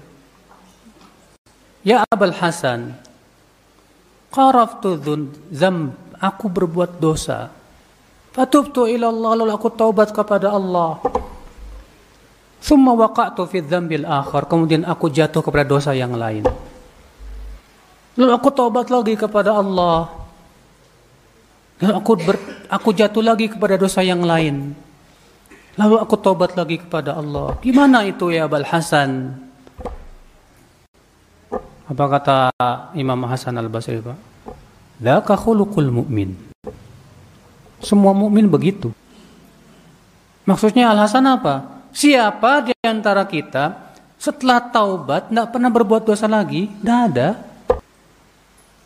[1.84, 2.96] Ya Abul Hasan,
[4.36, 5.00] qaraftu
[5.48, 7.48] dzam, aku berbuat dosa.
[8.36, 11.00] Fatubtu ila Allah, lalu aku taubat kepada Allah.
[12.60, 16.44] Thumma waqa'tu fi dzambil akhar, kemudian aku jatuh kepada dosa yang lain.
[18.20, 20.12] Lalu aku taubat lagi kepada Allah.
[21.80, 22.36] Lalu aku ber,
[22.68, 24.76] aku jatuh lagi kepada dosa yang lain.
[25.76, 27.56] Lalu aku taubat lagi kepada Allah.
[27.60, 29.45] Gimana itu ya Abul Hasan?
[31.86, 32.36] Apa kata
[32.98, 34.18] Imam Hasan Al-Basri, Pak?
[34.98, 36.34] Dzaka khuluqul mu'min.
[37.78, 38.90] Semua mukmin begitu.
[40.42, 41.86] Maksudnya Al-Hasan apa?
[41.94, 46.66] Siapa di antara kita setelah taubat tidak pernah berbuat dosa lagi?
[46.66, 47.38] Tidak ada.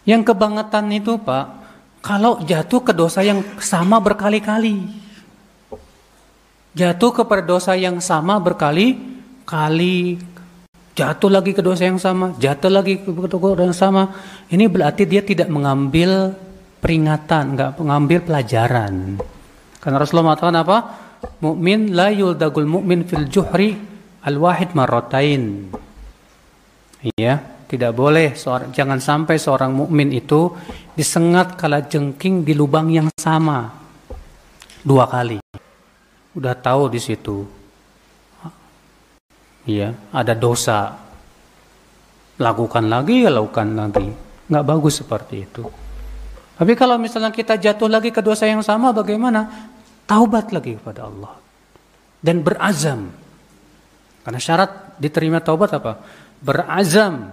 [0.04, 1.46] Yang kebangetan itu Pak,
[2.04, 4.92] kalau jatuh ke dosa yang sama berkali-kali.
[6.76, 10.20] Jatuh kepada dosa yang sama berkali-kali,
[10.94, 14.02] jatuh lagi ke dosa yang sama, jatuh lagi ke dosa yang sama.
[14.50, 16.34] Ini berarti dia tidak mengambil
[16.82, 19.20] peringatan, enggak mengambil pelajaran.
[19.80, 20.78] Karena Rasulullah mengatakan apa?
[21.44, 23.76] Mukmin la yuldagul mukmin fil juhri
[24.24, 25.68] al wahid marrotain.
[27.00, 30.52] Iya, tidak boleh seorang, jangan sampai seorang mukmin itu
[30.92, 33.72] disengat kala jengking di lubang yang sama
[34.84, 35.40] dua kali.
[36.36, 37.59] Udah tahu di situ
[39.68, 40.96] ya ada dosa.
[42.40, 44.08] Lakukan lagi lakukan lagi.
[44.48, 45.64] Nggak bagus seperti itu.
[46.60, 49.72] Tapi kalau misalnya kita jatuh lagi ke dosa yang sama bagaimana?
[50.04, 51.36] Taubat lagi kepada Allah.
[52.20, 53.08] Dan berazam.
[54.20, 56.04] Karena syarat diterima taubat apa?
[56.40, 57.32] Berazam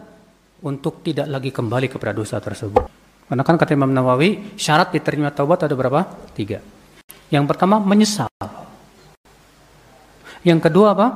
[0.64, 2.88] untuk tidak lagi kembali kepada dosa tersebut.
[3.28, 6.08] Karena kan kata Imam Nawawi syarat diterima taubat ada berapa?
[6.32, 6.64] Tiga.
[7.28, 8.32] Yang pertama menyesal.
[10.48, 11.08] Yang kedua apa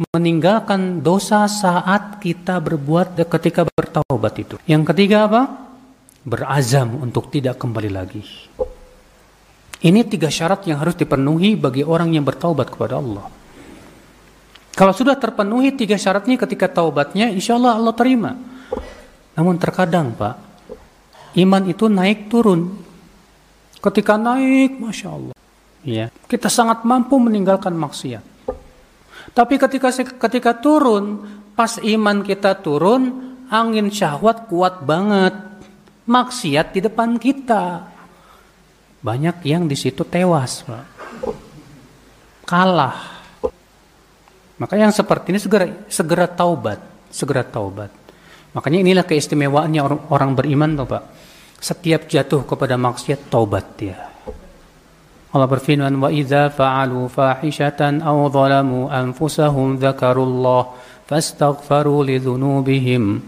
[0.00, 4.56] meninggalkan dosa saat kita berbuat ketika bertaubat itu.
[4.64, 5.42] Yang ketiga apa?
[6.24, 8.24] Berazam untuk tidak kembali lagi.
[9.80, 13.28] Ini tiga syarat yang harus dipenuhi bagi orang yang bertaubat kepada Allah.
[14.76, 18.36] Kalau sudah terpenuhi tiga syarat ini ketika taubatnya, insya Allah Allah terima.
[19.36, 20.36] Namun terkadang Pak,
[21.36, 22.76] iman itu naik turun.
[23.80, 25.36] Ketika naik, Masya Allah.
[25.80, 28.29] Ya, kita sangat mampu meninggalkan maksiat.
[29.30, 31.22] Tapi ketika ketika turun,
[31.54, 35.34] pas iman kita turun, angin syahwat kuat banget.
[36.10, 37.86] Maksiat di depan kita.
[39.00, 40.84] Banyak yang di situ tewas, Pak.
[42.44, 42.98] Kalah.
[44.58, 47.88] Maka yang seperti ini segera segera taubat, segera taubat.
[48.50, 51.04] Makanya inilah keistimewaannya orang, orang beriman Pak.
[51.62, 54.09] Setiap jatuh kepada maksiat taubat dia.
[55.30, 60.74] Allah berfirman wa idza fa'alu fahishatan aw zalamu anfusahum dzakarullah
[61.06, 63.22] fastaghfaru lidzunubihim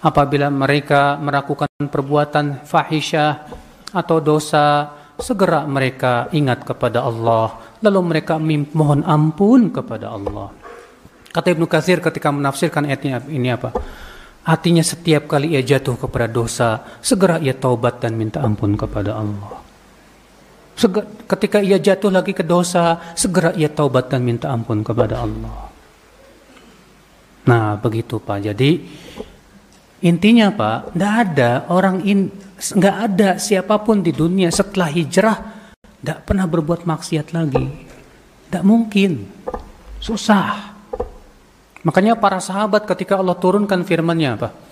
[0.00, 3.44] apabila mereka melakukan perbuatan fahisyah
[3.92, 4.88] atau dosa
[5.20, 7.76] segera mereka ingat kepada Allah.
[7.84, 8.40] Lalu mereka
[8.72, 10.48] mohon ampun kepada Allah.
[11.28, 13.68] Kata Ibnu Katsir ketika menafsirkan ayat ini apa?
[14.48, 19.67] Artinya setiap kali ia jatuh kepada dosa segera ia taubat dan minta ampun kepada Allah
[21.26, 25.68] ketika ia jatuh lagi ke dosa, segera ia taubat dan minta ampun kepada Allah.
[27.48, 28.52] Nah, begitu Pak.
[28.52, 28.70] Jadi
[30.06, 35.38] intinya Pak, tidak ada orang in, nggak ada siapa pun di dunia setelah hijrah
[35.98, 37.66] tidak pernah berbuat maksiat lagi.
[38.46, 39.26] Tidak mungkin,
[39.98, 40.78] susah.
[41.82, 44.67] Makanya para sahabat ketika Allah turunkan firman-Nya apa?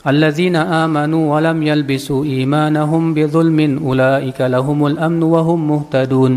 [0.00, 6.34] Wa lam yalbisu imanahum bidzulmin ulaika lahumul amnu wa hum muhtadun.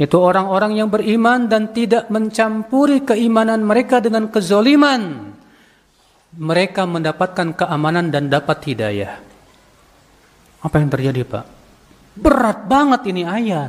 [0.00, 5.30] Itu orang-orang yang beriman dan tidak mencampuri keimanan mereka dengan kezoliman.
[6.32, 9.20] Mereka mendapatkan keamanan dan dapat hidayah.
[10.64, 11.44] Apa yang terjadi Pak?
[12.16, 13.68] Berat banget ini ayat.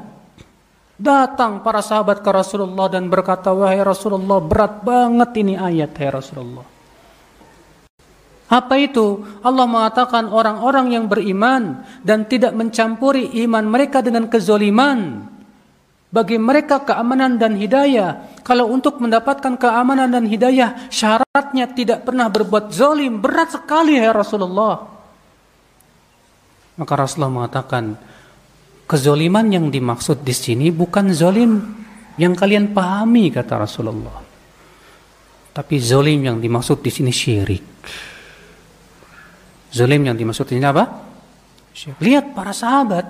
[0.96, 6.73] Datang para sahabat ke Rasulullah dan berkata, Wahai Rasulullah, berat banget ini ayat, Hai Rasulullah.
[8.54, 9.26] Apa itu?
[9.42, 15.26] Allah mengatakan orang-orang yang beriman dan tidak mencampuri iman mereka dengan kezoliman.
[16.14, 18.38] Bagi mereka keamanan dan hidayah.
[18.46, 23.18] Kalau untuk mendapatkan keamanan dan hidayah, syaratnya tidak pernah berbuat zolim.
[23.18, 24.86] Berat sekali ya Rasulullah.
[26.78, 27.98] Maka Rasulullah mengatakan,
[28.86, 31.58] kezoliman yang dimaksud di sini bukan zolim
[32.22, 34.22] yang kalian pahami, kata Rasulullah.
[35.50, 37.73] Tapi zolim yang dimaksud di sini syirik.
[39.74, 40.86] Zalim yang dimaksud ini apa?
[41.98, 43.10] Lihat para sahabat.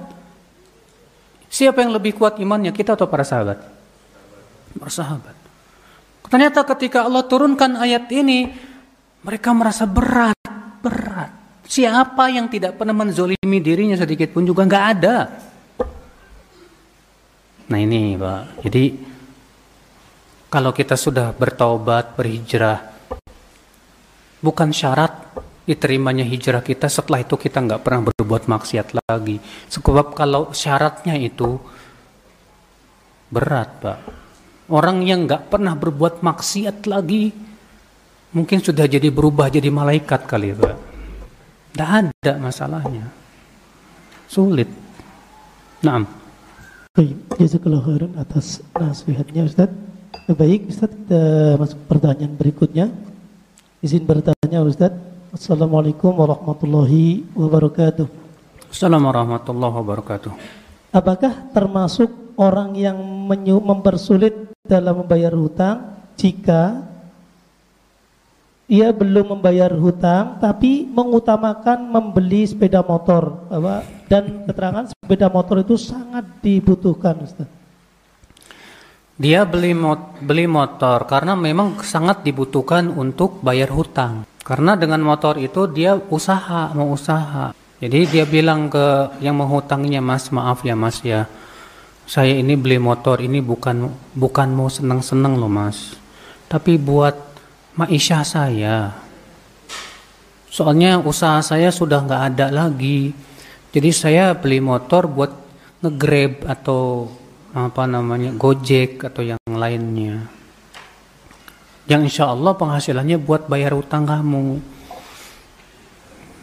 [1.52, 3.60] Siapa yang lebih kuat imannya, kita atau para sahabat?
[4.80, 5.36] Para sahabat.
[6.32, 8.48] Ternyata ketika Allah turunkan ayat ini,
[9.22, 10.40] mereka merasa berat,
[10.80, 11.30] berat.
[11.68, 15.18] Siapa yang tidak pernah menzolimi dirinya sedikit pun juga nggak ada.
[17.70, 18.84] Nah ini Pak, jadi
[20.48, 22.82] kalau kita sudah bertobat, berhijrah,
[24.42, 25.34] bukan syarat
[25.64, 29.40] diterimanya hijrah kita setelah itu kita nggak pernah berbuat maksiat lagi.
[29.72, 31.60] Sebab kalau syaratnya itu
[33.32, 34.00] berat Pak,
[34.72, 37.36] Orang yang nggak pernah berbuat maksiat lagi,
[38.32, 40.76] mungkin sudah jadi berubah jadi malaikat kali Pak.
[41.76, 43.06] Tidak ada masalahnya.
[44.32, 44.72] Sulit.
[45.84, 46.08] Naam.
[46.96, 49.70] Baik, jazakallah khairan atas nasihatnya Ustaz.
[50.32, 51.22] Baik, Ustaz kita
[51.60, 52.86] masuk pertanyaan berikutnya.
[53.84, 54.96] Izin bertanya Ustaz.
[55.34, 58.06] Assalamualaikum warahmatullahi wabarakatuh.
[58.70, 60.32] Assalamualaikum warahmatullahi wabarakatuh.
[60.94, 63.02] Apakah termasuk orang yang
[63.66, 66.86] mempersulit dalam membayar hutang jika
[68.70, 73.50] ia belum membayar hutang tapi mengutamakan membeli sepeda motor
[74.06, 77.50] dan keterangan sepeda motor itu sangat dibutuhkan Ustaz.
[79.18, 84.30] Dia beli mot beli motor karena memang sangat dibutuhkan untuk bayar hutang.
[84.44, 87.56] Karena dengan motor itu dia usaha, mau usaha.
[87.80, 91.28] Jadi dia bilang ke yang menghutangnya, "Mas, maaf ya, Mas ya.
[92.04, 95.96] Saya ini beli motor ini bukan bukan mau senang-senang loh mas.
[96.52, 97.16] Tapi buat
[97.80, 98.92] maisha saya.
[100.52, 103.16] Soalnya usaha saya sudah nggak ada lagi.
[103.72, 105.32] Jadi saya beli motor buat
[105.80, 107.08] ngegrab atau
[107.56, 110.43] apa namanya gojek atau yang lainnya
[111.88, 114.60] yang insya Allah penghasilannya buat bayar utang kamu.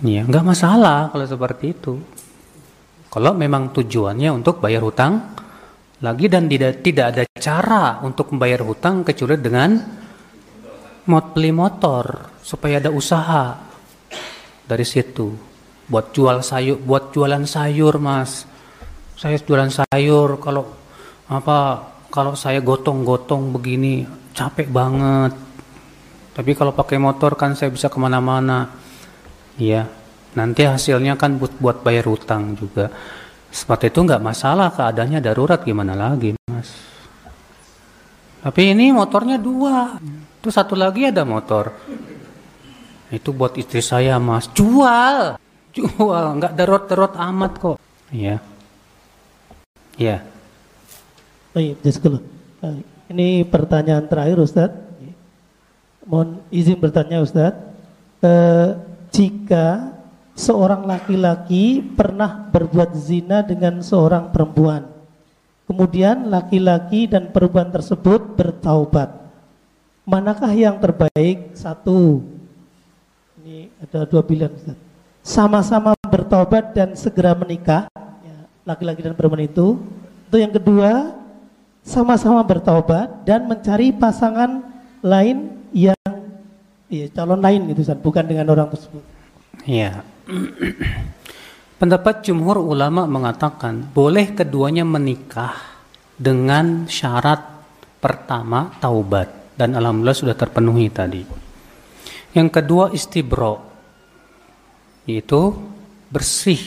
[0.05, 1.95] Ya nggak masalah kalau seperti itu.
[3.11, 5.35] Kalau memang tujuannya untuk bayar hutang
[6.01, 9.77] lagi dan tidak tidak ada cara untuk membayar hutang kecuali dengan
[11.11, 13.57] mot beli motor supaya ada usaha
[14.65, 15.29] dari situ.
[15.91, 18.47] Buat jual sayur buat jualan sayur mas.
[19.19, 20.65] Saya jualan sayur kalau
[21.29, 21.59] apa
[22.09, 25.33] kalau saya gotong-gotong begini capek banget
[26.35, 28.71] tapi kalau pakai motor kan saya bisa ke mana-mana
[29.59, 29.87] ya
[30.35, 32.91] nanti hasilnya kan buat buat bayar hutang juga
[33.51, 36.71] seperti itu nggak masalah keadaannya darurat gimana lagi mas.
[38.41, 40.01] Tapi ini motornya dua,
[40.41, 41.77] itu satu lagi ada motor.
[43.13, 45.37] Itu buat istri saya mas, jual,
[45.77, 47.77] jual, nggak darurat-darurat amat kok.
[48.09, 48.41] Iya,
[50.01, 50.25] iya.
[51.53, 52.23] Baik, jazakallah.
[53.11, 54.79] Ini pertanyaan terakhir Ustadz.
[56.07, 57.59] Mohon izin bertanya Ustadz.
[58.23, 58.69] Eh,
[59.11, 59.99] jika
[60.39, 64.87] seorang laki-laki pernah berbuat zina dengan seorang perempuan.
[65.67, 69.11] Kemudian laki-laki dan perempuan tersebut bertaubat.
[70.07, 71.55] Manakah yang terbaik?
[71.59, 72.23] Satu.
[73.43, 74.55] Ini ada dua pilihan
[75.27, 77.91] Sama-sama bertaubat dan segera menikah.
[78.23, 79.83] Ya, laki-laki dan perempuan itu.
[80.31, 81.20] Itu yang kedua,
[81.85, 84.63] sama-sama bertaubat dan mencari pasangan
[85.01, 85.97] lain yang
[86.91, 89.05] ya, calon lain gitu bukan dengan orang tersebut.
[89.65, 90.05] Iya.
[91.81, 95.57] Pendapat jumhur ulama mengatakan boleh keduanya menikah
[96.21, 97.41] dengan syarat
[97.97, 101.25] pertama taubat dan alhamdulillah sudah terpenuhi tadi.
[102.37, 103.65] Yang kedua istibro
[105.09, 105.57] yaitu
[106.13, 106.61] bersih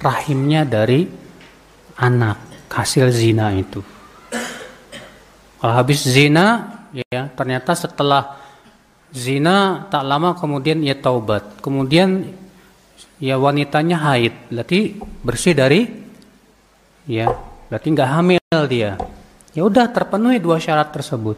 [0.00, 1.04] rahimnya dari
[2.00, 3.97] anak hasil zina itu.
[5.58, 8.38] Habis zina ya ternyata setelah
[9.10, 11.58] zina tak lama kemudian ia taubat.
[11.58, 12.30] Kemudian
[13.18, 14.94] ya wanitanya haid, berarti
[15.26, 15.90] bersih dari
[17.10, 17.26] ya,
[17.66, 18.94] berarti nggak hamil dia.
[19.56, 21.34] Ya udah terpenuhi dua syarat tersebut.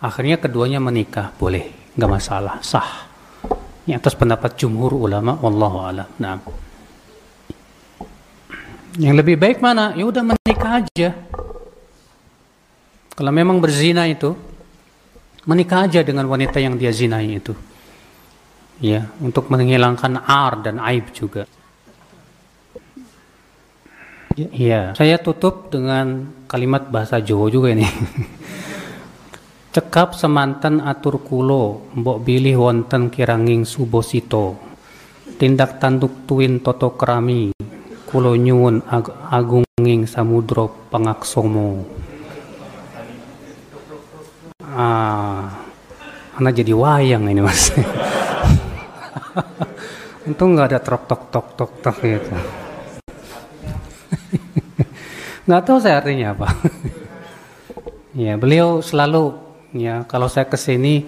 [0.00, 3.04] Akhirnya keduanya menikah, boleh, nggak masalah, sah.
[3.84, 6.08] Ini atas pendapat jumhur ulama, wallahu a'lam.
[6.16, 6.40] Nah.
[8.96, 9.92] Yang lebih baik mana?
[9.92, 11.12] Ya udah menikah aja.
[13.20, 14.32] Kalau memang berzina itu,
[15.44, 17.52] menikah aja dengan wanita yang dia zinai itu
[18.80, 21.44] ya untuk menghilangkan ar dan aib juga.
[24.40, 24.96] Ya.
[24.96, 27.84] Saya tutup dengan kalimat bahasa Jawa juga ini.
[29.76, 34.56] Cekap semanten atur kulo, mbok bilih wonten kiranging subosito.
[35.36, 37.52] Tindak tanduk tuin toto kerami,
[38.08, 41.84] kulo nyuwun ag agunging samudro pangaksomo.
[44.70, 45.50] Ah,
[46.38, 47.74] anak jadi wayang ini mas.
[50.30, 52.30] Untung nggak ada trok tok tok tok tok gitu.
[55.50, 56.46] nggak tahu saya artinya apa.
[58.22, 59.34] ya beliau selalu
[59.74, 61.06] ya kalau saya ke sini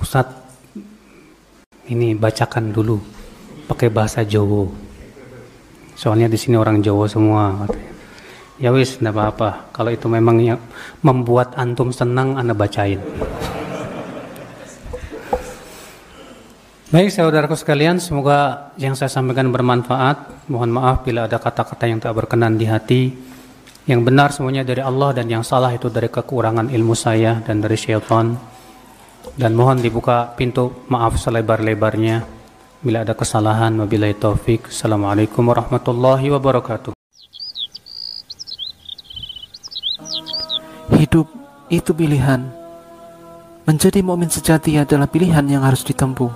[0.00, 0.44] Ustadz
[1.88, 3.00] ini bacakan dulu
[3.68, 4.68] pakai bahasa Jawa
[5.96, 7.64] soalnya di sini orang Jawa semua
[8.58, 10.60] ya wis tidak apa-apa kalau itu memang yang
[11.02, 13.02] membuat antum senang anda bacain
[16.94, 20.46] Baik saudaraku sekalian, semoga yang saya sampaikan bermanfaat.
[20.46, 23.10] Mohon maaf bila ada kata-kata yang tak berkenan di hati.
[23.90, 27.74] Yang benar semuanya dari Allah dan yang salah itu dari kekurangan ilmu saya dan dari
[27.74, 28.38] syaitan.
[29.34, 32.22] Dan mohon dibuka pintu maaf selebar-lebarnya.
[32.78, 34.70] Bila ada kesalahan, wabillahi taufik.
[34.70, 37.03] Assalamualaikum warahmatullahi wabarakatuh.
[41.72, 42.44] Itu pilihan.
[43.64, 46.28] Menjadi mukmin sejati adalah pilihan yang harus ditempuh.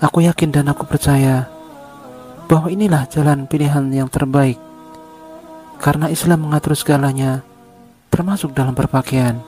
[0.00, 1.48] Aku yakin dan aku percaya
[2.48, 4.56] bahwa inilah jalan pilihan yang terbaik
[5.80, 7.44] karena Islam mengatur segalanya
[8.08, 9.40] termasuk dalam berpakaian.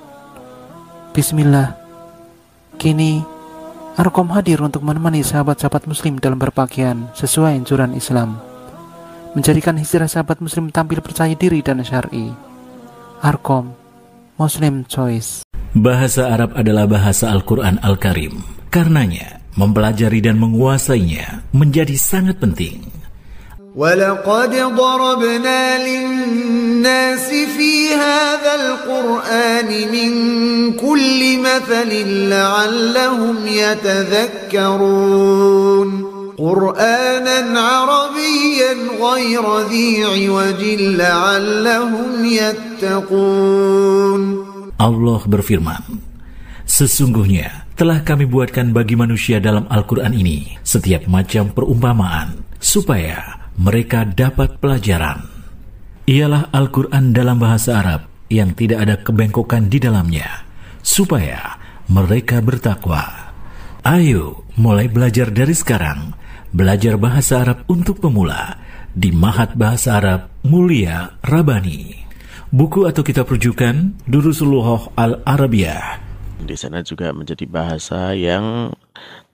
[1.16, 1.72] Bismillah.
[2.76, 3.24] Kini
[3.98, 8.38] Arkom hadir untuk menemani sahabat-sahabat muslim dalam berpakaian sesuai anjuran Islam.
[9.34, 12.30] Menjadikan hijrah sahabat muslim tampil percaya diri dan syar'i.
[13.18, 13.74] Arkom
[14.37, 15.45] Muslim Choice.
[15.73, 18.45] Bahasa Arab adalah bahasa Al-Quran Al-Karim.
[18.69, 22.93] Karenanya, mempelajari dan menguasainya menjadi sangat penting.
[23.75, 30.11] ولقد ضربنا للناس في هذا القرآن من
[30.77, 31.89] كل مثل
[32.29, 35.13] لعلهم يتذكرون
[36.37, 40.61] قرآنا عربيا غير ذي عوج
[40.97, 44.21] لعلهم يتقون
[44.83, 46.01] Allah berfirman,
[46.67, 54.57] Sesungguhnya telah kami buatkan bagi manusia dalam Al-Quran ini setiap macam perumpamaan, supaya mereka dapat
[54.59, 55.23] pelajaran.
[56.09, 60.43] Ialah Al-Quran dalam bahasa Arab yang tidak ada kebengkokan di dalamnya,
[60.83, 61.55] supaya
[61.87, 63.31] mereka bertakwa.
[63.83, 66.15] Ayo mulai belajar dari sekarang,
[66.54, 68.60] belajar bahasa Arab untuk pemula
[68.94, 72.06] di Mahat Bahasa Arab Mulia Rabani.
[72.48, 76.08] Buku atau kitab rujukan Durusulullah Al-Arabiyah
[76.48, 78.70] di sana juga menjadi bahasa yang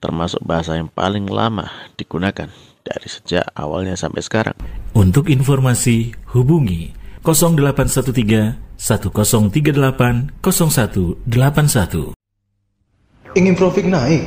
[0.01, 2.49] termasuk bahasa yang paling lama digunakan
[2.85, 4.57] dari sejak awalnya sampai sekarang.
[4.93, 6.93] Untuk informasi, hubungi
[7.23, 12.13] 0813 1038 0181.
[13.35, 14.23] Ingin profit naik?